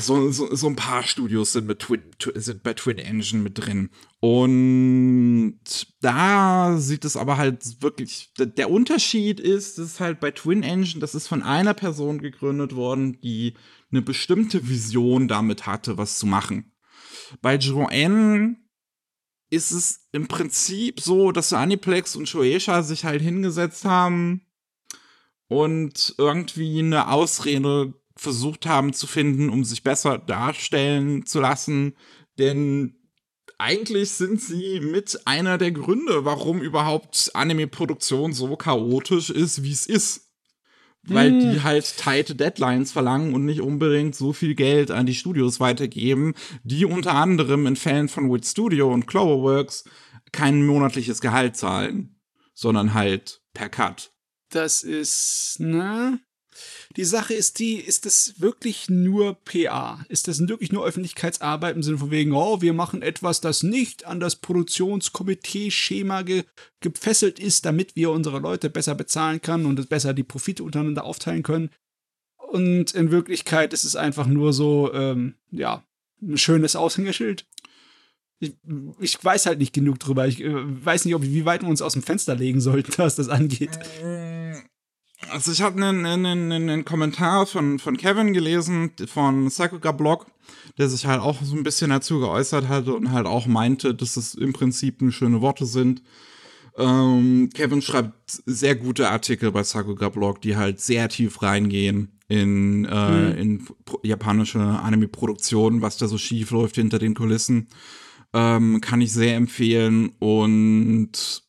So, 0.00 0.30
so, 0.30 0.54
so 0.54 0.66
ein 0.66 0.76
paar 0.76 1.02
Studios 1.02 1.52
sind, 1.52 1.66
mit 1.66 1.80
Twin, 1.80 2.02
sind 2.34 2.62
bei 2.62 2.74
Twin 2.74 2.98
Engine 2.98 3.42
mit 3.42 3.58
drin. 3.58 3.90
Und 4.20 5.60
da 6.00 6.76
sieht 6.78 7.04
es 7.04 7.16
aber 7.16 7.36
halt 7.36 7.80
wirklich, 7.82 8.32
der 8.36 8.70
Unterschied 8.70 9.38
ist, 9.38 9.78
ist 9.78 10.00
halt 10.00 10.20
bei 10.20 10.30
Twin 10.32 10.62
Engine, 10.62 11.00
das 11.00 11.14
ist 11.14 11.28
von 11.28 11.42
einer 11.42 11.74
Person 11.74 12.20
gegründet 12.20 12.74
worden, 12.74 13.20
die 13.20 13.54
eine 13.90 14.02
bestimmte 14.02 14.68
Vision 14.68 15.28
damit 15.28 15.66
hatte, 15.66 15.96
was 15.96 16.18
zu 16.18 16.26
machen. 16.26 16.72
Bei 17.40 17.56
Joanne 17.56 18.56
ist 19.50 19.70
es 19.70 20.08
im 20.12 20.28
Prinzip 20.28 21.00
so, 21.00 21.32
dass 21.32 21.52
Aniplex 21.52 22.16
und 22.16 22.28
Shueisha 22.28 22.82
sich 22.82 23.04
halt 23.04 23.22
hingesetzt 23.22 23.84
haben 23.84 24.46
und 25.48 26.14
irgendwie 26.18 26.80
eine 26.80 27.10
Ausrede 27.10 27.94
versucht 28.18 28.66
haben 28.66 28.92
zu 28.92 29.06
finden, 29.06 29.48
um 29.48 29.64
sich 29.64 29.82
besser 29.82 30.18
darstellen 30.18 31.24
zu 31.24 31.40
lassen. 31.40 31.94
Denn 32.38 32.94
eigentlich 33.58 34.10
sind 34.10 34.40
sie 34.40 34.80
mit 34.80 35.20
einer 35.24 35.58
der 35.58 35.72
Gründe, 35.72 36.24
warum 36.24 36.60
überhaupt 36.60 37.30
Anime-Produktion 37.34 38.32
so 38.32 38.56
chaotisch 38.56 39.30
ist, 39.30 39.62
wie 39.62 39.72
es 39.72 39.86
ist. 39.86 40.26
Weil 41.04 41.30
hm. 41.30 41.52
die 41.52 41.62
halt 41.62 41.96
tight 41.96 42.38
Deadlines 42.38 42.92
verlangen 42.92 43.34
und 43.34 43.44
nicht 43.44 43.60
unbedingt 43.60 44.14
so 44.14 44.32
viel 44.32 44.54
Geld 44.54 44.90
an 44.90 45.06
die 45.06 45.14
Studios 45.14 45.60
weitergeben, 45.60 46.34
die 46.64 46.84
unter 46.84 47.14
anderem 47.14 47.66
in 47.66 47.76
Fällen 47.76 48.08
von 48.08 48.30
Wit 48.30 48.44
Studio 48.44 48.92
und 48.92 49.06
Cloverworks 49.06 49.84
kein 50.32 50.66
monatliches 50.66 51.20
Gehalt 51.20 51.56
zahlen, 51.56 52.20
sondern 52.52 52.94
halt 52.94 53.42
per 53.54 53.68
Cut. 53.68 54.12
Das 54.50 54.82
ist, 54.82 55.56
ne? 55.58 56.20
Die 56.96 57.04
Sache 57.04 57.34
ist 57.34 57.58
die, 57.58 57.74
ist 57.74 58.06
das 58.06 58.40
wirklich 58.40 58.88
nur 58.88 59.34
PA? 59.44 60.04
Ist 60.08 60.26
das 60.26 60.46
wirklich 60.48 60.72
nur 60.72 60.86
Öffentlichkeitsarbeit 60.86 61.76
im 61.76 61.82
Sinne 61.82 61.98
von 61.98 62.10
wegen, 62.10 62.32
oh, 62.32 62.62
wir 62.62 62.72
machen 62.72 63.02
etwas, 63.02 63.40
das 63.40 63.62
nicht 63.62 64.06
an 64.06 64.20
das 64.20 64.36
Produktionskomitee-Schema 64.36 66.22
ge 66.22 66.44
gefesselt 66.80 67.40
ist, 67.40 67.64
damit 67.64 67.96
wir 67.96 68.10
unsere 68.10 68.38
Leute 68.38 68.70
besser 68.70 68.94
bezahlen 68.94 69.42
können 69.42 69.66
und 69.66 69.88
besser 69.88 70.14
die 70.14 70.22
Profite 70.22 70.62
untereinander 70.62 71.04
aufteilen 71.04 71.42
können? 71.42 71.70
Und 72.36 72.94
in 72.94 73.10
Wirklichkeit 73.10 73.72
ist 73.72 73.84
es 73.84 73.94
einfach 73.94 74.26
nur 74.26 74.52
so, 74.52 74.92
ähm, 74.94 75.34
ja, 75.50 75.84
ein 76.22 76.38
schönes 76.38 76.76
Aushängeschild. 76.76 77.46
Ich, 78.40 78.54
ich, 79.00 79.22
weiß 79.22 79.46
halt 79.46 79.58
nicht 79.58 79.74
genug 79.74 79.98
drüber. 79.98 80.26
Ich 80.26 80.40
äh, 80.40 80.54
weiß 80.54 81.04
nicht, 81.04 81.14
ob, 81.14 81.22
wie 81.22 81.44
weit 81.44 81.62
wir 81.62 81.68
uns 81.68 81.82
aus 81.82 81.94
dem 81.94 82.02
Fenster 82.02 82.34
legen 82.34 82.60
sollten, 82.60 82.92
was 82.96 83.16
das 83.16 83.28
angeht. 83.28 83.78
Also 85.30 85.50
ich 85.50 85.62
habe 85.62 85.82
einen, 85.82 86.06
einen, 86.06 86.52
einen 86.52 86.84
Kommentar 86.84 87.46
von, 87.46 87.78
von 87.78 87.96
Kevin 87.96 88.32
gelesen, 88.32 88.92
von 89.06 89.50
Sakuga 89.50 89.92
Blog, 89.92 90.26
der 90.78 90.88
sich 90.88 91.06
halt 91.06 91.20
auch 91.20 91.42
so 91.42 91.56
ein 91.56 91.64
bisschen 91.64 91.90
dazu 91.90 92.20
geäußert 92.20 92.68
hatte 92.68 92.94
und 92.94 93.10
halt 93.10 93.26
auch 93.26 93.46
meinte, 93.46 93.94
dass 93.94 94.16
es 94.16 94.34
im 94.34 94.52
Prinzip 94.52 95.02
nur 95.02 95.12
schöne 95.12 95.40
Worte 95.40 95.66
sind. 95.66 96.02
Ähm, 96.76 97.50
Kevin 97.52 97.82
schreibt 97.82 98.14
sehr 98.46 98.76
gute 98.76 99.10
Artikel 99.10 99.50
bei 99.50 99.64
Sakuga 99.64 100.08
Blog, 100.08 100.40
die 100.40 100.56
halt 100.56 100.80
sehr 100.80 101.08
tief 101.08 101.42
reingehen 101.42 102.12
in, 102.28 102.84
äh, 102.84 103.32
mhm. 103.32 103.38
in 103.38 103.66
japanische 104.04 104.60
Anime-Produktionen, 104.60 105.82
was 105.82 105.96
da 105.96 106.06
so 106.06 106.18
schief 106.18 106.52
läuft 106.52 106.76
hinter 106.76 107.00
den 107.00 107.14
Kulissen. 107.14 107.68
Ähm, 108.32 108.80
kann 108.80 109.00
ich 109.00 109.12
sehr 109.12 109.34
empfehlen 109.34 110.10
und 110.20 111.42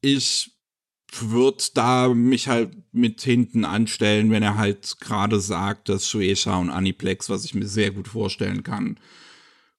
ich 0.00 0.53
wird 1.22 1.76
da 1.76 2.12
mich 2.12 2.48
halt 2.48 2.72
mit 2.92 3.20
hinten 3.20 3.64
anstellen, 3.64 4.30
wenn 4.30 4.42
er 4.42 4.56
halt 4.56 4.96
gerade 5.00 5.40
sagt, 5.40 5.88
dass 5.88 6.08
Shueisha 6.08 6.58
und 6.58 6.70
Aniplex, 6.70 7.30
was 7.30 7.44
ich 7.44 7.54
mir 7.54 7.66
sehr 7.66 7.90
gut 7.90 8.08
vorstellen 8.08 8.62
kann, 8.62 8.98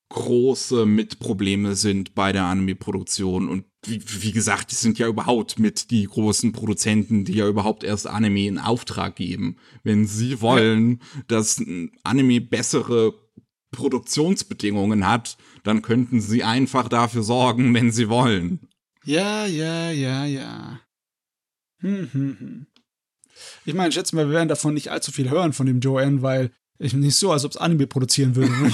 große 0.10 0.86
Mitprobleme 0.86 1.76
sind 1.76 2.16
bei 2.16 2.32
der 2.32 2.44
Anime-Produktion. 2.44 3.50
Und 3.50 3.66
wie, 3.86 4.02
wie, 4.22 4.32
gesagt, 4.32 4.72
die 4.72 4.76
sind 4.76 5.00
ja 5.00 5.08
überhaupt 5.08 5.60
mit 5.60 5.92
die 5.92 6.06
großen 6.06 6.52
Produzenten, 6.52 7.26
die 7.26 7.34
ja 7.34 7.48
überhaupt 7.48 7.84
erst 7.84 8.08
Anime 8.08 8.48
in 8.48 8.60
Auftrag 8.60 9.16
geben. 9.16 9.58
Wenn 9.84 10.08
sie 10.08 10.42
wollen, 10.42 11.02
ja. 11.16 11.22
dass 11.28 11.62
Anime 12.04 12.42
bessere 12.42 13.14
Produktionsbedingungen 13.72 15.08
hat, 15.08 15.38
dann 15.64 15.82
könnten 15.82 16.22
sie 16.22 16.44
einfach 16.44 16.88
dafür 16.88 17.24
sorgen, 17.24 17.74
wenn 17.74 17.92
sie 17.92 18.10
wollen. 18.10 18.68
Ja, 19.04 19.46
ja, 19.46 19.92
ja, 19.92 20.26
ja. 20.26 20.80
Hm, 21.86 22.10
hm, 22.12 22.38
hm. 22.40 22.68
Ich 23.66 23.76
meine, 23.76 23.92
schätze 23.92 24.16
mal, 24.16 24.28
wir 24.28 24.34
werden 24.34 24.50
davon 24.50 24.74
nicht 24.74 24.90
allzu 24.90 25.12
viel 25.12 25.30
hören 25.30 25.54
von 25.54 25.68
dem 25.68 25.82
Joanne, 25.82 26.24
weil 26.24 26.50
ich 26.80 26.94
nicht 26.94 27.16
so, 27.16 27.32
als 27.32 27.46
ob 27.46 27.52
es 27.52 27.58
Anime 27.58 27.86
produzieren 27.86 28.36
würde, 28.36 28.52
ne? 28.52 28.72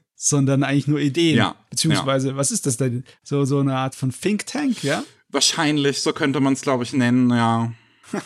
sondern 0.16 0.62
eigentlich 0.62 0.86
nur 0.86 0.98
Ideen. 0.98 1.36
Ja, 1.36 1.54
Beziehungsweise, 1.68 2.30
ja. 2.30 2.36
was 2.36 2.50
ist 2.50 2.64
das 2.64 2.78
denn? 2.78 3.04
So, 3.22 3.44
so 3.44 3.60
eine 3.60 3.76
Art 3.76 3.94
von 3.94 4.10
Think 4.10 4.46
Tank, 4.46 4.82
ja? 4.82 5.04
Wahrscheinlich, 5.28 6.00
so 6.00 6.14
könnte 6.14 6.40
man 6.40 6.54
es, 6.54 6.62
glaube 6.62 6.84
ich, 6.84 6.94
nennen, 6.94 7.28
ja. 7.30 7.74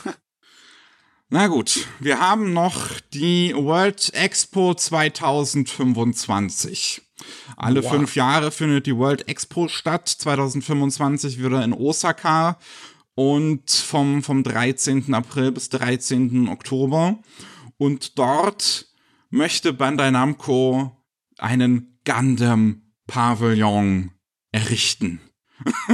Na 1.29 1.49
gut, 1.49 1.89
wir 1.99 2.21
haben 2.21 2.53
noch 2.53 2.89
die 3.13 3.53
World 3.57 4.15
Expo 4.15 4.75
2025. 4.75 7.03
Alle 7.57 7.83
wow. 7.83 7.91
fünf 7.91 8.15
Jahre 8.15 8.51
findet 8.51 8.87
die 8.87 8.97
World 8.97 9.29
Expo 9.29 9.69
statt. 9.69 10.09
2025 10.09 11.43
wieder 11.43 11.65
in 11.65 11.73
Osaka 11.73 12.59
und 13.21 13.71
vom, 13.71 14.23
vom 14.23 14.43
13. 14.43 15.13
April 15.13 15.53
bis 15.53 15.69
13. 15.69 16.49
Oktober. 16.49 17.19
Und 17.77 18.19
dort 18.19 18.87
möchte 19.29 19.75
Bandai 19.75 20.11
Namco 20.11 20.97
einen 21.37 22.01
Gundam 22.07 22.81
Pavillon 23.07 24.13
errichten. 24.53 25.21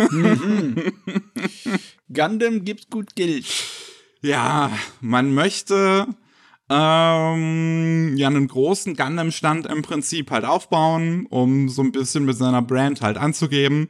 Mhm. 0.08 0.92
Gundam 2.14 2.64
gibt 2.64 2.90
gut 2.90 3.16
Geld. 3.16 3.46
Ja, 4.22 4.70
man 5.00 5.34
möchte 5.34 6.06
ähm, 6.70 8.16
ja 8.16 8.28
einen 8.28 8.46
großen 8.46 8.94
Gundam-Stand 8.94 9.66
im 9.66 9.82
Prinzip 9.82 10.30
halt 10.30 10.44
aufbauen, 10.44 11.26
um 11.26 11.68
so 11.70 11.82
ein 11.82 11.90
bisschen 11.90 12.24
mit 12.24 12.36
seiner 12.36 12.62
Brand 12.62 13.02
halt 13.02 13.16
anzugeben. 13.16 13.88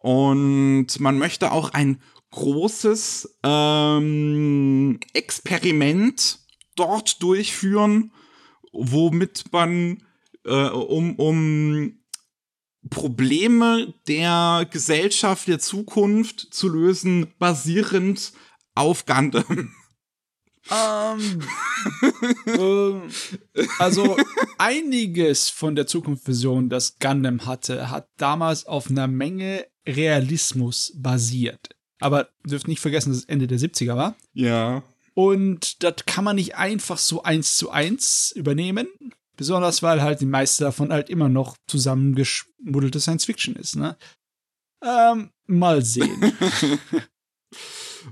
Und 0.00 0.98
man 0.98 1.18
möchte 1.18 1.52
auch 1.52 1.70
ein 1.70 1.98
großes 2.34 3.38
ähm, 3.44 4.98
Experiment 5.12 6.40
dort 6.74 7.22
durchführen, 7.22 8.12
womit 8.72 9.52
man 9.52 10.02
äh, 10.44 10.68
um, 10.68 11.14
um 11.14 12.00
Probleme 12.90 13.94
der 14.08 14.66
Gesellschaft 14.70 15.46
der 15.46 15.60
Zukunft 15.60 16.48
zu 16.52 16.68
lösen, 16.68 17.32
basierend 17.38 18.32
auf 18.74 19.06
Gundam. 19.06 19.72
Ähm, 20.70 21.42
äh, 23.54 23.66
also 23.78 24.16
einiges 24.58 25.50
von 25.50 25.76
der 25.76 25.86
Zukunftsvision, 25.86 26.68
das 26.68 26.98
Gundam 26.98 27.46
hatte, 27.46 27.90
hat 27.90 28.08
damals 28.16 28.66
auf 28.66 28.90
einer 28.90 29.06
Menge 29.06 29.66
Realismus 29.86 30.92
basiert. 30.96 31.76
Aber 32.04 32.28
dürft 32.44 32.68
nicht 32.68 32.80
vergessen, 32.80 33.10
dass 33.10 33.20
es 33.20 33.24
Ende 33.24 33.46
der 33.46 33.58
70er 33.58 33.96
war. 33.96 34.14
Ja. 34.34 34.82
Und 35.14 35.82
das 35.82 36.04
kann 36.04 36.22
man 36.24 36.36
nicht 36.36 36.56
einfach 36.56 36.98
so 36.98 37.22
eins 37.22 37.56
zu 37.56 37.70
eins 37.70 38.30
übernehmen. 38.36 38.88
Besonders 39.38 39.82
weil 39.82 40.02
halt 40.02 40.20
die 40.20 40.26
meiste 40.26 40.64
davon 40.64 40.92
halt 40.92 41.08
immer 41.08 41.30
noch 41.30 41.56
zusammengeschmuddelte 41.66 43.00
Science 43.00 43.24
Fiction 43.24 43.56
ist, 43.56 43.76
ne? 43.76 43.96
Ähm, 44.84 45.30
mal 45.46 45.82
sehen. 45.82 46.32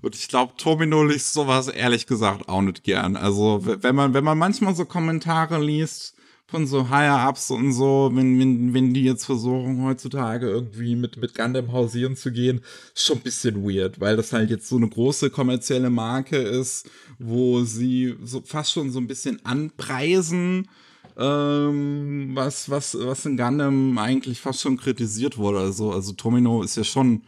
Und 0.01 0.15
ich 0.15 0.29
glaube, 0.29 0.55
Tomino 0.57 1.05
liest 1.05 1.35
sowas 1.35 1.69
ehrlich 1.69 2.07
gesagt 2.07 2.49
auch 2.49 2.63
nicht 2.63 2.83
gern. 2.83 3.17
Also, 3.17 3.61
wenn 3.63 3.95
man, 3.95 4.15
wenn 4.15 4.25
man 4.25 4.39
manchmal 4.39 4.75
so 4.75 4.87
Kommentare 4.87 5.63
liest, 5.63 6.17
von 6.53 6.67
so 6.67 6.91
Higher-Ups 6.91 7.51
und 7.51 7.73
so, 7.73 8.11
wenn, 8.13 8.39
wenn, 8.39 8.75
wenn 8.75 8.93
die 8.93 9.05
jetzt 9.05 9.25
versuchen, 9.25 9.83
heutzutage 9.83 10.47
irgendwie 10.47 10.95
mit, 10.97 11.17
mit 11.17 11.35
Gundam 11.35 11.73
hausieren 11.73 12.15
zu 12.15 12.31
gehen, 12.31 12.61
schon 12.95 13.17
ein 13.17 13.23
bisschen 13.23 13.65
weird, 13.65 14.01
weil 14.01 14.17
das 14.17 14.35
halt 14.35 14.51
jetzt 14.51 14.69
so 14.69 14.77
eine 14.77 14.87
große 14.87 15.31
kommerzielle 15.31 15.89
Marke 15.89 16.37
ist, 16.37 16.91
wo 17.19 17.65
sie 17.65 18.17
so 18.23 18.43
fast 18.43 18.73
schon 18.73 18.91
so 18.91 19.01
ein 19.01 19.07
bisschen 19.07 19.43
anpreisen, 19.47 20.69
ähm, 21.17 22.33
was, 22.35 22.69
was, 22.69 22.99
was 23.01 23.25
in 23.25 23.39
Gundam 23.39 23.97
eigentlich 23.97 24.39
fast 24.39 24.61
schon 24.61 24.77
kritisiert 24.77 25.39
wurde. 25.39 25.61
Also, 25.61 25.91
also 25.91 26.13
Tomino 26.13 26.63
ist 26.63 26.77
ja 26.77 26.85
schon 26.85 27.23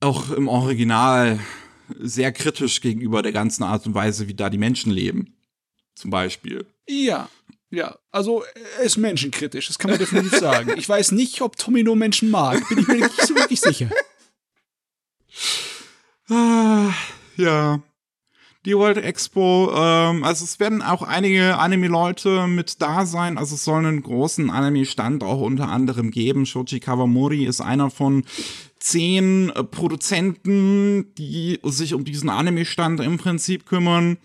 auch 0.00 0.30
im 0.30 0.46
Original 0.46 1.40
sehr 1.98 2.32
kritisch 2.32 2.82
gegenüber 2.82 3.22
der 3.22 3.32
ganzen 3.32 3.62
Art 3.62 3.86
und 3.86 3.94
Weise, 3.94 4.28
wie 4.28 4.34
da 4.34 4.50
die 4.50 4.58
Menschen 4.58 4.92
leben. 4.92 5.36
Zum 5.94 6.10
Beispiel. 6.10 6.66
Ja, 6.88 7.28
ja, 7.72 7.96
also 8.10 8.44
er 8.78 8.84
ist 8.84 8.98
menschenkritisch, 8.98 9.66
das 9.66 9.78
kann 9.78 9.90
man 9.90 9.98
definitiv 9.98 10.38
sagen. 10.38 10.74
Ich 10.76 10.88
weiß 10.88 11.12
nicht, 11.12 11.40
ob 11.40 11.56
Tomino 11.56 11.94
Menschen 11.94 12.30
mag, 12.30 12.68
bin 12.68 12.78
ich 12.78 12.86
mir 12.86 12.96
nicht 12.96 13.26
so 13.26 13.34
wirklich 13.34 13.60
sicher. 13.60 13.88
Ah, 16.28 16.92
ja. 17.36 17.80
die 18.64 18.76
World 18.76 18.98
Expo. 18.98 19.72
Ähm, 19.74 20.22
also 20.22 20.44
es 20.44 20.60
werden 20.60 20.82
auch 20.82 21.02
einige 21.02 21.58
Anime-Leute 21.58 22.46
mit 22.46 22.80
da 22.80 23.06
sein. 23.06 23.38
Also 23.38 23.54
es 23.54 23.64
soll 23.64 23.78
einen 23.78 24.02
großen 24.02 24.50
Anime-Stand 24.50 25.24
auch 25.24 25.40
unter 25.40 25.68
anderem 25.68 26.10
geben. 26.10 26.46
Shoji 26.46 26.78
Kawamori 26.78 27.44
ist 27.44 27.60
einer 27.60 27.90
von 27.90 28.24
zehn 28.78 29.50
äh, 29.50 29.64
Produzenten, 29.64 31.14
die 31.16 31.58
sich 31.64 31.94
um 31.94 32.04
diesen 32.04 32.28
Anime-Stand 32.28 33.00
im 33.00 33.18
Prinzip 33.18 33.66
kümmern. 33.66 34.18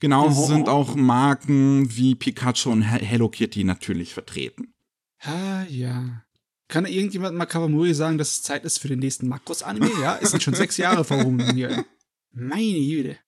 Genauso 0.00 0.42
Oh. 0.42 0.46
sind 0.46 0.68
auch 0.68 0.94
Marken 0.96 1.94
wie 1.96 2.14
Pikachu 2.14 2.70
und 2.70 2.82
He- 2.82 3.04
Hello 3.04 3.28
Kitty 3.28 3.64
natürlich 3.64 4.12
vertreten. 4.14 4.72
Ah, 5.20 5.64
ja. 5.68 6.22
Kann 6.68 6.86
irgendjemand 6.86 7.36
mal 7.36 7.46
Kawamori 7.46 7.94
sagen, 7.94 8.18
dass 8.18 8.32
es 8.32 8.42
Zeit 8.42 8.64
ist 8.64 8.78
für 8.80 8.88
den 8.88 8.98
nächsten 8.98 9.28
Makros-Anime? 9.28 9.90
Ja, 10.00 10.18
es 10.20 10.30
sind 10.30 10.42
schon 10.42 10.54
sechs 10.54 10.76
Jahre 10.76 11.04
verrum 11.04 11.38
hier. 11.52 11.84
Meine 12.32 12.78
Güte. 12.80 13.18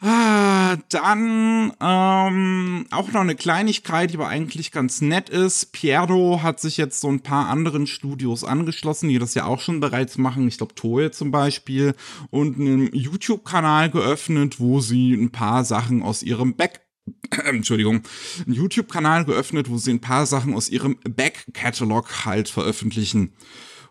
Ah, 0.00 0.76
dann 0.90 1.72
ähm, 1.80 2.86
auch 2.92 3.10
noch 3.10 3.20
eine 3.20 3.34
Kleinigkeit, 3.34 4.10
die 4.10 4.14
aber 4.14 4.28
eigentlich 4.28 4.70
ganz 4.70 5.00
nett 5.00 5.28
ist. 5.28 5.72
Piero 5.72 6.40
hat 6.40 6.60
sich 6.60 6.76
jetzt 6.76 7.00
so 7.00 7.08
ein 7.08 7.20
paar 7.20 7.48
anderen 7.48 7.88
Studios 7.88 8.44
angeschlossen, 8.44 9.08
die 9.08 9.18
das 9.18 9.34
ja 9.34 9.44
auch 9.46 9.60
schon 9.60 9.80
bereits 9.80 10.16
machen. 10.16 10.46
Ich 10.46 10.58
glaube, 10.58 10.76
Toei 10.76 11.08
zum 11.08 11.32
Beispiel. 11.32 11.96
Und 12.30 12.60
einen 12.60 12.94
YouTube-Kanal 12.94 13.90
geöffnet, 13.90 14.60
wo 14.60 14.80
sie 14.80 15.14
ein 15.14 15.32
paar 15.32 15.64
Sachen 15.64 16.02
aus 16.02 16.22
ihrem 16.22 16.54
Back 16.54 16.80
Entschuldigung, 17.44 18.02
einen 18.46 18.54
YouTube-Kanal 18.54 19.24
geöffnet, 19.24 19.68
wo 19.70 19.78
sie 19.78 19.92
ein 19.92 20.00
paar 20.00 20.26
Sachen 20.26 20.54
aus 20.54 20.68
ihrem 20.68 20.98
Back-Catalog 21.08 22.26
halt 22.26 22.50
veröffentlichen. 22.50 23.32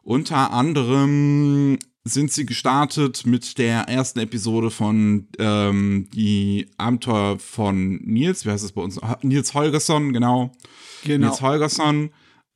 Unter 0.03 0.53
anderem 0.53 1.79
sind 2.07 2.31
sie 2.31 2.45
gestartet 2.45 3.25
mit 3.25 3.57
der 3.57 3.81
ersten 3.89 4.19
Episode 4.19 4.71
von 4.71 5.27
ähm, 5.39 6.07
die 6.13 6.67
Abenteuer 6.77 7.39
von 7.39 7.97
Nils, 8.03 8.45
wie 8.45 8.51
heißt 8.51 8.63
es 8.63 8.71
bei 8.71 8.81
uns? 8.81 8.99
Nils 9.21 9.53
Holgersson, 9.53 10.13
genau. 10.13 10.51
Genau. 11.03 11.27
Nils 11.27 11.41
Holgersson. 11.41 12.09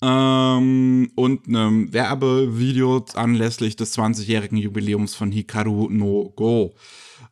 Ähm, 0.04 1.12
und 1.16 1.48
einem 1.48 1.94
Werbevideo 1.94 3.06
anlässlich 3.14 3.76
des 3.76 3.96
20-jährigen 3.98 4.58
Jubiläums 4.58 5.14
von 5.14 5.32
Hikaru 5.32 5.90
no 5.90 6.34
Go. 6.36 6.74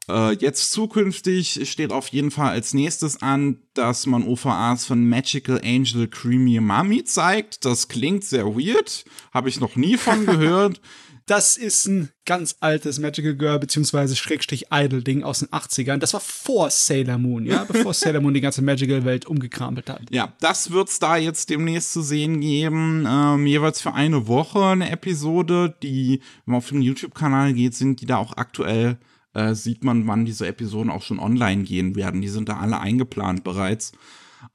Äh, 0.10 0.34
jetzt 0.36 0.72
zukünftig 0.72 1.70
steht 1.70 1.92
auf 1.92 2.08
jeden 2.10 2.32
Fall 2.32 2.50
als 2.50 2.74
nächstes 2.74 3.22
an, 3.22 3.60
dass 3.74 4.06
man 4.06 4.24
OVAs 4.24 4.86
von 4.86 5.08
Magical 5.08 5.62
Angel 5.64 6.08
Creamy 6.08 6.60
Mami 6.60 7.04
zeigt. 7.04 7.66
Das 7.66 7.88
klingt 7.88 8.24
sehr 8.24 8.46
weird, 8.46 9.06
habe 9.34 9.50
ich 9.50 9.60
noch 9.60 9.76
nie 9.76 9.98
von 9.98 10.26
gehört. 10.28 10.82
Das 11.30 11.58
ist 11.58 11.86
ein 11.86 12.10
ganz 12.26 12.56
altes 12.60 12.98
Magical 12.98 13.36
Girl 13.36 13.60
beziehungsweise 13.60 14.16
Schrägstrich 14.16 14.66
Idol 14.72 15.04
Ding 15.04 15.22
aus 15.22 15.40
den 15.40 15.50
80ern. 15.50 15.98
Das 15.98 16.16
war 16.16 16.22
vor 16.22 16.72
Sailor 16.72 17.20
Moon, 17.20 17.46
ja, 17.46 17.66
bevor 17.66 17.94
Sailor 17.94 18.22
Moon 18.22 18.34
die 18.34 18.42
ganze 18.42 18.64
Magical 18.64 19.06
Welt 19.06 19.28
umgekrempelt 19.28 19.92
hat. 19.92 20.02
Ja, 20.10 20.34
das 20.40 20.72
wird's 20.72 20.98
da 20.98 21.18
jetzt 21.18 21.52
demnächst 21.52 21.94
zu 21.94 22.02
sehen 22.02 22.42
geben. 22.42 23.06
Ähm, 23.08 23.46
jeweils 23.46 23.80
für 23.80 23.94
eine 23.94 24.26
Woche 24.28 24.66
eine 24.66 24.90
Episode, 24.90 25.76
die, 25.84 26.20
wenn 26.46 26.54
man 26.54 26.58
auf 26.58 26.70
den 26.70 26.82
YouTube-Kanal 26.82 27.54
geht, 27.54 27.76
sind 27.76 28.02
die 28.02 28.08
da 28.08 28.18
auch 28.18 28.36
aktuell, 28.36 28.98
äh, 29.36 29.54
sieht 29.54 29.84
man, 29.84 30.08
wann 30.08 30.26
diese 30.26 30.48
Episoden 30.48 30.90
auch 30.90 31.04
schon 31.04 31.20
online 31.20 31.62
gehen 31.62 31.96
werden. 31.96 32.22
Die 32.22 32.30
sind 32.30 32.50
da 32.50 32.58
alle 32.58 32.80
eingeplant 32.80 33.44
bereits. 33.44 33.92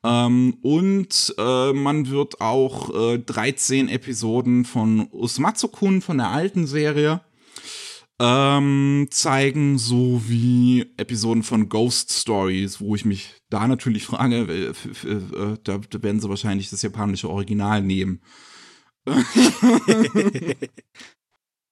Ähm, 0.02 0.56
und 0.62 1.34
äh, 1.38 1.72
man 1.72 2.08
wird 2.08 2.40
auch 2.40 3.12
äh, 3.12 3.18
13 3.18 3.88
Episoden 3.88 4.64
von 4.64 5.08
Usmatsu-kun 5.10 6.00
von 6.00 6.18
der 6.18 6.28
alten 6.28 6.66
Serie 6.66 7.20
ähm, 8.20 9.08
zeigen, 9.10 9.76
sowie 9.78 10.86
Episoden 10.96 11.42
von 11.42 11.68
Ghost 11.68 12.12
Stories, 12.12 12.80
wo 12.80 12.94
ich 12.94 13.04
mich 13.04 13.34
da 13.50 13.66
natürlich 13.66 14.06
frage, 14.06 14.36
äh, 14.36 14.72
äh, 15.08 15.58
da, 15.64 15.78
da 15.78 16.02
werden 16.02 16.20
sie 16.20 16.28
wahrscheinlich 16.28 16.70
das 16.70 16.82
japanische 16.82 17.28
Original 17.28 17.82
nehmen. 17.82 18.22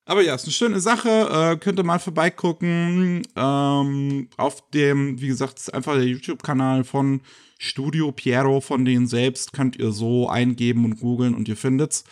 Aber 0.05 0.21
ja, 0.23 0.35
ist 0.35 0.45
eine 0.45 0.53
schöne 0.53 0.81
Sache. 0.81 1.09
Äh, 1.09 1.57
könnt 1.59 1.79
ihr 1.79 1.85
mal 1.85 2.01
vorbeigucken. 2.01 3.23
Ähm, 3.37 4.29
auf 4.37 4.69
dem, 4.71 5.21
wie 5.21 5.29
gesagt, 5.29 5.59
ist 5.59 5.73
einfach 5.73 5.95
der 5.95 6.05
YouTube-Kanal 6.05 6.83
von 6.85 7.23
Studio 7.63 8.11
Piero, 8.11 8.61
von 8.61 8.85
denen 8.85 9.07
selbst 9.07 9.53
könnt 9.53 9.77
ihr 9.77 9.93
so 9.93 10.29
eingeben 10.29 10.85
und 10.85 10.99
googeln 10.99 11.35
und 11.35 11.49
ihr 11.49 11.57
findet's. 11.57 12.03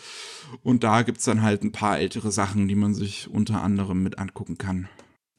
Und 0.63 0.85
da 0.85 1.03
gibt's 1.03 1.25
dann 1.25 1.43
halt 1.43 1.65
ein 1.65 1.73
paar 1.73 1.99
ältere 1.99 2.31
Sachen, 2.31 2.69
die 2.69 2.77
man 2.77 2.95
sich 2.95 3.29
unter 3.29 3.61
anderem 3.61 4.03
mit 4.03 4.19
angucken 4.19 4.59
kann. 4.59 4.89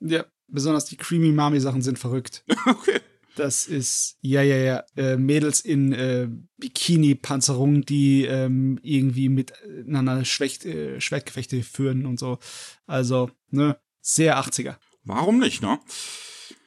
Ja, 0.02 0.26
besonders 0.48 0.86
die 0.86 0.98
Creamy 0.98 1.32
Mami 1.32 1.62
Sachen 1.62 1.82
sind 1.82 1.98
verrückt. 1.98 2.44
Okay. 2.66 3.00
Das 3.38 3.66
ist, 3.66 4.18
ja, 4.20 4.42
ja, 4.42 4.58
ja, 4.58 4.84
äh, 4.98 5.16
Mädels 5.16 5.62
in 5.62 5.94
äh, 5.94 6.28
Bikini-Panzerung, 6.58 7.86
die 7.86 8.26
ähm, 8.26 8.78
irgendwie 8.84 9.30
miteinander 9.30 10.26
Schwächt, 10.26 10.66
äh, 10.66 11.00
Schwertgefechte 11.00 11.64
führen 11.64 12.06
und 12.06 12.20
so. 12.20 12.40
Also, 12.88 13.32
ne, 13.50 13.80
sehr 14.02 14.38
80er. 14.38 14.76
Warum 15.06 15.40
nicht, 15.40 15.62
ne? 15.62 15.80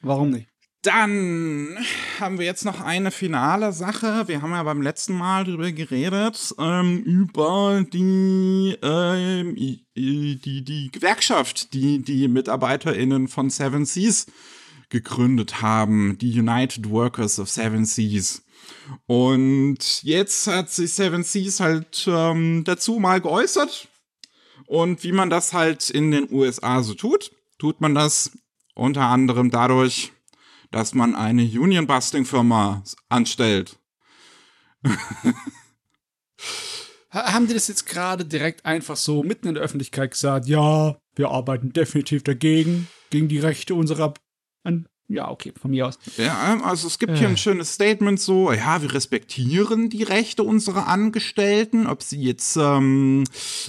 Warum 0.01 0.31
nicht? 0.31 0.47
Dann 0.85 1.77
haben 2.19 2.37
wir 2.37 2.45
jetzt 2.45 2.63
noch 2.63 2.79
eine 2.79 3.09
finale 3.09 3.73
Sache. 3.73 4.27
Wir 4.27 4.43
haben 4.43 4.51
ja 4.51 4.61
beim 4.61 4.83
letzten 4.83 5.13
Mal 5.17 5.43
drüber 5.43 5.71
geredet, 5.71 6.53
ähm, 6.59 6.99
über 6.99 7.83
die, 7.91 8.77
ähm, 8.83 9.55
die, 9.55 10.63
die 10.63 10.91
Gewerkschaft, 10.91 11.73
die 11.73 12.03
die 12.03 12.27
MitarbeiterInnen 12.27 13.27
von 13.27 13.49
Seven 13.49 13.85
Seas 13.85 14.27
gegründet 14.89 15.63
haben, 15.63 16.19
die 16.19 16.39
United 16.39 16.87
Workers 16.91 17.39
of 17.39 17.49
Seven 17.49 17.85
Seas. 17.85 18.43
Und 19.07 20.03
jetzt 20.03 20.45
hat 20.45 20.69
sich 20.69 20.93
Seven 20.93 21.23
Seas 21.23 21.61
halt 21.61 22.05
ähm, 22.07 22.63
dazu 22.63 22.99
mal 22.99 23.21
geäußert. 23.21 23.87
Und 24.67 25.03
wie 25.03 25.13
man 25.13 25.31
das 25.31 25.51
halt 25.51 25.89
in 25.89 26.11
den 26.11 26.31
USA 26.31 26.83
so 26.83 26.93
tut, 26.93 27.31
tut 27.57 27.81
man 27.81 27.95
das 27.95 28.37
unter 28.75 29.03
anderem 29.03 29.49
dadurch, 29.49 30.11
dass 30.75 30.93
man 30.93 31.15
eine 31.15 31.43
Union-Busting-Firma 31.43 32.83
anstellt. 33.07 33.79
Ha 37.13 37.31
haben 37.31 37.47
die 37.47 37.53
das 37.53 37.69
jetzt 37.69 37.85
gerade 37.85 38.25
direkt 38.25 38.65
einfach 38.65 38.97
so 38.97 39.23
mitten 39.23 39.47
in 39.47 39.53
der 39.53 39.63
Öffentlichkeit 39.63 40.11
gesagt? 40.11 40.47
Ja, 40.47 40.97
wir 41.15 41.29
arbeiten 41.29 41.71
definitiv 41.71 42.23
dagegen, 42.23 42.89
gegen 43.09 43.29
die 43.29 43.39
Rechte 43.39 43.73
unserer. 43.73 44.15
An 44.65 44.89
ja, 45.07 45.29
okay, 45.29 45.53
von 45.59 45.71
mir 45.71 45.87
aus. 45.87 45.99
Ja, 46.17 46.59
also 46.63 46.87
es 46.87 46.97
gibt 46.97 47.17
hier 47.17 47.27
ein 47.29 47.37
schönes 47.37 47.73
Statement 47.73 48.19
so, 48.19 48.51
ja, 48.51 48.81
wir 48.81 48.91
respektieren 48.91 49.89
die 49.89 50.01
Rechte 50.01 50.41
unserer 50.41 50.87
Angestellten, 50.87 51.85
ob 51.85 52.01
sie 52.01 52.19
jetzt 52.19 52.57
ähm, 52.57 53.23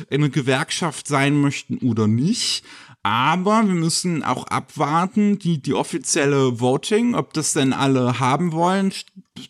in 0.08 0.24
einer 0.24 0.30
Gewerkschaft 0.30 1.06
sein 1.06 1.34
möchten 1.34 1.76
oder 1.86 2.08
nicht. 2.08 2.64
Aber 3.08 3.64
wir 3.64 3.74
müssen 3.74 4.24
auch 4.24 4.48
abwarten, 4.48 5.38
die, 5.38 5.62
die 5.62 5.74
offizielle 5.74 6.58
Voting, 6.58 7.14
ob 7.14 7.32
das 7.34 7.52
denn 7.52 7.72
alle 7.72 8.18
haben 8.18 8.50
wollen, 8.50 8.90
st- 8.90 9.04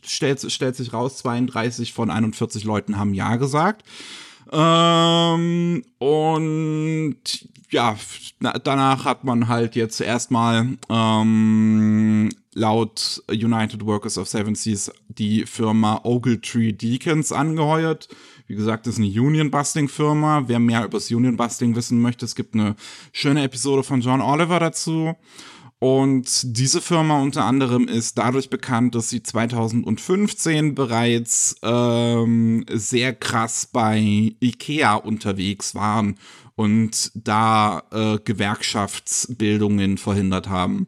stellt, 0.04 0.52
stellt 0.52 0.76
sich 0.76 0.92
raus, 0.92 1.16
32 1.16 1.94
von 1.94 2.10
41 2.10 2.64
Leuten 2.64 2.98
haben 2.98 3.14
Ja 3.14 3.36
gesagt. 3.36 3.82
Ähm, 4.52 5.82
und 5.98 7.16
ja, 7.70 7.96
na, 8.40 8.52
danach 8.58 9.06
hat 9.06 9.24
man 9.24 9.48
halt 9.48 9.74
jetzt 9.74 10.02
erstmal 10.02 10.76
ähm, 10.90 12.28
laut 12.52 13.22
United 13.30 13.86
Workers 13.86 14.18
of 14.18 14.28
Seven 14.28 14.54
Seas 14.54 14.92
die 15.08 15.46
Firma 15.46 16.02
Ogletree 16.04 16.72
Deacons 16.72 17.32
angeheuert. 17.32 18.08
Wie 18.46 18.54
gesagt, 18.54 18.86
das 18.86 18.94
ist 18.94 19.00
eine 19.00 19.08
Union-Busting-Firma. 19.08 20.44
Wer 20.46 20.58
mehr 20.58 20.84
über 20.84 20.98
das 20.98 21.10
Union-Busting 21.10 21.74
wissen 21.74 22.00
möchte, 22.00 22.24
es 22.24 22.34
gibt 22.34 22.54
eine 22.54 22.76
schöne 23.12 23.42
Episode 23.42 23.82
von 23.82 24.00
John 24.00 24.20
Oliver 24.20 24.60
dazu. 24.60 25.14
Und 25.78 26.56
diese 26.56 26.80
Firma 26.80 27.20
unter 27.20 27.44
anderem 27.44 27.86
ist 27.86 28.16
dadurch 28.16 28.48
bekannt, 28.48 28.94
dass 28.94 29.10
sie 29.10 29.22
2015 29.22 30.74
bereits 30.74 31.56
ähm, 31.62 32.64
sehr 32.72 33.14
krass 33.14 33.68
bei 33.70 34.34
IKEA 34.40 34.94
unterwegs 34.94 35.74
waren 35.74 36.18
und 36.54 37.12
da 37.14 37.82
äh, 37.92 38.18
Gewerkschaftsbildungen 38.24 39.98
verhindert 39.98 40.48
haben. 40.48 40.86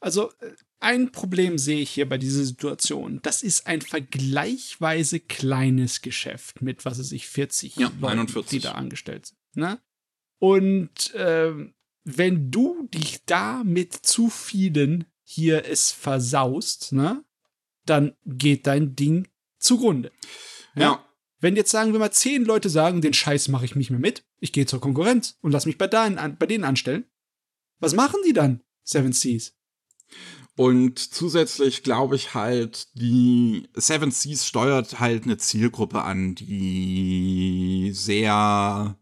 Also, 0.00 0.30
äh, 0.40 0.46
ein 0.84 1.10
Problem 1.12 1.58
sehe 1.58 1.80
ich 1.80 1.90
hier 1.90 2.08
bei 2.08 2.18
dieser 2.18 2.44
Situation. 2.44 3.20
Das 3.22 3.42
ist 3.42 3.66
ein 3.66 3.80
vergleichsweise 3.80 5.18
kleines 5.18 6.02
Geschäft 6.02 6.62
mit, 6.62 6.84
was 6.84 6.98
es 6.98 7.08
sich 7.08 7.26
40 7.26 7.76
Ja, 7.76 7.90
Leuten, 8.00 8.20
41. 8.20 8.50
die 8.50 8.60
da 8.60 8.72
angestellt 8.72 9.26
sind. 9.26 9.38
Ne? 9.54 9.80
Und 10.38 11.12
ähm, 11.16 11.74
wenn 12.04 12.50
du 12.50 12.86
dich 12.92 13.24
da 13.24 13.64
mit 13.64 13.94
zu 13.94 14.28
vielen 14.28 15.06
hier 15.22 15.64
es 15.64 15.90
versaust, 15.90 16.92
ne, 16.92 17.24
dann 17.86 18.14
geht 18.26 18.66
dein 18.66 18.94
Ding 18.94 19.26
zugrunde. 19.58 20.12
Ja. 20.76 21.04
Wenn 21.40 21.56
jetzt 21.56 21.70
sagen 21.70 21.92
wir 21.92 22.00
mal 22.00 22.10
zehn 22.10 22.44
Leute 22.44 22.68
sagen, 22.68 23.00
den 23.00 23.14
Scheiß 23.14 23.48
mache 23.48 23.64
ich 23.64 23.74
nicht 23.74 23.90
mehr 23.90 24.00
mit, 24.00 24.24
ich 24.38 24.52
gehe 24.52 24.66
zur 24.66 24.80
Konkurrenz 24.80 25.38
und 25.40 25.52
lass 25.52 25.66
mich 25.66 25.78
bei, 25.78 25.86
deinen, 25.86 26.36
bei 26.36 26.46
denen 26.46 26.64
anstellen, 26.64 27.04
was 27.80 27.94
machen 27.94 28.20
die 28.26 28.32
dann, 28.32 28.62
Seven 28.82 29.12
Seas? 29.12 29.54
Und 30.56 30.98
zusätzlich 30.98 31.82
glaube 31.82 32.14
ich 32.14 32.34
halt, 32.34 32.88
die 32.94 33.64
Seven 33.74 34.12
Seas 34.12 34.46
steuert 34.46 35.00
halt 35.00 35.24
eine 35.24 35.36
Zielgruppe 35.36 36.02
an, 36.02 36.36
die 36.36 37.90
sehr 37.92 38.96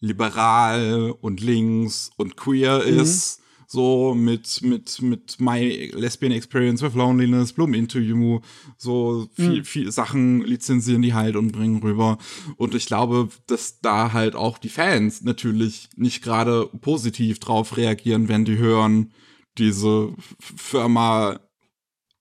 liberal 0.00 1.14
und 1.20 1.40
links 1.40 2.10
und 2.16 2.36
queer 2.36 2.82
mhm. 2.86 3.00
ist. 3.00 3.42
So 3.70 4.14
mit, 4.14 4.62
mit, 4.62 5.02
mit 5.02 5.38
My 5.40 5.90
Lesbian 5.94 6.32
Experience 6.32 6.80
with 6.80 6.94
Loneliness, 6.94 7.52
Bloom 7.52 7.74
Into 7.74 7.98
You, 7.98 8.40
so 8.78 9.28
viel, 9.34 9.58
mhm. 9.58 9.64
viel 9.64 9.92
Sachen 9.92 10.40
lizenzieren 10.40 11.02
die 11.02 11.12
halt 11.12 11.36
und 11.36 11.52
bringen 11.52 11.82
rüber. 11.82 12.16
Und 12.56 12.74
ich 12.74 12.86
glaube, 12.86 13.28
dass 13.46 13.80
da 13.80 14.14
halt 14.14 14.36
auch 14.36 14.56
die 14.56 14.70
Fans 14.70 15.20
natürlich 15.20 15.90
nicht 15.96 16.22
gerade 16.22 16.70
positiv 16.80 17.40
drauf 17.40 17.76
reagieren, 17.76 18.28
wenn 18.28 18.46
die 18.46 18.56
hören, 18.56 19.12
diese 19.58 20.14
Firma 20.38 21.40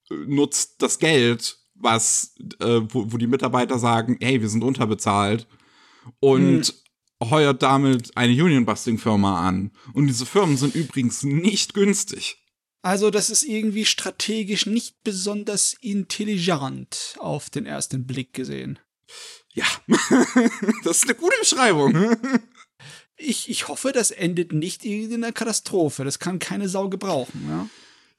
äh, 0.09 0.15
nutzt 0.25 0.81
das 0.81 0.99
Geld, 0.99 1.57
was, 1.75 2.35
äh, 2.59 2.81
wo, 2.89 3.11
wo 3.11 3.17
die 3.17 3.27
Mitarbeiter 3.27 3.79
sagen, 3.79 4.17
hey, 4.19 4.41
wir 4.41 4.49
sind 4.49 4.63
unterbezahlt. 4.63 5.47
Und 6.19 6.59
mhm 6.59 6.87
heuert 7.23 7.63
damit 7.63 8.15
eine 8.15 8.31
Union-Busting-Firma 8.31 9.47
an. 9.47 9.71
Und 9.93 10.07
diese 10.07 10.25
Firmen 10.25 10.57
sind 10.57 10.75
übrigens 10.75 11.23
nicht 11.23 11.73
günstig. 11.73 12.37
Also, 12.83 13.09
das 13.09 13.29
ist 13.29 13.43
irgendwie 13.43 13.85
strategisch 13.85 14.65
nicht 14.65 15.03
besonders 15.03 15.75
intelligent 15.81 17.15
auf 17.19 17.49
den 17.49 17.65
ersten 17.65 18.05
Blick 18.05 18.33
gesehen. 18.33 18.79
Ja, 19.53 19.65
das 20.83 20.97
ist 20.97 21.03
eine 21.05 21.15
gute 21.15 21.37
Beschreibung. 21.39 21.93
ich, 23.17 23.49
ich 23.49 23.67
hoffe, 23.67 23.91
das 23.91 24.11
endet 24.11 24.53
nicht 24.53 24.85
in 24.85 25.13
einer 25.13 25.31
Katastrophe. 25.31 26.03
Das 26.03 26.19
kann 26.19 26.39
keine 26.39 26.69
Sau 26.69 26.89
gebrauchen, 26.89 27.45
ja. 27.49 27.67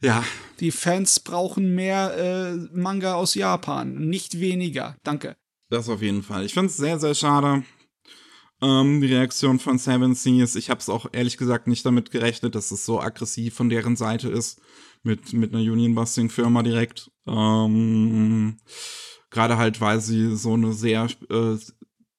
Ja. 0.00 0.24
Die 0.60 0.70
Fans 0.70 1.20
brauchen 1.20 1.74
mehr 1.74 2.16
äh, 2.16 2.56
Manga 2.72 3.14
aus 3.14 3.34
Japan, 3.34 4.08
nicht 4.08 4.38
weniger. 4.38 4.96
Danke. 5.02 5.36
Das 5.70 5.88
auf 5.88 6.02
jeden 6.02 6.22
Fall. 6.22 6.44
Ich 6.44 6.54
finde 6.54 6.68
es 6.68 6.76
sehr, 6.76 6.98
sehr 6.98 7.14
schade. 7.14 7.64
Ähm, 8.60 9.00
die 9.00 9.12
Reaktion 9.12 9.58
von 9.58 9.78
Seven 9.78 10.14
Seas. 10.14 10.56
Ich 10.56 10.70
habe 10.70 10.80
es 10.80 10.88
auch 10.88 11.06
ehrlich 11.12 11.36
gesagt 11.36 11.66
nicht 11.66 11.84
damit 11.84 12.10
gerechnet, 12.10 12.54
dass 12.54 12.70
es 12.70 12.84
so 12.84 13.00
aggressiv 13.00 13.54
von 13.54 13.68
deren 13.68 13.96
Seite 13.96 14.28
ist. 14.28 14.60
Mit, 15.04 15.32
mit 15.32 15.54
einer 15.54 15.62
Union-Busting-Firma 15.62 16.62
direkt. 16.64 17.10
Ähm, 17.26 18.56
Gerade 19.30 19.58
halt, 19.58 19.80
weil 19.80 20.00
sie 20.00 20.34
so 20.36 20.54
eine 20.54 20.72
sehr 20.72 21.06
äh, 21.30 21.56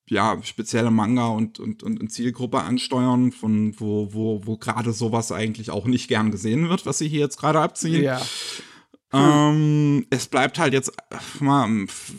ja, 0.10 0.40
spezielle 0.44 0.92
Manga 0.92 1.28
und, 1.28 1.60
und, 1.60 1.84
und 1.84 2.12
Zielgruppe 2.12 2.62
ansteuern, 2.62 3.32
von 3.32 3.80
wo, 3.80 4.14
wo, 4.14 4.42
wo 4.46 4.58
gerade 4.58 4.92
sowas 4.92 5.32
eigentlich 5.32 5.72
auch 5.72 5.86
nicht 5.86 6.08
gern 6.08 6.32
gesehen 6.32 6.70
wird, 6.70 6.86
was 6.86 6.98
sie 6.98 7.08
hier 7.08 7.22
jetzt 7.22 7.38
gerade 7.38 7.60
abziehen. 7.60 8.04
Ja. 8.04 8.22
Hm. 9.12 9.20
Ähm, 9.22 10.08
es 10.12 10.28
bleibt 10.28 10.60
halt 10.60 10.74
jetzt 10.74 10.92
mal, 11.40 11.68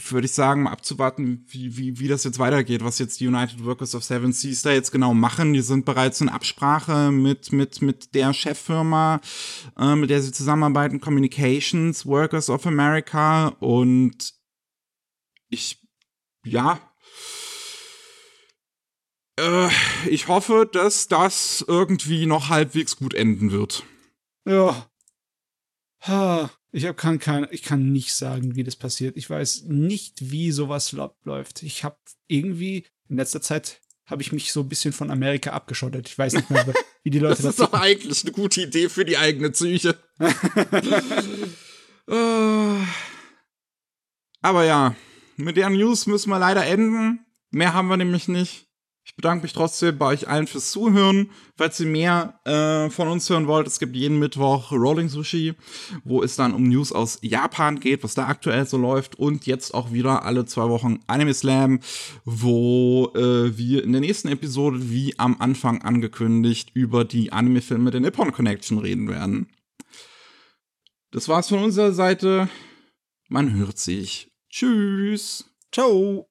würde 0.09 0.25
ich 0.25 0.33
sagen, 0.33 0.65
mal 0.65 0.73
abzuwarten, 0.73 1.45
wie, 1.49 1.77
wie, 1.77 2.01
wie 2.01 2.09
das 2.09 2.25
jetzt 2.25 2.41
weitergeht, 2.41 2.83
was 2.83 2.99
jetzt 2.99 3.21
die 3.21 3.29
United 3.29 3.65
Workers 3.65 3.95
of 3.95 4.03
Seven 4.03 4.33
Seas 4.33 4.63
da 4.63 4.73
jetzt 4.73 4.91
genau 4.91 5.15
machen. 5.15 5.53
Die 5.53 5.61
sind 5.61 5.85
bereits 5.85 6.21
in 6.21 6.29
Absprache 6.29 7.13
mit, 7.13 7.53
mit, 7.53 7.81
mit 7.81 8.15
der 8.17 8.33
Cheffirma, 8.33 9.21
äh, 9.79 9.95
mit 9.95 10.11
der 10.11 10.21
sie 10.21 10.33
zusammenarbeiten, 10.33 11.01
Communications 11.01 12.07
Workers 12.07 12.51
of 12.51 12.67
America. 12.67 13.49
Und 13.61 14.35
ich, 15.49 15.81
ja, 16.45 16.81
äh, 19.39 19.69
ich 20.09 20.29
hoffe, 20.29 20.69
dass 20.71 21.09
das 21.09 21.65
irgendwie 21.67 22.27
noch 22.27 22.49
halbwegs 22.49 22.97
gut 22.97 23.15
enden 23.15 23.51
wird. 23.53 23.85
Ja. 24.47 24.91
Ha. 26.07 26.51
Ich 26.73 26.87
hab, 26.87 26.97
kann 26.97 27.19
kein, 27.19 27.49
ich 27.51 27.63
kann 27.63 27.91
nicht 27.91 28.15
sagen, 28.15 28.55
wie 28.55 28.63
das 28.63 28.77
passiert. 28.77 29.17
Ich 29.17 29.29
weiß 29.29 29.65
nicht, 29.67 30.31
wie 30.31 30.53
sowas 30.53 30.93
läuft. 31.25 31.63
Ich 31.65 31.83
habe 31.83 31.97
irgendwie 32.29 32.87
in 33.09 33.17
letzter 33.17 33.43
Zeit 33.43 33.81
habe 34.07 34.23
ich 34.23 34.33
mich 34.33 34.53
so 34.53 34.61
ein 34.61 34.69
bisschen 34.69 34.93
von 34.93 35.11
Amerika 35.11 35.51
abgeschottet. 35.51 36.09
Ich 36.09 36.17
weiß 36.19 36.35
nicht 36.35 36.51
mehr, 36.51 36.67
wie 37.03 37.11
die 37.11 37.19
Leute 37.21 37.43
das. 37.43 37.57
Das 37.57 37.67
ist 37.67 37.73
doch 37.73 37.81
eigentlich 37.81 38.23
eine 38.25 38.33
gute 38.33 38.63
Idee 38.63 38.89
für 38.89 39.05
die 39.05 39.19
eigene 39.19 39.51
Psyche. 39.51 39.97
Äh. 42.09 42.75
Aber 44.43 44.65
ja, 44.65 44.97
mit 45.37 45.57
der 45.57 45.71
News 45.71 46.07
müssen 46.07 46.31
wir 46.31 46.39
leider 46.39 46.65
enden. 46.65 47.27
Mehr 47.51 47.75
haben 47.75 47.89
wir 47.89 47.97
nämlich 47.97 48.29
nicht. 48.29 48.70
Ich 49.05 49.17
bedanke 49.17 49.43
mich 49.43 49.53
trotzdem 49.53 49.99
bei 49.99 50.07
euch 50.07 50.29
allen 50.29 50.47
fürs 50.47 50.71
Zuhören. 50.71 51.31
Falls 51.57 51.81
ihr 51.81 51.87
mehr 51.87 52.39
äh, 52.45 52.91
von 52.91 53.09
uns 53.09 53.29
hören 53.29 53.47
wollt, 53.47 53.67
es 53.67 53.79
gibt 53.79 53.97
jeden 53.97 54.19
Mittwoch 54.19 54.71
Rolling 54.73 55.09
Sushi, 55.09 55.55
wo 56.05 56.23
es 56.23 56.37
dann 56.37 56.55
um 56.55 56.69
News 56.69 56.93
aus 56.93 57.19
Japan 57.23 57.81
geht, 57.81 58.05
was 58.05 58.15
da 58.15 58.29
aktuell 58.29 58.67
so 58.67 58.77
läuft. 58.77 59.19
Und 59.19 59.47
jetzt 59.47 59.75
auch 59.75 59.93
wieder 59.93 60.25
alle 60.25 60.45
zwei 60.45 60.69
Wochen 60.69 61.01
Anime 61.07 61.35
Slam, 61.35 61.81
wo 62.25 63.11
äh, 63.17 63.57
wir 63.57 63.83
in 63.83 63.93
der 63.93 64.01
nächsten 64.01 64.29
Episode, 64.29 64.91
wie 64.91 65.19
am 65.19 65.37
Anfang 65.41 65.83
angekündigt, 65.83 66.71
über 66.75 67.05
die 67.05 67.33
Anime-Filme 67.33 67.91
der 67.91 68.01
Nippon 68.01 68.33
Connection 68.33 68.79
reden 68.79 69.09
werden. 69.09 69.49
Das 71.11 71.29
war's 71.29 71.49
von 71.49 71.65
unserer 71.65 71.93
Seite. 71.93 72.49
Man 73.29 73.55
hört 73.55 73.79
sich. 73.79 74.31
Tschüss. 74.51 75.51
Ciao. 75.73 76.30